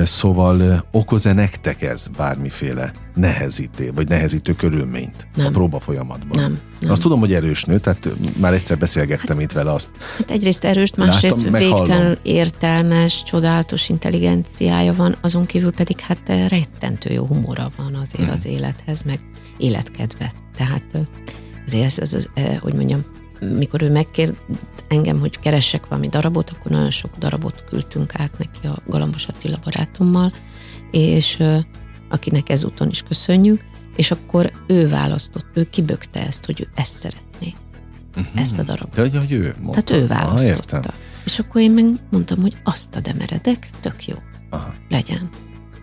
Szóval 0.04 0.84
okoz-e 0.90 1.32
nektek 1.32 1.82
ez 1.82 2.06
bármiféle 2.16 2.92
nehezíté, 3.14 3.88
vagy 3.88 4.08
nehezítő 4.08 4.54
körülményt 4.54 5.28
nem. 5.34 5.46
a 5.46 5.50
próba 5.50 5.78
folyamatban? 5.78 6.42
Nem, 6.42 6.58
nem. 6.80 6.90
Azt 6.90 7.02
tudom, 7.02 7.20
hogy 7.20 7.34
erős 7.34 7.64
nő, 7.64 7.78
tehát 7.78 8.08
már 8.36 8.52
egyszer 8.52 8.78
beszélgettem 8.78 9.36
hát, 9.36 9.44
itt 9.44 9.52
vele 9.52 9.72
azt. 9.72 9.88
Hát 10.18 10.30
egyrészt 10.30 10.64
erős, 10.64 10.94
másrészt 10.94 11.50
végtelen 11.50 12.18
értelmes, 12.22 13.22
csodálatos 13.22 13.88
intelligenciája 13.88 14.94
van, 14.94 15.16
azon 15.20 15.46
kívül 15.46 15.72
pedig 15.72 16.00
hát 16.00 16.48
rettentő 16.48 17.12
jó 17.12 17.24
humora 17.24 17.70
van 17.76 17.94
azért 17.94 18.24
hmm. 18.24 18.32
az 18.32 18.46
élethez, 18.46 19.02
meg 19.02 19.20
életkedve. 19.58 20.32
Tehát 20.56 20.84
azért 21.66 21.84
ez, 21.84 21.98
ez, 21.98 22.12
ez, 22.12 22.28
hogy 22.60 22.74
mondjam, 22.74 23.04
mikor 23.40 23.82
ő 23.82 23.90
megkér 23.90 24.34
engem, 24.88 25.18
hogy 25.20 25.38
keressek 25.38 25.86
valami 25.86 26.08
darabot, 26.08 26.50
akkor 26.50 26.70
nagyon 26.70 26.90
sok 26.90 27.18
darabot 27.18 27.64
küldtünk 27.64 28.14
át 28.14 28.38
neki 28.38 28.66
a 28.66 28.78
Galambos 28.86 29.26
Attila 29.26 29.58
barátommal, 29.64 30.32
és 30.90 31.42
akinek 32.08 32.48
ezúton 32.48 32.88
is 32.88 33.02
köszönjük, 33.02 33.60
és 33.96 34.10
akkor 34.10 34.52
ő 34.66 34.88
választott, 34.88 35.46
ő 35.54 35.68
kibökte 35.70 36.26
ezt, 36.26 36.44
hogy 36.44 36.60
ő 36.60 36.68
ezt 36.74 36.92
szeretné, 36.92 37.54
uh-huh. 38.16 38.40
ezt 38.40 38.58
a 38.58 38.62
darabot. 38.62 38.94
De 38.94 39.00
hogy, 39.00 39.16
hogy 39.16 39.32
ő 39.32 39.54
mondta. 39.62 39.82
Tehát 39.82 40.02
ő 40.02 40.06
választotta. 40.06 40.76
Ah, 40.76 40.94
és 41.24 41.38
akkor 41.38 41.60
én 41.60 41.70
meg 41.70 41.84
mondtam, 42.10 42.40
hogy 42.40 42.56
azt 42.64 42.96
a 42.96 43.00
demeredek, 43.00 43.68
tök 43.80 44.06
jó, 44.06 44.14
Aha. 44.50 44.74
legyen. 44.88 45.30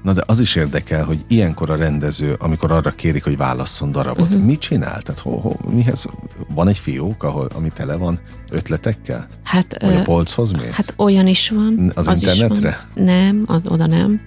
Na 0.05 0.13
de 0.13 0.23
az 0.25 0.39
is 0.39 0.55
érdekel, 0.55 1.03
hogy 1.03 1.19
ilyenkor 1.27 1.69
a 1.69 1.75
rendező, 1.75 2.35
amikor 2.39 2.71
arra 2.71 2.91
kérik, 2.91 3.23
hogy 3.23 3.37
válasszon 3.37 3.91
darabot, 3.91 4.27
uh-huh. 4.27 4.43
mit 4.43 4.59
csinál? 4.59 5.01
Tehát 5.01 5.21
ho, 5.21 5.39
ho, 5.39 5.51
mihez, 5.69 6.05
van 6.47 6.67
egy 6.67 6.77
fiók, 6.77 7.23
ahol, 7.23 7.47
ami 7.53 7.69
tele 7.69 7.95
van 7.95 8.19
ötletekkel? 8.51 9.27
Hát, 9.43 9.77
Vagy 9.81 9.95
a 9.95 10.01
polchoz 10.01 10.51
mész? 10.51 10.71
Hát 10.71 10.93
olyan 10.97 11.27
is 11.27 11.49
van. 11.49 11.91
Az, 11.95 12.07
az 12.07 12.23
internetre? 12.23 12.85
Van. 12.95 13.03
Nem, 13.03 13.43
az, 13.47 13.61
oda 13.67 13.85
nem. 13.85 14.21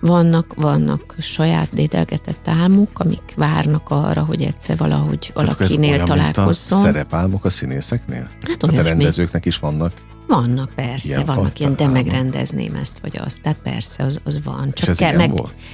Vannak, 0.00 0.54
vannak 0.54 1.14
saját 1.18 1.68
dédelgetett 1.72 2.48
álmok, 2.48 2.98
amik 2.98 3.32
várnak 3.36 3.90
arra, 3.90 4.24
hogy 4.24 4.42
egyszer 4.42 4.76
valahogy 4.76 5.30
valakinél 5.34 5.92
olyan, 5.92 6.04
találkozzon. 6.04 6.78
Mint 6.78 6.90
a 6.90 6.92
szerepálmok 6.92 7.44
a 7.44 7.50
színészeknél? 7.50 8.30
Hát, 8.46 8.64
hát 8.64 8.78
a 8.78 8.82
rendezőknek 8.82 9.44
is 9.44 9.58
vannak 9.58 9.92
vannak, 10.26 10.72
persze, 10.74 11.08
ilyen 11.08 11.24
vannak 11.24 11.58
ilyen, 11.58 11.76
de 11.76 11.86
megrendezném 11.86 12.74
ezt 12.74 12.98
vagy 12.98 13.18
azt, 13.24 13.42
tehát 13.42 13.58
persze, 13.62 14.02
az, 14.02 14.20
az 14.24 14.40
van. 14.44 14.72
Csak 14.72 14.96
kell, 14.96 15.16
meg, 15.16 15.32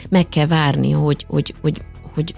meg 0.08 0.28
kell 0.28 0.46
várni, 0.46 0.90
hogy, 0.90 1.24
hogy, 1.28 1.54
hogy, 1.60 1.82
hogy 2.14 2.34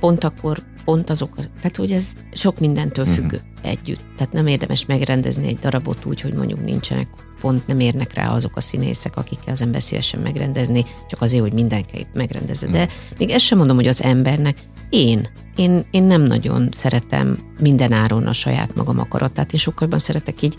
pont 0.00 0.24
akkor, 0.24 0.62
pont 0.84 1.10
azok, 1.10 1.34
tehát 1.34 1.76
hogy 1.76 1.92
ez 1.92 2.12
sok 2.32 2.58
mindentől 2.58 3.04
mhm. 3.04 3.14
függ 3.14 3.24
uh-huh. 3.24 3.40
együtt. 3.62 4.00
Tehát 4.16 4.32
nem 4.32 4.46
érdemes 4.46 4.86
megrendezni 4.86 5.46
egy 5.46 5.58
darabot 5.58 6.04
úgy, 6.04 6.20
hogy 6.20 6.34
mondjuk 6.34 6.64
nincsenek 6.64 7.08
pont 7.40 7.66
nem 7.66 7.80
érnek 7.80 8.14
rá 8.14 8.28
azok 8.28 8.56
a 8.56 8.60
színészek, 8.60 9.16
akikkel 9.16 9.52
az 9.52 9.62
ember 9.62 9.82
szívesen 9.82 10.20
megrendezni, 10.20 10.84
csak 11.08 11.22
azért, 11.22 11.42
hogy 11.42 11.52
mindenki 11.52 12.06
megrendezze. 12.12 12.66
De 12.66 12.82
uh-huh. 12.82 13.18
még 13.18 13.30
ezt 13.30 13.44
sem 13.44 13.58
mondom, 13.58 13.76
hogy 13.76 13.86
az 13.86 14.02
embernek 14.02 14.58
én 14.90 15.28
én, 15.56 15.84
én 15.90 16.02
nem 16.02 16.22
nagyon 16.22 16.68
szeretem 16.70 17.38
minden 17.58 17.92
áron 17.92 18.26
a 18.26 18.32
saját 18.32 18.74
magam 18.74 18.98
akaratát, 18.98 19.52
én 19.52 19.58
sokkal 19.58 19.82
jobban 19.82 19.98
szeretek 19.98 20.42
így, 20.42 20.56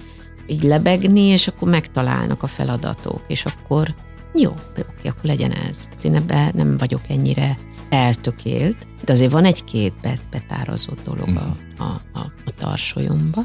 így 0.47 0.63
lebegni, 0.63 1.21
és 1.21 1.47
akkor 1.47 1.69
megtalálnak 1.69 2.43
a 2.43 2.47
feladatok, 2.47 3.21
és 3.27 3.45
akkor 3.45 3.93
jó, 4.33 4.51
oké, 4.69 5.07
akkor 5.07 5.23
legyen 5.23 5.51
ez. 5.51 5.87
Tehát 5.87 6.05
én 6.05 6.15
ebben 6.15 6.51
nem 6.53 6.77
vagyok 6.77 7.01
ennyire 7.07 7.57
eltökélt, 7.89 8.87
de 9.03 9.11
azért 9.11 9.31
van 9.31 9.45
egy-két 9.45 9.93
betározott 10.31 11.03
dolog 11.03 11.29
a, 11.35 11.55
a, 11.83 12.01
a, 12.13 12.19
a 12.19 12.51
tarsolyomba. 12.57 13.41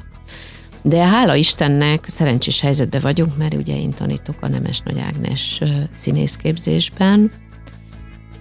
De 0.82 1.06
hála 1.06 1.34
Istennek 1.34 2.04
szerencsés 2.08 2.60
helyzetben 2.60 3.00
vagyunk, 3.00 3.36
mert 3.36 3.54
ugye 3.54 3.80
én 3.80 3.90
tanítok 3.90 4.36
a 4.40 4.48
Nemes 4.48 4.80
Nagy 4.80 4.98
Ágnes 4.98 5.62
színészképzésben, 5.94 7.32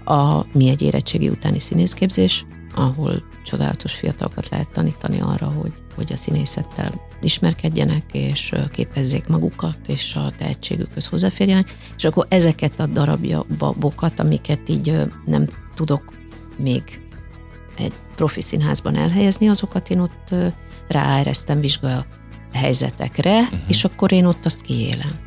a 0.05 0.45
mi 0.53 0.69
egy 0.69 0.81
érettségi 0.81 1.29
utáni 1.29 1.59
színészképzés, 1.59 2.45
ahol 2.75 3.23
csodálatos 3.47 3.93
fiatalokat 3.93 4.49
lehet 4.49 4.69
tanítani 4.69 5.19
arra, 5.19 5.45
hogy, 5.45 5.73
hogy 5.95 6.11
a 6.13 6.17
színészettel 6.17 7.01
ismerkedjenek, 7.21 8.03
és 8.11 8.53
képezzék 8.71 9.27
magukat, 9.27 9.77
és 9.87 10.15
a 10.15 10.33
tehetségükhöz 10.37 11.05
hozzáférjenek, 11.05 11.75
és 11.97 12.03
akkor 12.03 12.25
ezeket 12.29 12.79
a 12.79 12.85
darabjabokat, 12.85 14.19
amiket 14.19 14.69
így 14.69 15.01
nem 15.25 15.47
tudok 15.75 16.13
még 16.57 17.01
egy 17.77 17.93
profi 18.15 18.41
színházban 18.41 18.95
elhelyezni, 18.95 19.49
azokat 19.49 19.89
én 19.89 19.99
ott 19.99 20.35
ráeresztem 20.87 21.59
vizsga 21.59 22.05
helyzetekre, 22.53 23.39
uh-huh. 23.39 23.59
és 23.67 23.83
akkor 23.83 24.11
én 24.11 24.25
ott 24.25 24.45
azt 24.45 24.61
kiélem. 24.61 25.19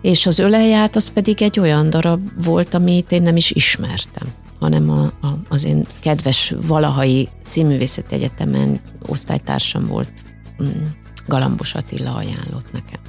És 0.00 0.26
az 0.26 0.38
öleját 0.38 0.96
az 0.96 1.12
pedig 1.12 1.42
egy 1.42 1.60
olyan 1.60 1.90
darab 1.90 2.44
volt, 2.44 2.74
amit 2.74 3.12
én 3.12 3.22
nem 3.22 3.36
is 3.36 3.50
ismertem 3.50 4.32
hanem 4.62 4.90
a, 4.90 5.02
a, 5.02 5.38
az 5.48 5.64
én 5.64 5.86
kedves 6.00 6.54
valahai 6.60 7.28
színművészeti 7.42 8.14
egyetemen 8.14 8.80
osztálytársam 9.06 9.86
volt, 9.86 10.24
mm, 10.62 10.86
Galambos 11.26 11.74
Attila 11.74 12.14
ajánlott 12.14 12.72
nekem. 12.72 13.00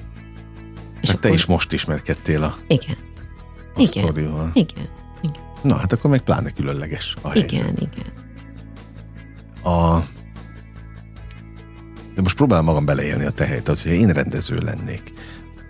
És 1.01 1.10
hát 1.10 1.18
akkor... 1.18 1.30
te 1.30 1.36
is 1.36 1.45
most 1.45 1.74
ismerkedtél 1.74 2.43
a, 2.43 2.56
igen. 2.68 2.97
a 3.76 3.82
igen. 3.82 4.04
sztorival. 4.04 4.51
Igen. 4.54 4.88
igen. 5.22 5.43
Na, 5.62 5.76
hát 5.76 5.91
akkor 5.91 6.10
meg 6.10 6.22
pláne 6.22 6.49
különleges 6.49 7.16
a 7.22 7.30
helyzet. 7.30 7.51
Igen, 7.51 7.76
igen. 7.76 8.12
A... 9.76 9.99
De 12.16 12.22
most 12.22 12.36
próbálom 12.36 12.66
magam 12.66 12.86
beleélni 12.86 13.26
a 13.26 13.32
te 13.32 13.45
helyet, 13.45 13.68
hogyha 13.68 13.89
én 13.89 14.10
rendező 14.10 14.58
lennék. 14.58 15.14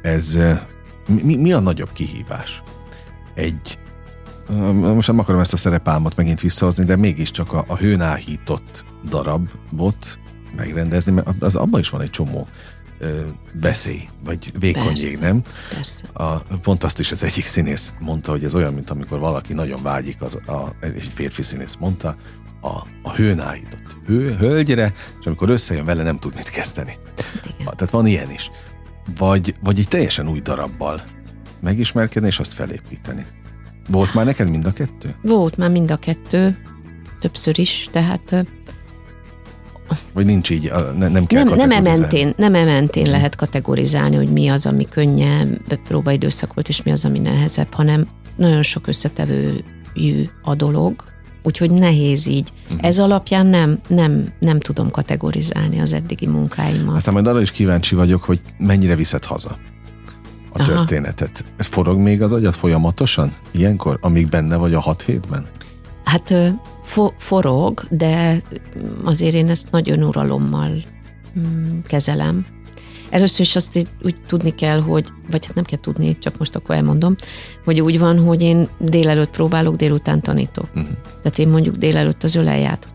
Ez 0.01 0.39
mi, 1.07 1.35
mi 1.35 1.51
a 1.51 1.59
nagyobb 1.59 1.93
kihívás? 1.93 2.63
Egy 3.33 3.77
most 4.47 5.07
nem 5.07 5.19
akarom 5.19 5.41
ezt 5.41 5.53
a 5.53 5.57
szerepálmot 5.57 6.15
megint 6.15 6.41
visszahozni, 6.41 6.83
de 6.83 6.95
mégiscsak 6.95 7.53
a, 7.53 7.63
a 7.67 7.75
hőn 7.75 8.01
áhított 8.01 8.85
darabot 9.09 10.19
megrendezni, 10.55 11.11
mert 11.11 11.43
az 11.43 11.55
abban 11.55 11.79
is 11.79 11.89
van 11.89 12.01
egy 12.01 12.09
csomó 12.09 12.47
veszély, 13.61 14.09
vagy 14.23 14.51
vékonység, 14.59 15.17
nem? 15.17 15.41
Persze. 15.73 16.05
A, 16.13 16.37
pont 16.37 16.83
azt 16.83 16.99
is 16.99 17.11
az 17.11 17.23
egyik 17.23 17.45
színész 17.45 17.93
mondta, 17.99 18.31
hogy 18.31 18.43
ez 18.43 18.55
olyan, 18.55 18.73
mint 18.73 18.89
amikor 18.89 19.19
valaki 19.19 19.53
nagyon 19.53 19.83
vágyik, 19.83 20.21
az, 20.21 20.35
a, 20.35 20.75
egy 20.79 21.11
férfi 21.13 21.41
színész 21.41 21.75
mondta, 21.79 22.15
a, 22.61 22.87
a 23.01 23.13
hőn 23.15 23.39
áhított 23.39 23.97
hő, 24.05 24.35
hölgyre, 24.35 24.93
és 25.19 25.25
amikor 25.25 25.49
összejön 25.49 25.85
vele, 25.85 26.03
nem 26.03 26.19
tud 26.19 26.35
mit 26.35 26.49
kezdeni. 26.49 26.97
Igen. 27.43 27.73
Tehát 27.75 27.89
van 27.89 28.07
ilyen 28.07 28.31
is. 28.31 28.51
Vagy, 29.17 29.55
vagy 29.63 29.79
egy 29.79 29.87
teljesen 29.87 30.27
új 30.27 30.39
darabbal 30.39 31.03
megismerkedni, 31.61 32.27
és 32.27 32.39
azt 32.39 32.53
felépíteni. 32.53 33.25
Volt 33.87 34.13
már 34.13 34.25
neked 34.25 34.49
mind 34.49 34.65
a 34.65 34.73
kettő? 34.73 35.15
Volt 35.21 35.57
már 35.57 35.69
mind 35.69 35.91
a 35.91 35.97
kettő, 35.97 36.57
többször 37.19 37.59
is, 37.59 37.89
tehát... 37.91 38.45
Vagy 40.13 40.25
nincs 40.25 40.49
így, 40.49 40.71
ne, 40.97 41.07
nem 41.07 41.25
kell 41.25 41.43
nem, 41.43 41.55
nem 41.57 41.71
ementén, 41.71 42.33
nem 42.37 42.55
ementén 42.55 43.09
lehet 43.09 43.35
kategorizálni, 43.35 44.15
hogy 44.15 44.31
mi 44.31 44.47
az, 44.47 44.65
ami 44.65 44.87
könnyebb 44.89 45.79
próbaidőszak 45.87 46.53
volt, 46.53 46.67
és 46.69 46.83
mi 46.83 46.91
az, 46.91 47.05
ami 47.05 47.19
nehezebb, 47.19 47.73
hanem 47.73 48.07
nagyon 48.35 48.61
sok 48.61 48.87
összetevőjű 48.87 50.29
a 50.41 50.55
dolog, 50.55 51.03
úgyhogy 51.43 51.71
nehéz 51.71 52.27
így. 52.27 52.49
Uh-huh. 52.63 52.85
Ez 52.87 52.99
alapján 52.99 53.45
nem, 53.45 53.79
nem, 53.87 54.33
nem 54.39 54.59
tudom 54.59 54.91
kategorizálni 54.91 55.79
az 55.79 55.93
eddigi 55.93 56.27
munkáimat. 56.27 56.95
Aztán 56.95 57.13
majd 57.13 57.27
arra 57.27 57.41
is 57.41 57.51
kíváncsi 57.51 57.95
vagyok, 57.95 58.23
hogy 58.23 58.41
mennyire 58.57 58.95
viszed 58.95 59.25
haza 59.25 59.57
a 60.53 60.61
Aha. 60.61 60.73
történetet. 60.73 61.45
Ez 61.57 61.65
forog 61.67 61.99
még 61.99 62.21
az 62.21 62.31
agyat 62.31 62.55
folyamatosan? 62.55 63.31
Ilyenkor, 63.51 63.97
amíg 64.01 64.29
benne 64.29 64.55
vagy 64.55 64.73
a 64.73 64.79
hat 64.79 65.01
hétben? 65.01 65.45
Hát 66.03 66.33
fo- 66.81 67.13
forog, 67.17 67.85
de 67.89 68.41
azért 69.03 69.33
én 69.33 69.49
ezt 69.49 69.71
nagy 69.71 69.89
önuralommal 69.89 70.83
mm, 71.39 71.79
kezelem. 71.87 72.45
Először 73.09 73.39
is 73.39 73.55
azt 73.55 73.75
így, 73.77 73.87
úgy 74.03 74.15
tudni 74.27 74.51
kell, 74.55 74.81
hogy, 74.81 75.07
vagy 75.29 75.45
hát 75.45 75.55
nem 75.55 75.63
kell 75.63 75.79
tudni, 75.79 76.17
csak 76.19 76.37
most 76.37 76.55
akkor 76.55 76.75
elmondom, 76.75 77.15
hogy 77.65 77.81
úgy 77.81 77.99
van, 77.99 78.19
hogy 78.19 78.41
én 78.41 78.67
délelőtt 78.77 79.29
próbálok, 79.29 79.75
délután 79.75 80.21
tanítok. 80.21 80.67
Uh-huh. 80.75 80.91
Tehát 81.21 81.39
én 81.39 81.49
mondjuk 81.49 81.75
délelőtt 81.75 82.23
az 82.23 82.35
öleljátot 82.35 82.93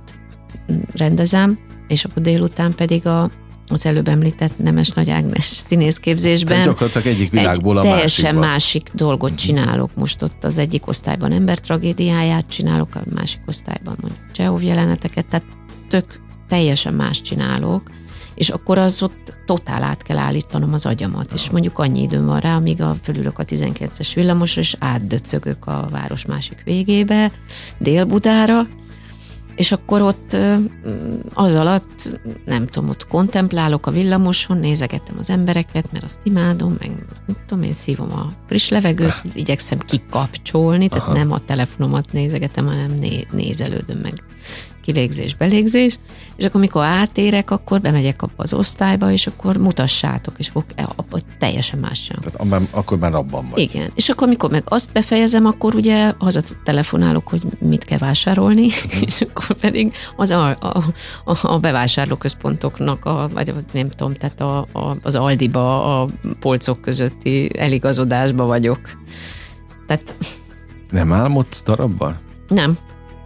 rendezem, 0.95 1.59
és 1.89 2.05
akkor 2.05 2.23
délután 2.23 2.75
pedig 2.75 3.07
a, 3.07 3.31
az 3.71 3.87
előbb 3.87 4.09
említett 4.09 4.59
Nemes 4.59 4.91
Nagy 4.91 5.11
Ágnes 5.11 5.45
színészképzésben. 5.45 6.49
Tehát 6.49 6.65
gyakorlatilag 6.65 7.07
egyik 7.07 7.31
világból 7.31 7.79
egy 7.79 7.87
a 7.87 7.91
teljesen 7.91 8.35
másikba. 8.35 8.47
másik 8.47 8.91
dolgot 8.95 9.35
csinálok. 9.35 9.91
Most 9.95 10.23
ott 10.23 10.45
az 10.45 10.59
egyik 10.59 10.87
osztályban 10.87 11.33
ember 11.33 11.59
tragédiáját 11.59 12.45
csinálok, 12.49 12.95
a 12.95 13.03
másik 13.15 13.41
osztályban 13.47 13.97
mondjuk 14.01 14.23
Csehov 14.33 14.63
jeleneteket, 14.63 15.27
tehát 15.27 15.47
tök 15.89 16.21
teljesen 16.49 16.95
más 16.95 17.21
csinálok, 17.21 17.83
és 18.35 18.49
akkor 18.49 18.79
az 18.79 19.03
ott 19.03 19.35
totál 19.47 19.83
át 19.83 20.03
kell 20.03 20.19
állítanom 20.19 20.73
az 20.73 20.87
agyamat, 20.87 21.33
és 21.33 21.51
mondjuk 21.51 21.79
annyi 21.79 22.03
időm 22.03 22.27
van 22.27 22.41
rá, 22.41 22.57
amíg 22.57 22.83
a 22.83 22.97
fölülök 23.03 23.39
a 23.39 23.45
19-es 23.45 24.11
villamosra, 24.15 24.61
és 24.61 24.77
átdöcögök 24.79 25.67
a 25.67 25.89
város 25.91 26.25
másik 26.25 26.63
végébe, 26.65 27.33
Dél-Budára, 27.79 28.67
és 29.59 29.73
akkor 29.73 30.03
ott 30.03 30.37
az 31.35 31.55
alatt, 31.55 32.21
nem 32.45 32.67
tudom, 32.67 32.89
ott 32.89 33.07
kontemplálok 33.07 33.87
a 33.87 33.91
villamoson, 33.91 34.59
nézegetem 34.59 35.15
az 35.19 35.31
embereket, 35.31 35.93
mert 35.93 36.05
azt 36.05 36.21
imádom, 36.23 36.77
meg 36.79 36.91
nem 37.27 37.37
tudom, 37.47 37.65
én 37.65 37.75
szívom 37.75 38.13
a 38.13 38.33
friss 38.47 38.69
levegőt, 38.69 39.23
igyekszem 39.35 39.79
kikapcsolni, 39.79 40.89
tehát 40.89 41.05
Aha. 41.05 41.17
nem 41.17 41.33
a 41.33 41.39
telefonomat 41.39 42.13
nézegetem, 42.13 42.67
hanem 42.67 42.91
né- 42.91 43.33
nézelődöm 43.33 43.99
meg 43.99 44.23
kilégzés, 44.89 45.35
belégzés, 45.35 45.99
és 46.37 46.45
akkor 46.45 46.61
mikor 46.61 46.85
átérek, 46.85 47.51
akkor 47.51 47.81
bemegyek 47.81 48.23
abba 48.23 48.33
az 48.37 48.53
osztályba, 48.53 49.11
és 49.11 49.27
akkor 49.27 49.57
mutassátok, 49.57 50.35
és 50.39 50.49
akkor 50.49 50.65
e, 50.75 50.89
abba 50.97 51.19
teljesen 51.39 51.79
más 51.79 52.03
sem. 52.03 52.19
Tehát 52.19 52.41
abban, 52.41 52.69
akkor 52.71 52.99
már 52.99 53.15
abban 53.15 53.49
vagy. 53.51 53.59
Igen, 53.59 53.91
és 53.95 54.09
akkor 54.09 54.29
mikor 54.29 54.51
meg 54.51 54.63
azt 54.65 54.93
befejezem, 54.93 55.47
akkor 55.47 55.75
ugye 55.75 56.13
haza 56.19 56.41
telefonálok, 56.65 57.29
hogy 57.29 57.43
mit 57.59 57.85
kell 57.85 57.99
vásárolni, 57.99 58.67
uh-huh. 58.67 59.03
és 59.07 59.21
akkor 59.21 59.57
pedig 59.57 59.93
az 60.17 60.31
a, 60.31 60.49
a, 60.49 60.85
a, 61.25 61.39
a 61.43 61.59
bevásárlóközpontoknak, 61.59 63.05
a, 63.05 63.29
vagy 63.33 63.55
nem 63.73 63.91
tudom, 63.91 64.15
tehát 64.15 64.41
a, 64.41 64.59
a, 64.59 64.97
az 65.03 65.17
Aldiba, 65.17 66.01
a 66.01 66.09
polcok 66.41 66.81
közötti 66.81 67.51
eligazodásba 67.59 68.45
vagyok. 68.45 68.81
Tehát... 69.87 70.15
Nem 70.91 71.13
álmodsz 71.13 71.63
darabban? 71.63 72.19
Nem. 72.49 72.79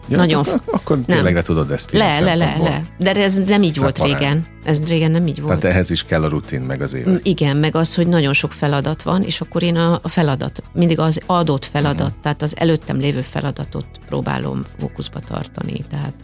Ja, 0.09 0.17
Nagyon 0.17 0.41
akkor, 0.41 0.61
akkor 0.67 0.99
tényleg 1.07 1.35
le 1.35 1.43
tudod 1.43 1.71
ezt 1.71 1.93
Le, 1.93 2.21
le, 2.21 2.35
le, 2.35 2.57
le. 2.59 2.87
De 2.99 3.15
ez 3.15 3.39
nem 3.39 3.63
így 3.63 3.79
volt 3.79 3.99
régen. 3.99 4.47
Ez 4.65 4.83
régen 4.83 5.11
nem 5.11 5.27
így 5.27 5.41
volt. 5.41 5.59
Tehát 5.59 5.75
ehhez 5.75 5.91
is 5.91 6.05
kell 6.05 6.23
a 6.23 6.29
rutin, 6.29 6.61
meg 6.61 6.81
az 6.81 6.95
élet. 6.95 7.27
Igen, 7.27 7.57
meg 7.57 7.77
az, 7.77 7.95
hogy 7.95 8.07
nagyon 8.07 8.33
sok 8.33 8.53
feladat 8.53 9.03
van, 9.03 9.23
és 9.23 9.41
akkor 9.41 9.63
én 9.63 9.77
a, 9.77 10.01
feladat, 10.05 10.63
mindig 10.73 10.99
az 10.99 11.21
adott 11.27 11.65
feladat, 11.65 12.07
uh-huh. 12.07 12.23
tehát 12.23 12.43
az 12.43 12.57
előttem 12.57 12.99
lévő 12.99 13.21
feladatot 13.21 13.87
próbálom 14.07 14.63
fókuszba 14.79 15.21
tartani, 15.21 15.85
tehát 15.89 16.15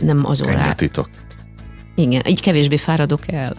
nem 0.00 0.26
az 0.26 0.42
órát. 0.42 0.76
titok. 0.76 1.08
Igen, 1.94 2.22
így 2.26 2.40
kevésbé 2.40 2.76
fáradok 2.76 3.32
el. 3.32 3.56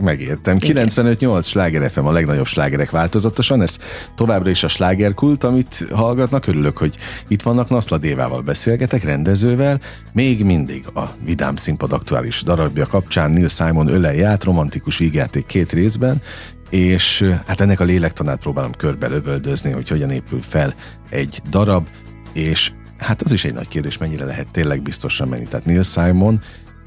Megértem. 0.00 0.56
95-8 0.60 1.44
sláger 1.44 1.90
FM 1.90 2.04
a 2.04 2.12
legnagyobb 2.12 2.46
slágerek 2.46 2.90
változatosan. 2.90 3.62
Ez 3.62 3.78
továbbra 4.14 4.50
is 4.50 4.62
a 4.62 4.68
slágerkult, 4.68 5.44
amit 5.44 5.86
hallgatnak. 5.92 6.46
Örülök, 6.46 6.78
hogy 6.78 6.96
itt 7.28 7.42
vannak. 7.42 7.68
Naszla 7.68 7.98
Dévával 7.98 8.42
beszélgetek, 8.42 9.04
rendezővel. 9.04 9.80
Még 10.12 10.44
mindig 10.44 10.86
a 10.94 11.02
Vidám 11.24 11.56
Színpad 11.56 11.92
aktuális 11.92 12.42
darabja 12.42 12.86
kapcsán 12.86 13.30
Neil 13.30 13.48
Simon 13.48 13.88
öleját, 13.88 14.44
romantikus 14.44 14.98
vígjáték 14.98 15.46
két 15.46 15.72
részben, 15.72 16.22
és 16.70 17.24
hát 17.46 17.60
ennek 17.60 17.80
a 17.80 17.84
lélektanát 17.84 18.38
próbálom 18.38 18.72
körbe 18.72 19.08
lövöldözni, 19.08 19.70
hogy 19.70 19.88
hogyan 19.88 20.10
épül 20.10 20.40
fel 20.40 20.74
egy 21.10 21.42
darab, 21.50 21.88
és 22.32 22.72
hát 22.98 23.22
az 23.22 23.32
is 23.32 23.44
egy 23.44 23.54
nagy 23.54 23.68
kérdés, 23.68 23.98
mennyire 23.98 24.24
lehet 24.24 24.48
tényleg 24.48 24.82
biztosan 24.82 25.28
menni. 25.28 25.46
Tehát 25.46 25.66
Neil 25.66 25.82
Simon 25.82 26.40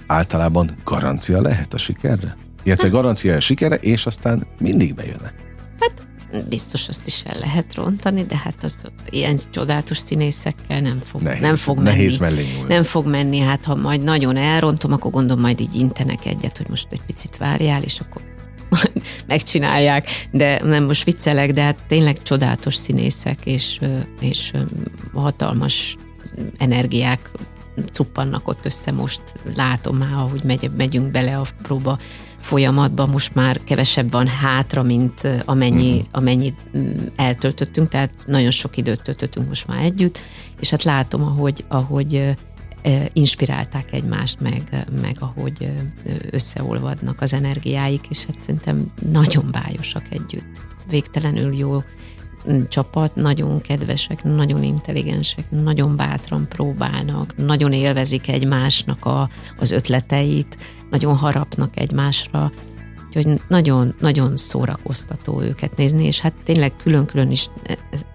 általában 0.07 0.71
garancia 0.83 1.41
lehet 1.41 1.73
a 1.73 1.77
sikerre? 1.77 2.48
Illetve 2.63 2.87
garancia 2.87 3.39
sikere, 3.39 3.75
és 3.75 4.05
aztán 4.05 4.47
mindig 4.59 4.95
bejönne. 4.95 5.33
Hát 5.79 6.07
biztos 6.49 6.87
azt 6.87 7.07
is 7.07 7.21
el 7.25 7.39
lehet 7.39 7.73
rontani, 7.73 8.23
de 8.23 8.37
hát 8.37 8.63
az 8.63 8.81
ilyen 9.09 9.37
csodálatos 9.49 9.97
színészekkel 9.97 10.81
nem 10.81 11.01
fog, 11.05 11.21
Nehéz, 11.21 11.41
nem 11.41 11.55
fog 11.55 11.79
nehéz 11.79 12.17
menni. 12.17 12.35
mellé 12.35 12.47
nyúlni. 12.53 12.73
Nem 12.73 12.83
fog 12.83 13.07
menni, 13.07 13.39
hát 13.39 13.65
ha 13.65 13.75
majd 13.75 14.01
nagyon 14.01 14.37
elrontom, 14.37 14.91
akkor 14.91 15.11
gondolom 15.11 15.41
majd 15.41 15.59
így 15.59 15.75
intenek 15.75 16.25
egyet, 16.25 16.57
hogy 16.57 16.69
most 16.69 16.87
egy 16.91 17.01
picit 17.05 17.37
várjál, 17.37 17.83
és 17.83 17.99
akkor 17.99 18.21
megcsinálják, 19.27 20.07
de 20.31 20.63
nem 20.63 20.83
most 20.83 21.03
viccelek, 21.03 21.51
de 21.51 21.61
hát 21.61 21.77
tényleg 21.87 22.21
csodálatos 22.21 22.75
színészek, 22.75 23.45
és, 23.45 23.79
és 24.19 24.51
hatalmas 25.13 25.97
energiák 26.57 27.31
cuppannak 27.91 28.47
ott 28.47 28.65
össze 28.65 28.91
most, 28.91 29.21
látom 29.55 29.97
már, 29.97 30.13
ahogy 30.13 30.43
megy, 30.43 30.71
megyünk 30.77 31.11
bele 31.11 31.37
a 31.37 31.45
próba 31.61 31.99
folyamatba, 32.41 33.05
most 33.05 33.35
már 33.35 33.63
kevesebb 33.63 34.11
van 34.11 34.27
hátra, 34.27 34.83
mint 34.83 35.27
amennyi, 35.45 35.91
uh-huh. 35.91 36.07
amennyit 36.11 36.57
mm, 36.77 36.89
eltöltöttünk, 37.15 37.87
tehát 37.87 38.13
nagyon 38.27 38.51
sok 38.51 38.77
időt 38.77 39.01
töltöttünk 39.01 39.47
most 39.47 39.67
már 39.67 39.83
együtt, 39.83 40.19
és 40.59 40.69
hát 40.69 40.83
látom, 40.83 41.23
ahogy, 41.23 41.65
ahogy 41.67 42.37
inspirálták 43.13 43.93
egymást, 43.93 44.39
meg, 44.39 44.85
meg 45.01 45.17
ahogy 45.19 45.69
összeolvadnak 46.31 47.21
az 47.21 47.33
energiáik, 47.33 48.05
és 48.09 48.25
hát 48.25 48.41
szerintem 48.41 48.91
nagyon 49.11 49.45
bájosak 49.51 50.03
együtt. 50.09 50.61
Végtelenül 50.89 51.55
jó 51.55 51.83
mm, 52.49 52.61
csapat, 52.69 53.15
nagyon 53.15 53.61
kedvesek, 53.61 54.23
nagyon 54.23 54.63
intelligensek, 54.63 55.51
nagyon 55.51 55.95
bátran 55.95 56.47
próbálnak, 56.47 57.33
nagyon 57.37 57.73
élvezik 57.73 58.27
egymásnak 58.27 59.05
a, 59.05 59.29
az 59.59 59.71
ötleteit, 59.71 60.57
nagyon 60.89 61.15
harapnak 61.15 61.79
egymásra, 61.79 62.51
úgyhogy 63.07 63.41
nagyon, 63.47 63.95
nagyon 63.99 64.37
szórakoztató 64.37 65.41
őket 65.41 65.77
nézni, 65.77 66.05
és 66.05 66.19
hát 66.19 66.33
tényleg 66.43 66.75
külön-külön 66.83 67.31
is 67.31 67.49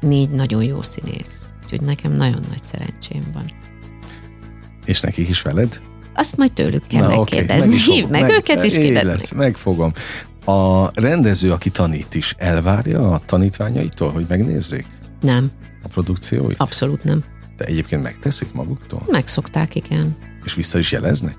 négy 0.00 0.30
nagyon 0.30 0.62
jó 0.62 0.82
színész. 0.82 1.48
Úgyhogy 1.64 1.82
nekem 1.82 2.12
nagyon 2.12 2.44
nagy 2.48 2.64
szerencsém 2.64 3.22
van. 3.32 3.44
És 4.84 5.00
nekik 5.00 5.28
is 5.28 5.42
veled? 5.42 5.80
Azt 6.14 6.36
majd 6.36 6.52
tőlük 6.52 6.86
kell 6.86 7.04
oké, 7.04 7.16
megkérdezni. 7.16 7.74
is 7.74 7.86
Hívd 7.86 8.06
fogom. 8.06 8.20
meg, 8.20 8.30
őket 8.30 8.64
is 8.64 8.74
kérdezni. 8.74 9.08
lesz, 9.08 9.32
megfogom. 9.32 9.92
A 10.44 10.90
rendező, 11.00 11.52
aki 11.52 11.70
tanít 11.70 12.14
is, 12.14 12.34
elvárja 12.38 13.10
a 13.10 13.18
tanítványaitól, 13.26 14.10
hogy 14.12 14.24
megnézzék 14.28 14.86
Nem, 15.20 15.50
a 15.82 15.88
produkcióit? 15.88 16.60
abszolút 16.60 17.04
nem. 17.04 17.24
De 17.56 17.64
egyébként 17.64 18.02
megteszik 18.02 18.52
maguktól? 18.52 19.02
Megszokták, 19.06 19.74
igen. 19.74 20.16
És 20.44 20.54
vissza 20.54 20.78
is 20.78 20.92
jeleznek? 20.92 21.36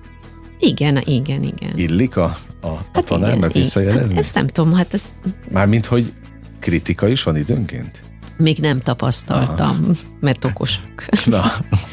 Igen, 0.60 0.97
igen, 1.06 1.43
igen. 1.43 1.72
Illik 1.76 2.16
a, 2.18 2.38
a, 2.62 2.68
a 2.68 2.86
Hát 2.93 3.06
tanárnak 3.06 3.49
igen, 3.49 3.62
visszajelezni? 3.62 4.14
Hát 4.16 4.24
ezt 4.24 4.36
nem 4.36 4.47
tudom, 4.47 4.74
hát 4.74 4.93
ezt 4.93 5.12
Mármint, 5.51 5.86
hogy 5.86 6.14
kritika 6.60 7.08
is 7.08 7.24
van 7.24 7.38
időnként? 7.38 8.03
még 8.38 8.58
nem 8.58 8.80
tapasztaltam, 8.80 9.80
Aha. 9.84 9.93
mert 10.20 10.45
okosak. 10.45 11.06
Na, 11.26 11.43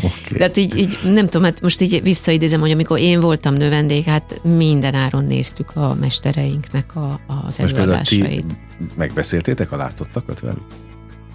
oké. 0.02 0.36
Tehát 0.36 0.56
így, 0.56 0.76
így, 0.78 0.98
nem 1.04 1.24
tudom, 1.26 1.42
hát 1.42 1.60
most 1.60 1.80
így 1.80 2.02
visszaidézem, 2.02 2.60
hogy 2.60 2.70
amikor 2.70 2.98
én 2.98 3.20
voltam 3.20 3.54
növendék, 3.54 4.04
hát 4.04 4.40
minden 4.42 4.94
áron 4.94 5.24
néztük 5.24 5.76
a 5.76 5.94
mestereinknek 6.00 6.96
a, 6.96 7.20
az 7.46 7.58
Most 7.58 7.74
például 7.74 8.02
ti 8.02 8.14
előadásait. 8.20 8.56
megbeszéltétek 8.96 9.72
a 9.72 9.76
látottakat 9.76 10.40
velük? 10.40 10.66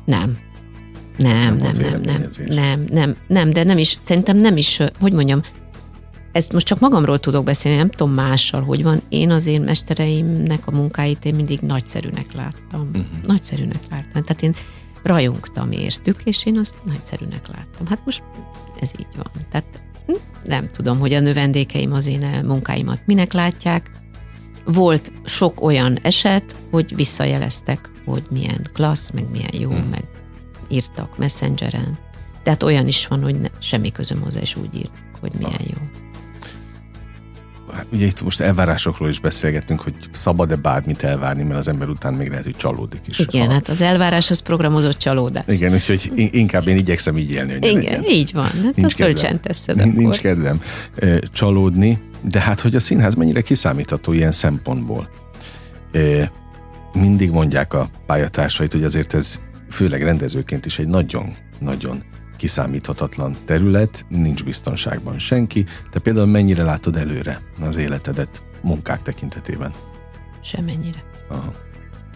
Nem. 0.05 0.37
Nem, 1.17 1.55
Nem 1.55 1.71
nem, 1.79 2.01
nem, 2.01 2.29
nem, 2.47 2.85
nem, 2.89 3.15
nem, 3.27 3.49
de 3.49 3.63
nem 3.63 3.77
is, 3.77 3.95
szerintem 3.99 4.37
nem 4.37 4.57
is, 4.57 4.79
hogy 4.99 5.13
mondjam, 5.13 5.41
ezt 6.37 6.53
most 6.53 6.65
csak 6.65 6.79
magamról 6.79 7.19
tudok 7.19 7.43
beszélni, 7.43 7.77
nem 7.77 7.89
tudom 7.89 8.13
mással, 8.13 8.61
hogy 8.61 8.83
van. 8.83 9.01
Én 9.09 9.31
az 9.31 9.47
én 9.47 9.61
mestereimnek 9.61 10.67
a 10.67 10.71
munkáit 10.71 11.25
én 11.25 11.35
mindig 11.35 11.59
nagyszerűnek 11.59 12.33
láttam. 12.33 12.89
Uh-huh. 12.93 13.05
Nagyszerűnek 13.25 13.81
láttam. 13.89 14.23
Tehát 14.23 14.41
én 14.41 14.55
rajongtam 15.03 15.71
értük, 15.71 16.23
és 16.23 16.45
én 16.45 16.57
azt 16.57 16.77
nagyszerűnek 16.85 17.47
láttam. 17.47 17.87
Hát 17.87 17.99
most 18.05 18.23
ez 18.79 18.91
így 18.99 19.15
van. 19.15 19.31
Tehát 19.51 19.81
hm, 20.05 20.13
nem 20.43 20.67
tudom, 20.71 20.99
hogy 20.99 21.13
a 21.13 21.19
növendékeim 21.19 21.93
az 21.93 22.07
én 22.07 22.43
munkáimat 22.45 22.99
minek 23.05 23.33
látják. 23.33 23.91
Volt 24.65 25.11
sok 25.25 25.61
olyan 25.61 25.97
eset, 26.01 26.55
hogy 26.71 26.95
visszajeleztek, 26.95 27.91
hogy 28.05 28.23
milyen 28.29 28.69
klassz, 28.73 29.11
meg 29.11 29.29
milyen 29.31 29.55
jó, 29.59 29.69
hmm. 29.69 29.89
meg 29.89 30.03
írtak 30.67 31.17
messengeren. 31.17 31.97
Tehát 32.43 32.63
olyan 32.63 32.87
is 32.87 33.07
van, 33.07 33.23
hogy 33.23 33.39
ne, 33.39 33.47
semmi 33.59 33.91
közöm 33.91 34.21
hozzá, 34.21 34.39
és 34.39 34.55
úgy 34.55 34.75
ír, 34.75 34.89
hogy 35.19 35.31
milyen 35.37 35.61
jó. 35.67 35.96
Hát 37.77 37.85
ugye 37.91 38.05
itt 38.05 38.23
most 38.23 38.39
elvárásokról 38.39 39.09
is 39.09 39.19
beszélgettünk, 39.19 39.81
hogy 39.81 39.93
szabad-e 40.11 40.55
bármit 40.55 41.03
elvárni, 41.03 41.43
mert 41.43 41.59
az 41.59 41.67
ember 41.67 41.89
után 41.89 42.13
még 42.13 42.29
lehet, 42.29 42.43
hogy 42.43 42.55
csalódik 42.55 42.99
is. 43.05 43.19
Igen, 43.19 43.45
Ha- 43.47 43.53
hát 43.53 43.67
az 43.67 43.81
elvárás 43.81 44.29
az 44.31 44.39
programozott 44.39 44.97
csalódás. 44.97 45.43
Igen, 45.47 45.73
úgyhogy 45.73 46.11
in- 46.15 46.33
inkább 46.33 46.67
én 46.67 46.77
igyekszem 46.77 47.17
így 47.17 47.31
élni, 47.31 47.51
hogy 47.51 47.65
Igen, 47.65 47.75
legyen. 47.83 48.03
így 48.03 48.31
van. 48.33 48.43
Hát 48.63 48.75
Nincs 48.75 48.95
kedvem. 48.95 49.39
teszed 49.39 49.79
akkor. 49.79 49.93
Nincs 49.93 50.17
kedvem 50.19 50.61
csalódni, 51.33 52.01
de 52.29 52.39
hát, 52.39 52.61
hogy 52.61 52.75
a 52.75 52.79
színház 52.79 53.13
mennyire 53.15 53.41
kiszámítható 53.41 54.13
ilyen 54.13 54.31
szempontból. 54.31 55.09
Mindig 56.93 57.29
mondják 57.31 57.73
a 57.73 57.89
pályatársait, 58.05 58.71
hogy 58.71 58.83
azért 58.83 59.13
ez 59.13 59.39
főleg 59.71 60.03
rendezőként 60.03 60.65
is 60.65 60.79
egy 60.79 60.87
nagyon-nagyon 60.87 62.03
kiszámíthatatlan 62.37 63.35
terület, 63.45 64.05
nincs 64.09 64.43
biztonságban 64.43 65.19
senki. 65.19 65.65
Te 65.91 65.99
például 65.99 66.25
mennyire 66.25 66.63
látod 66.63 66.95
előre 66.95 67.41
az 67.59 67.77
életedet 67.77 68.43
munkák 68.61 69.01
tekintetében? 69.01 69.73
Semennyire. 70.41 71.03
Aha. 71.29 71.53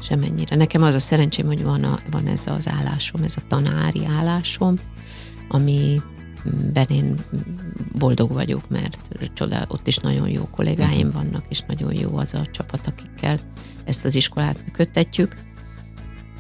Semennyire. 0.01 0.55
Nekem 0.55 0.83
az 0.83 0.95
a 0.95 0.99
szerencsém, 0.99 1.45
hogy 1.45 1.63
van, 1.63 1.83
a, 1.83 1.99
van 2.11 2.27
ez 2.27 2.47
az 2.47 2.69
állásom, 2.69 3.23
ez 3.23 3.35
a 3.37 3.41
tanári 3.47 4.05
állásom, 4.05 4.79
amiben 5.49 6.85
én 6.89 7.15
boldog 7.97 8.31
vagyok, 8.31 8.69
mert 8.69 8.97
csodál, 9.33 9.65
ott 9.67 9.87
is 9.87 9.97
nagyon 9.97 10.29
jó 10.29 10.47
kollégáim 10.51 11.07
Mhm. 11.07 11.15
vannak, 11.15 11.45
és 11.49 11.61
nagyon 11.61 11.93
jó 11.93 12.17
az 12.17 12.33
a 12.33 12.45
csapat, 12.51 12.87
akikkel 12.87 13.39
ezt 13.85 14.05
az 14.05 14.15
iskolát 14.15 14.63
működtetjük. 14.65 15.35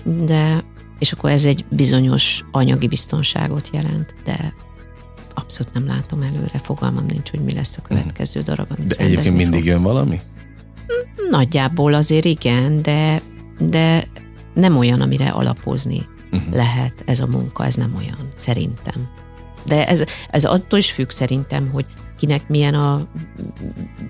De, 0.03 0.63
és 1.01 1.11
akkor 1.11 1.29
ez 1.29 1.45
egy 1.45 1.65
bizonyos 1.69 2.43
anyagi 2.51 2.87
biztonságot 2.87 3.69
jelent, 3.73 4.15
de 4.23 4.53
abszolút 5.33 5.73
nem 5.73 5.85
látom 5.85 6.21
előre, 6.21 6.59
fogalmam 6.63 7.05
nincs, 7.05 7.29
hogy 7.29 7.39
mi 7.39 7.53
lesz 7.53 7.77
a 7.77 7.81
következő 7.81 8.41
darab, 8.41 8.67
amit 8.69 8.79
Mhm. 8.79 8.87
De 8.87 9.03
egyébként 9.03 9.35
mindig 9.35 9.65
jön 9.65 9.81
valami? 9.81 10.19
Nagyjából 11.29 11.93
azért 11.93 12.25
igen, 12.25 12.81
de, 12.81 13.21
de 13.59 14.03
nem 14.53 14.77
olyan, 14.77 15.01
amire 15.01 15.29
alapozni 15.29 16.09
Uh-huh. 16.33 16.53
lehet 16.55 16.93
ez 17.05 17.19
a 17.19 17.27
munka, 17.27 17.65
ez 17.65 17.75
nem 17.75 17.93
olyan, 17.97 18.31
szerintem. 18.35 19.07
De 19.65 19.87
ez, 19.87 20.03
ez 20.29 20.43
attól 20.43 20.79
is 20.79 20.91
függ 20.91 21.09
szerintem, 21.09 21.69
hogy 21.71 21.85
kinek 22.21 22.47
milyen 22.47 22.73
a 22.73 23.07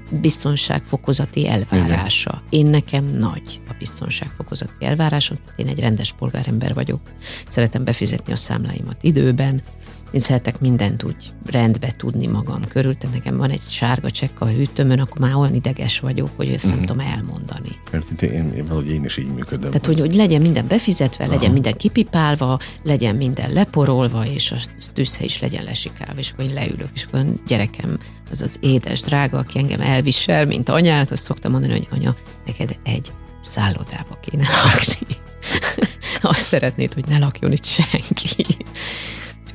biztonságfokozati 0.09 1.47
elvárása. 1.47 2.41
Én 2.49 2.65
nekem 2.65 3.05
nagy 3.05 3.61
a 3.69 3.73
biztonságfokozati 3.79 4.85
elvárásom, 4.85 5.37
tehát 5.45 5.59
én 5.59 5.67
egy 5.67 5.79
rendes 5.79 6.13
polgárember 6.13 6.73
vagyok. 6.73 6.99
Szeretem 7.47 7.83
befizetni 7.83 8.33
a 8.33 8.35
számláimat 8.35 9.03
időben, 9.03 9.61
én 10.11 10.19
szeretek 10.19 10.59
mindent 10.59 11.03
úgy 11.03 11.33
rendbe 11.45 11.91
tudni 11.97 12.27
magam 12.27 12.59
körül, 12.67 12.97
tehát 12.97 13.15
nekem 13.15 13.37
van 13.37 13.49
egy 13.49 13.61
sárga 13.61 14.11
csekk 14.11 14.41
a 14.41 14.45
hűtőmön, 14.47 14.99
akkor 14.99 15.19
már 15.19 15.35
olyan 15.35 15.55
ideges 15.55 15.99
vagyok, 15.99 16.29
hogy 16.35 16.49
ezt 16.49 16.65
nem 16.65 16.75
Mhm. 16.77 16.85
tudom 16.85 17.05
elmondani. 17.05 17.69
Egyébként 17.91 18.21
én, 18.21 18.53
én, 18.53 18.65
valahogy 18.65 18.89
én 18.89 19.03
is 19.05 19.17
így 19.17 19.27
működöm. 19.27 19.71
Tehát, 19.71 19.85
hogy, 19.85 19.99
hogy 19.99 20.13
legyen 20.13 20.41
minden 20.41 20.67
befizetve, 20.67 21.25
legyen 21.25 21.43
Aha. 21.43 21.53
minden 21.53 21.73
kipipálva, 21.73 22.59
legyen 22.83 23.15
minden 23.15 23.53
leporolva, 23.53 24.25
és 24.25 24.51
a 24.51 24.55
tűzhely 24.93 25.25
is 25.25 25.39
legyen 25.39 25.63
lesikálva, 25.63 26.19
és 26.19 26.31
akkor 26.31 26.45
én 26.45 26.53
leülök, 26.53 26.89
és 26.93 27.03
akkor 27.03 27.19
a 27.19 27.25
gyerekem, 27.47 27.97
az 28.31 28.41
az 28.41 28.57
édes 28.59 29.01
drága, 29.01 29.37
aki 29.37 29.57
engem 29.59 29.81
elvisel, 29.81 30.45
mint 30.45 30.69
anyát, 30.69 31.11
azt 31.11 31.23
szoktam 31.23 31.51
mondani, 31.51 31.73
hogy 31.73 31.87
anya, 31.91 32.15
neked 32.45 32.75
egy 32.83 33.11
szállodába 33.41 34.17
kéne 34.21 34.47
lakni. 34.63 35.15
azt 36.31 36.39
szeretnéd, 36.45 36.93
hogy 36.93 37.05
ne 37.07 37.17
lakjon 37.17 37.51
itt 37.51 37.65
senki. 37.65 38.45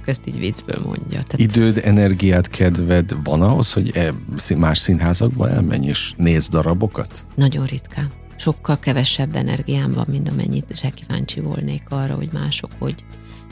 Csak 0.07 0.14
ezt 0.14 0.26
így 0.26 0.38
viccből 0.38 0.80
mondja. 0.84 1.22
Tehát 1.22 1.38
Időd, 1.38 1.80
energiát, 1.84 2.48
kedved 2.48 3.16
van 3.24 3.42
ahhoz, 3.42 3.72
hogy 3.72 3.90
e, 3.96 4.14
más 4.57 4.78
színházakba 4.78 5.48
elmenj 5.48 5.86
és 5.86 6.12
nézd 6.16 6.50
darabokat? 6.50 7.26
Nagyon 7.34 7.66
ritkán. 7.66 8.12
Sokkal 8.36 8.78
kevesebb 8.78 9.36
energiám 9.36 9.92
van, 9.92 10.07
mint 10.09 10.28
amennyit 10.28 10.92
kíváncsi 10.94 11.40
volnék 11.40 11.82
arra, 11.88 12.14
hogy 12.14 12.28
mások, 12.32 12.70
hogy 12.78 12.94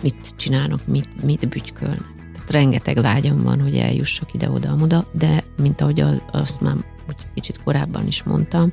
mit 0.02 0.34
csinálnak, 0.36 0.86
mit, 0.86 1.24
mit 1.24 1.48
bütykölnek. 1.48 2.14
Tehát 2.32 2.50
rengeteg 2.50 3.00
vágyam 3.00 3.42
van, 3.42 3.60
hogy 3.60 3.76
eljussak 3.76 4.34
ide-oda-amoda, 4.34 5.06
de 5.12 5.44
mint 5.56 5.80
ahogy 5.80 6.00
az, 6.00 6.22
azt 6.32 6.60
már 6.60 6.76
úgy 7.08 7.16
kicsit 7.34 7.62
korábban 7.62 8.06
is 8.06 8.22
mondtam, 8.22 8.72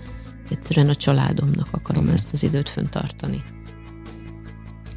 egyszerűen 0.49 0.89
a 0.89 0.95
családomnak 0.95 1.67
akarom 1.71 2.09
ezt 2.09 2.29
az 2.32 2.43
időt 2.43 2.69
föntartani. 2.69 3.43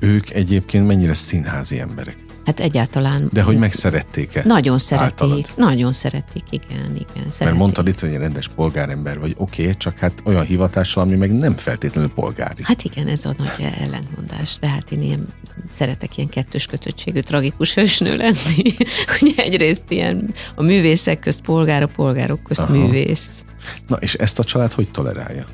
Ők 0.01 0.31
egyébként 0.31 0.87
mennyire 0.87 1.15
színházi 1.15 1.79
emberek? 1.79 2.24
Hát 2.45 2.61
egyáltalán. 2.61 3.31
De 3.33 3.43
hogy 3.43 3.57
megszerették-e? 3.57 4.43
Nagyon 4.45 4.79
szeretik, 4.79 5.11
általad? 5.11 5.53
nagyon 5.57 5.93
szeretik, 5.93 6.43
igen, 6.51 6.91
igen. 6.95 7.07
Szeretik. 7.15 7.41
Mert 7.41 7.57
mondtad 7.57 7.89
itt, 7.89 8.01
hogy 8.01 8.09
egy 8.09 8.17
rendes 8.19 8.49
polgárember 8.49 9.19
vagy, 9.19 9.35
oké, 9.37 9.63
okay, 9.63 9.77
csak 9.77 9.99
hát 9.99 10.23
olyan 10.25 10.45
hivatással, 10.45 11.03
ami 11.03 11.17
meg 11.17 11.33
nem 11.33 11.57
feltétlenül 11.57 12.11
polgári. 12.11 12.63
Hát 12.63 12.83
igen, 12.83 13.07
ez 13.07 13.25
a 13.25 13.35
nagy 13.39 13.73
ellentmondás, 13.81 14.57
de 14.61 14.69
hát 14.69 14.91
én 14.91 15.03
ilyen 15.03 15.29
szeretek 15.71 16.17
ilyen 16.17 16.29
kettős 16.29 16.67
kötöttségű, 16.67 17.21
tragikus 17.21 17.75
hősnő 17.75 18.17
lenni. 18.17 18.75
hogy 19.19 19.35
egyrészt 19.37 19.91
ilyen 19.91 20.35
a 20.55 20.63
művészek 20.63 21.19
közt 21.19 21.41
polgár, 21.41 21.83
a 21.83 21.87
polgárok 21.87 22.43
közt 22.43 22.61
Aha. 22.61 22.73
művész. 22.73 23.45
Na 23.87 23.97
és 23.97 24.15
ezt 24.15 24.39
a 24.39 24.45
család 24.45 24.73
hogy 24.73 24.91
tolerálja? 24.91 25.47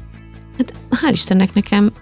Hát 0.59 0.73
hál' 0.91 1.13
Istennek 1.13 1.55
nekem 1.55 1.93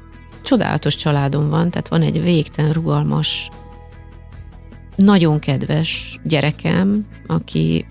csodálatos 0.42 0.96
családom 0.96 1.48
van, 1.48 1.70
tehát 1.70 1.88
van 1.88 2.02
egy 2.02 2.22
végtelen 2.22 2.72
rugalmas, 2.72 3.48
nagyon 4.98 5.38
kedves 5.38 6.18
gyerekem, 6.24 7.06
aki 7.26 7.86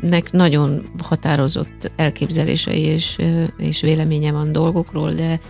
nek 0.00 0.32
nagyon 0.32 0.90
határozott 1.02 1.90
elképzelései 1.96 2.80
és, 2.80 3.18
és 3.56 3.80
véleménye 3.80 4.32
van 4.32 4.52
dolgokról, 4.52 5.12
de 5.12 5.40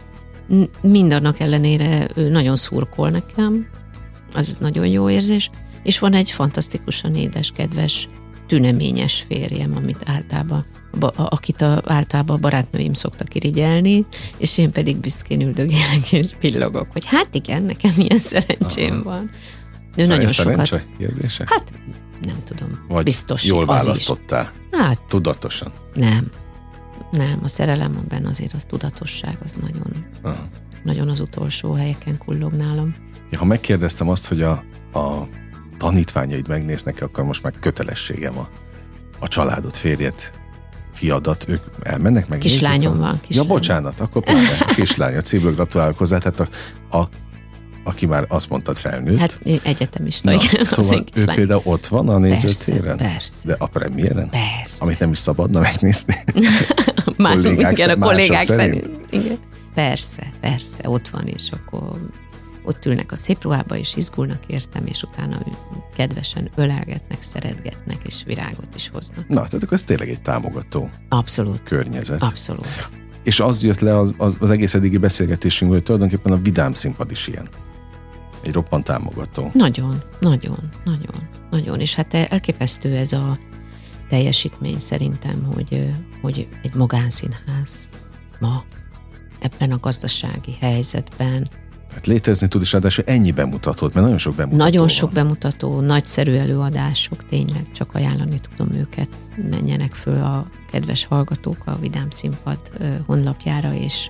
mindannak 0.80 1.40
ellenére 1.40 2.08
ő 2.14 2.28
nagyon 2.28 2.56
szurkol 2.56 3.10
nekem, 3.10 3.66
az 4.32 4.56
nagyon 4.60 4.86
jó 4.86 5.10
érzés, 5.10 5.50
és 5.82 5.98
van 5.98 6.12
egy 6.12 6.30
fantasztikusan 6.30 7.14
édes, 7.14 7.50
kedves, 7.50 8.08
tüneményes 8.46 9.24
férjem, 9.28 9.76
amit 9.76 10.02
általában 10.04 10.66
akit 11.16 11.60
a, 11.60 11.82
általában 11.86 12.36
a 12.36 12.40
barátnőim 12.40 12.92
szoktak 12.92 13.34
irigyelni, 13.34 14.06
és 14.36 14.58
én 14.58 14.72
pedig 14.72 14.96
büszkén 14.96 15.40
üldögélek 15.40 16.12
és 16.12 16.28
pillogok, 16.40 16.86
hogy 16.92 17.04
hát 17.04 17.28
igen, 17.32 17.62
nekem 17.62 17.92
ilyen 17.96 18.18
szerencsém 18.18 18.92
Aha. 18.92 19.02
van. 19.02 19.30
Ő 19.96 20.06
nagyon 20.06 20.28
sokat... 20.28 20.86
kérdése? 20.98 21.44
Hát 21.46 21.72
nem 22.22 22.36
tudom. 22.44 22.84
Vagy 22.88 23.04
biztos. 23.04 23.44
Jól 23.44 23.66
választottál. 23.66 24.52
Hát. 24.70 25.00
Tudatosan. 25.08 25.72
Nem. 25.94 26.30
Nem, 27.10 27.40
a 27.42 27.48
szerelem 27.48 28.04
benne 28.08 28.28
azért 28.28 28.52
az 28.52 28.64
tudatosság, 28.68 29.38
az 29.44 29.50
nagyon, 29.60 30.04
Aha. 30.22 30.48
nagyon 30.82 31.08
az 31.08 31.20
utolsó 31.20 31.72
helyeken 31.72 32.18
kullog 32.18 32.52
nálam. 32.52 32.94
Ja, 33.30 33.38
ha 33.38 33.44
megkérdeztem 33.44 34.08
azt, 34.08 34.28
hogy 34.28 34.42
a, 34.42 34.50
a 34.92 35.28
tanítványaid 35.78 36.48
megnéznek, 36.48 37.02
akkor 37.02 37.24
most 37.24 37.42
már 37.42 37.52
kötelességem 37.60 38.38
a, 38.38 38.48
a 39.18 39.28
családot, 39.28 39.76
férjet 39.76 40.32
fiadat, 40.92 41.48
ők 41.48 41.62
elmennek 41.82 42.28
meg. 42.28 42.38
Kislányom 42.38 42.98
van. 42.98 43.20
Kislány. 43.20 43.46
Ja, 43.46 43.52
bocsánat, 43.52 44.00
akkor 44.00 44.22
pláne 44.22 44.56
kislány, 44.74 45.16
a 45.16 45.24
szívből 45.24 45.54
gratulálok 45.54 45.98
hozzá, 45.98 46.18
tehát 46.18 46.40
a, 46.40 46.48
a, 46.98 47.08
aki 47.84 48.06
már 48.06 48.24
azt 48.28 48.48
mondtad 48.48 48.78
felnőtt. 48.78 49.18
Hát 49.18 49.40
egyetemista, 49.62 50.30
Na, 50.30 50.36
igen. 50.42 50.64
Szóval 50.64 51.04
ő 51.14 51.24
például 51.24 51.62
ott 51.64 51.86
van 51.86 52.08
a 52.08 52.18
nézőtéren? 52.18 52.96
Persze, 52.96 53.12
persze. 53.12 53.46
De 53.48 53.56
a 53.58 53.66
premiéren? 53.66 54.30
Persze. 54.30 54.84
Amit 54.84 54.98
nem 54.98 55.10
is 55.10 55.18
szabadna 55.18 55.60
megnézni? 55.60 56.14
Mások, 57.16 57.42
kollégák, 57.42 57.78
igen, 57.78 57.90
a 57.90 58.06
kollégák 58.06 58.42
szerint. 58.42 58.84
szerint. 58.84 59.06
Igen. 59.10 59.38
Persze, 59.74 60.22
persze, 60.40 60.88
ott 60.88 61.08
van, 61.08 61.26
és 61.26 61.50
akkor 61.52 61.98
ott 62.64 62.86
ülnek 62.86 63.12
a 63.12 63.16
szép 63.16 63.42
ruhába, 63.42 63.76
és 63.76 63.96
izgulnak 63.96 64.46
értem, 64.46 64.86
és 64.86 65.02
utána 65.02 65.42
kedvesen 65.96 66.50
ölelgetnek, 66.56 67.22
szeretgetnek, 67.22 67.96
és 68.04 68.22
virágot 68.26 68.74
is 68.74 68.88
hoznak. 68.92 69.28
Na, 69.28 69.34
tehát 69.34 69.62
akkor 69.62 69.72
ez 69.72 69.82
tényleg 69.84 70.08
egy 70.08 70.20
támogató 70.20 70.90
Abszolút. 71.08 71.62
környezet. 71.62 72.22
Abszolút. 72.22 72.88
És 73.24 73.40
az 73.40 73.64
jött 73.64 73.80
le 73.80 73.98
az, 73.98 74.14
az 74.38 74.50
egész 74.50 74.74
eddigi 74.74 74.98
beszélgetésünk, 74.98 75.70
hogy 75.72 75.82
tulajdonképpen 75.82 76.32
a 76.32 76.36
vidám 76.36 76.72
színpad 76.72 77.10
is 77.10 77.26
ilyen. 77.26 77.48
Egy 78.42 78.52
roppant 78.52 78.84
támogató. 78.84 79.50
Nagyon, 79.54 80.02
nagyon, 80.20 80.58
nagyon, 80.84 81.28
nagyon. 81.50 81.80
És 81.80 81.94
hát 81.94 82.14
elképesztő 82.14 82.96
ez 82.96 83.12
a 83.12 83.38
teljesítmény 84.08 84.78
szerintem, 84.78 85.44
hogy, 85.54 85.94
hogy 86.22 86.48
egy 86.62 86.74
magánszínház 86.74 87.88
ma 88.38 88.64
ebben 89.38 89.72
a 89.72 89.78
gazdasági 89.80 90.56
helyzetben 90.60 91.48
Hát 91.94 92.06
létezni 92.06 92.48
tud, 92.48 92.62
és 92.62 92.72
ráadásul 92.72 93.04
ennyi 93.06 93.30
bemutatót, 93.30 93.92
mert 93.92 94.04
nagyon 94.04 94.18
sok 94.18 94.34
bemutató 94.34 94.64
Nagyon 94.64 94.80
van. 94.80 94.88
sok 94.88 95.12
bemutató, 95.12 95.80
nagyszerű 95.80 96.34
előadások, 96.34 97.26
tényleg 97.26 97.70
csak 97.74 97.94
ajánlani 97.94 98.38
tudom 98.38 98.74
őket. 98.74 99.08
Menjenek 99.50 99.94
föl 99.94 100.22
a 100.22 100.46
kedves 100.70 101.04
hallgatók 101.04 101.66
a 101.66 101.78
Vidám 101.80 102.10
Színpad 102.10 102.58
honlapjára, 103.06 103.74
és 103.74 104.08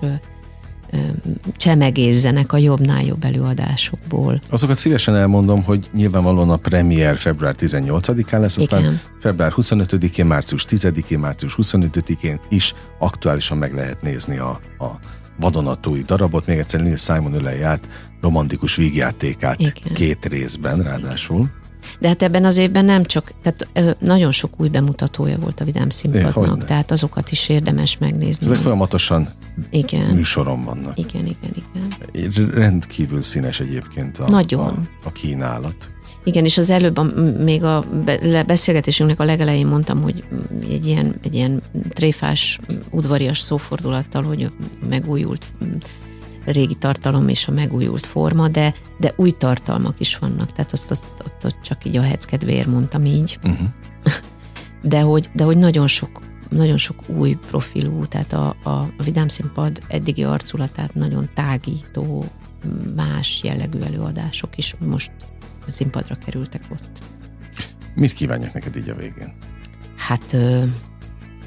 csemegézzenek 1.57 2.53
a 2.53 2.57
jobbnál 2.57 3.03
jobb 3.03 3.23
előadásokból. 3.23 4.41
Azokat 4.49 4.77
szívesen 4.77 5.15
elmondom, 5.15 5.63
hogy 5.63 5.89
nyilvánvalóan 5.93 6.49
a 6.49 6.57
premier 6.57 7.17
február 7.17 7.55
18-án 7.59 8.39
lesz, 8.39 8.57
aztán 8.57 8.79
Igen. 8.79 8.99
február 9.19 9.53
25-én, 9.55 10.25
március 10.25 10.65
10-én, 10.69 11.19
március 11.19 11.55
25-én 11.61 12.39
is 12.49 12.73
aktuálisan 12.99 13.57
meg 13.57 13.73
lehet 13.73 14.01
nézni 14.01 14.37
a, 14.37 14.59
a 14.79 14.99
vadonatúj 15.39 16.01
darabot, 16.01 16.45
még 16.45 16.57
egyszer 16.57 16.81
Neil 16.81 16.97
Simon 16.97 17.33
ölelj 17.33 17.63
át, 17.63 17.87
romantikus 18.21 18.75
vígjátékát 18.75 19.59
Igen. 19.59 19.93
két 19.93 20.25
részben 20.25 20.79
ráadásul. 20.79 21.49
De 21.99 22.07
hát 22.07 22.21
ebben 22.21 22.45
az 22.45 22.57
évben 22.57 22.85
nem 22.85 23.03
csak, 23.03 23.31
tehát 23.41 23.97
nagyon 23.99 24.31
sok 24.31 24.53
új 24.57 24.69
bemutatója 24.69 25.37
volt 25.39 25.59
a 25.59 25.65
Vidám 25.65 25.89
Színpadnak, 25.89 26.65
tehát 26.65 26.91
azokat 26.91 27.31
is 27.31 27.49
érdemes 27.49 27.97
megnézni. 27.97 28.45
Ezek 28.45 28.57
folyamatosan 28.57 29.29
igen. 29.69 30.15
műsoron 30.15 30.63
vannak. 30.63 30.97
Igen, 30.97 31.25
igen, 31.25 31.65
igen. 32.13 32.49
Rendkívül 32.53 33.21
színes 33.21 33.59
egyébként 33.59 34.17
a, 34.17 34.29
nagyon. 34.29 34.87
a, 35.03 35.07
a 35.07 35.11
kínálat. 35.11 35.91
Igen, 36.23 36.45
és 36.45 36.57
az 36.57 36.69
előbb 36.69 36.97
a, 36.97 37.03
még 37.43 37.63
a 37.63 37.83
beszélgetésünknek 38.45 39.19
a 39.19 39.23
legelején 39.23 39.67
mondtam, 39.67 40.01
hogy 40.01 40.23
egy 40.69 40.85
ilyen, 40.85 41.15
egy 41.23 41.35
ilyen 41.35 41.61
tréfás, 41.89 42.59
udvarias 42.89 43.39
szófordulattal, 43.39 44.23
hogy 44.23 44.51
megújult 44.89 45.47
régi 46.45 46.75
tartalom 46.75 47.27
és 47.27 47.47
a 47.47 47.51
megújult 47.51 48.05
forma, 48.05 48.47
de, 48.47 48.73
de 48.97 49.13
új 49.15 49.31
tartalmak 49.31 49.99
is 49.99 50.17
vannak, 50.17 50.51
tehát 50.51 50.71
azt, 50.71 50.91
azt 50.91 51.05
azt, 51.17 51.45
azt 51.45 51.61
csak 51.61 51.85
így 51.85 51.97
a 51.97 52.01
heckedvéért 52.01 52.67
mondtam 52.67 53.05
így. 53.05 53.39
Uh-huh. 53.43 53.67
De, 54.83 55.01
hogy, 55.01 55.29
de 55.33 55.43
hogy 55.43 55.57
nagyon 55.57 55.87
sok 55.87 56.21
nagyon 56.49 56.77
sok 56.77 57.09
új 57.09 57.37
profilú, 57.47 58.05
tehát 58.05 58.33
a, 58.33 58.55
a, 58.63 58.69
a 58.69 59.03
Vidám 59.03 59.27
Színpad 59.27 59.81
eddigi 59.87 60.23
arculatát 60.23 60.93
nagyon 60.93 61.29
tágító, 61.33 62.25
más 62.95 63.39
jellegű 63.43 63.79
előadások 63.79 64.57
is 64.57 64.75
most 64.79 65.11
színpadra 65.67 66.17
kerültek 66.25 66.63
ott. 66.71 67.03
Mit 67.95 68.13
kívánják 68.13 68.53
neked 68.53 68.75
így 68.75 68.89
a 68.89 68.95
végén? 68.95 69.33
Hát 69.95 70.33
ö, 70.33 70.63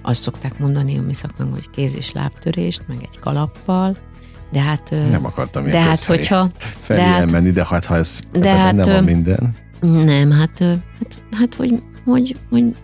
azt 0.02 0.20
szokták 0.20 0.58
mondani 0.58 0.98
a 0.98 1.02
mi 1.02 1.12
szakmánk, 1.12 1.52
hogy 1.52 1.70
kéz- 1.70 1.96
és 1.96 2.12
lábtörést, 2.12 2.88
meg 2.88 2.98
egy 3.02 3.18
kalappal, 3.18 3.96
de 4.54 4.60
hát... 4.60 4.90
Nem 4.90 5.24
akartam 5.24 5.64
de 5.64 5.80
hát, 5.80 6.04
hogyha, 6.04 6.50
felé 6.78 7.00
de 7.00 7.06
hát, 7.06 7.20
elmenni, 7.20 7.50
de 7.50 7.66
hát 7.66 7.84
ha 7.84 7.96
ez 7.96 8.18
de 8.32 8.54
hát, 8.54 8.74
nem 8.74 8.94
van 8.94 9.04
minden. 9.04 9.56
Nem, 9.80 10.30
hát, 10.30 10.58
hát, 10.58 11.18
hát 11.38 11.54
hogy, 11.54 11.82
hogy, 12.04 12.36
hogy 12.50 12.76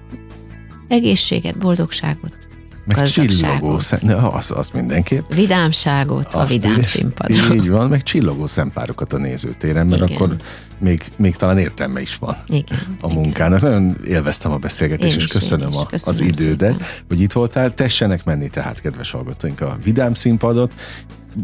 egészséget, 0.88 1.58
boldogságot, 1.58 2.40
meg 2.84 3.04
csillogó, 3.04 3.78
szem, 3.78 4.24
az, 4.34 4.50
az 4.50 4.70
mindenképp. 4.70 5.32
Vidámságot 5.34 6.26
Azt 6.26 6.34
a 6.34 6.44
vidám 6.44 6.82
színpadon. 6.82 7.56
Így 7.56 7.68
van, 7.68 7.88
meg 7.88 8.02
csillogó 8.02 8.46
szempárokat 8.46 9.12
a 9.12 9.16
nézőtéren, 9.16 9.86
mert 9.86 10.02
igen. 10.02 10.14
akkor 10.14 10.36
még, 10.78 11.02
még 11.16 11.36
talán 11.36 11.58
értelme 11.58 12.00
is 12.00 12.16
van 12.16 12.36
igen, 12.46 12.96
a 13.00 13.14
munkának. 13.14 13.58
Igen. 13.58 13.72
Nagyon 13.72 13.96
élveztem 14.06 14.52
a 14.52 14.56
beszélgetést, 14.56 15.16
és 15.16 15.26
köszönöm, 15.26 15.76
a, 15.76 15.86
köszönöm 15.86 16.20
az 16.20 16.38
idődet, 16.38 16.70
szépen. 16.70 16.86
hogy 17.08 17.20
itt 17.20 17.32
voltál. 17.32 17.74
Tessenek 17.74 18.24
menni 18.24 18.48
tehát, 18.48 18.80
kedves 18.80 19.10
hallgatóink, 19.10 19.60
a 19.60 19.78
vidám 19.82 20.14
színpadot, 20.14 20.74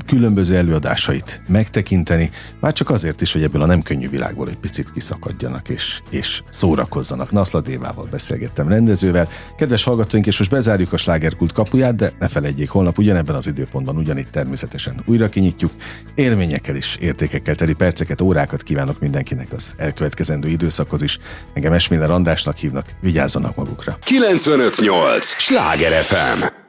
különböző 0.07 0.57
előadásait 0.57 1.41
megtekinteni, 1.49 2.30
már 2.61 2.72
csak 2.72 2.91
azért 2.91 3.20
is, 3.20 3.32
hogy 3.32 3.43
ebből 3.43 3.62
a 3.62 3.66
nem 3.66 3.82
könnyű 3.82 4.09
világból 4.09 4.49
egy 4.49 4.59
picit 4.59 4.93
kiszakadjanak 4.93 5.68
és, 5.68 6.01
és 6.11 6.43
szórakozzanak. 6.51 7.30
Naszla 7.30 7.61
Dévával 7.61 8.07
beszélgettem 8.11 8.68
rendezővel. 8.68 9.28
Kedves 9.57 9.84
hallgatóink, 9.84 10.26
és 10.26 10.39
most 10.39 10.51
bezárjuk 10.51 10.93
a 10.93 10.97
slágerkult 10.97 11.53
kapuját, 11.53 11.95
de 11.95 12.12
ne 12.18 12.28
felejtjék, 12.28 12.68
holnap 12.68 12.99
ugyanebben 12.99 13.34
az 13.34 13.47
időpontban 13.47 13.97
ugyanitt 13.97 14.30
természetesen 14.30 15.03
újra 15.07 15.28
kinyitjuk. 15.28 15.72
Élményekkel 16.14 16.76
és 16.76 16.97
értékekkel 17.01 17.55
teli 17.55 17.74
perceket, 17.74 18.20
órákat 18.20 18.62
kívánok 18.62 19.01
mindenkinek 19.01 19.53
az 19.53 19.74
elkövetkezendő 19.76 20.49
időszakhoz 20.49 21.03
is. 21.03 21.18
Engem 21.55 21.72
Esmiller 21.72 22.11
Andrásnak 22.11 22.57
hívnak, 22.57 22.87
vigyázzanak 23.01 23.57
magukra. 23.57 23.99
958! 24.03 25.26
Sláger 25.26 26.03
FM! 26.03 26.64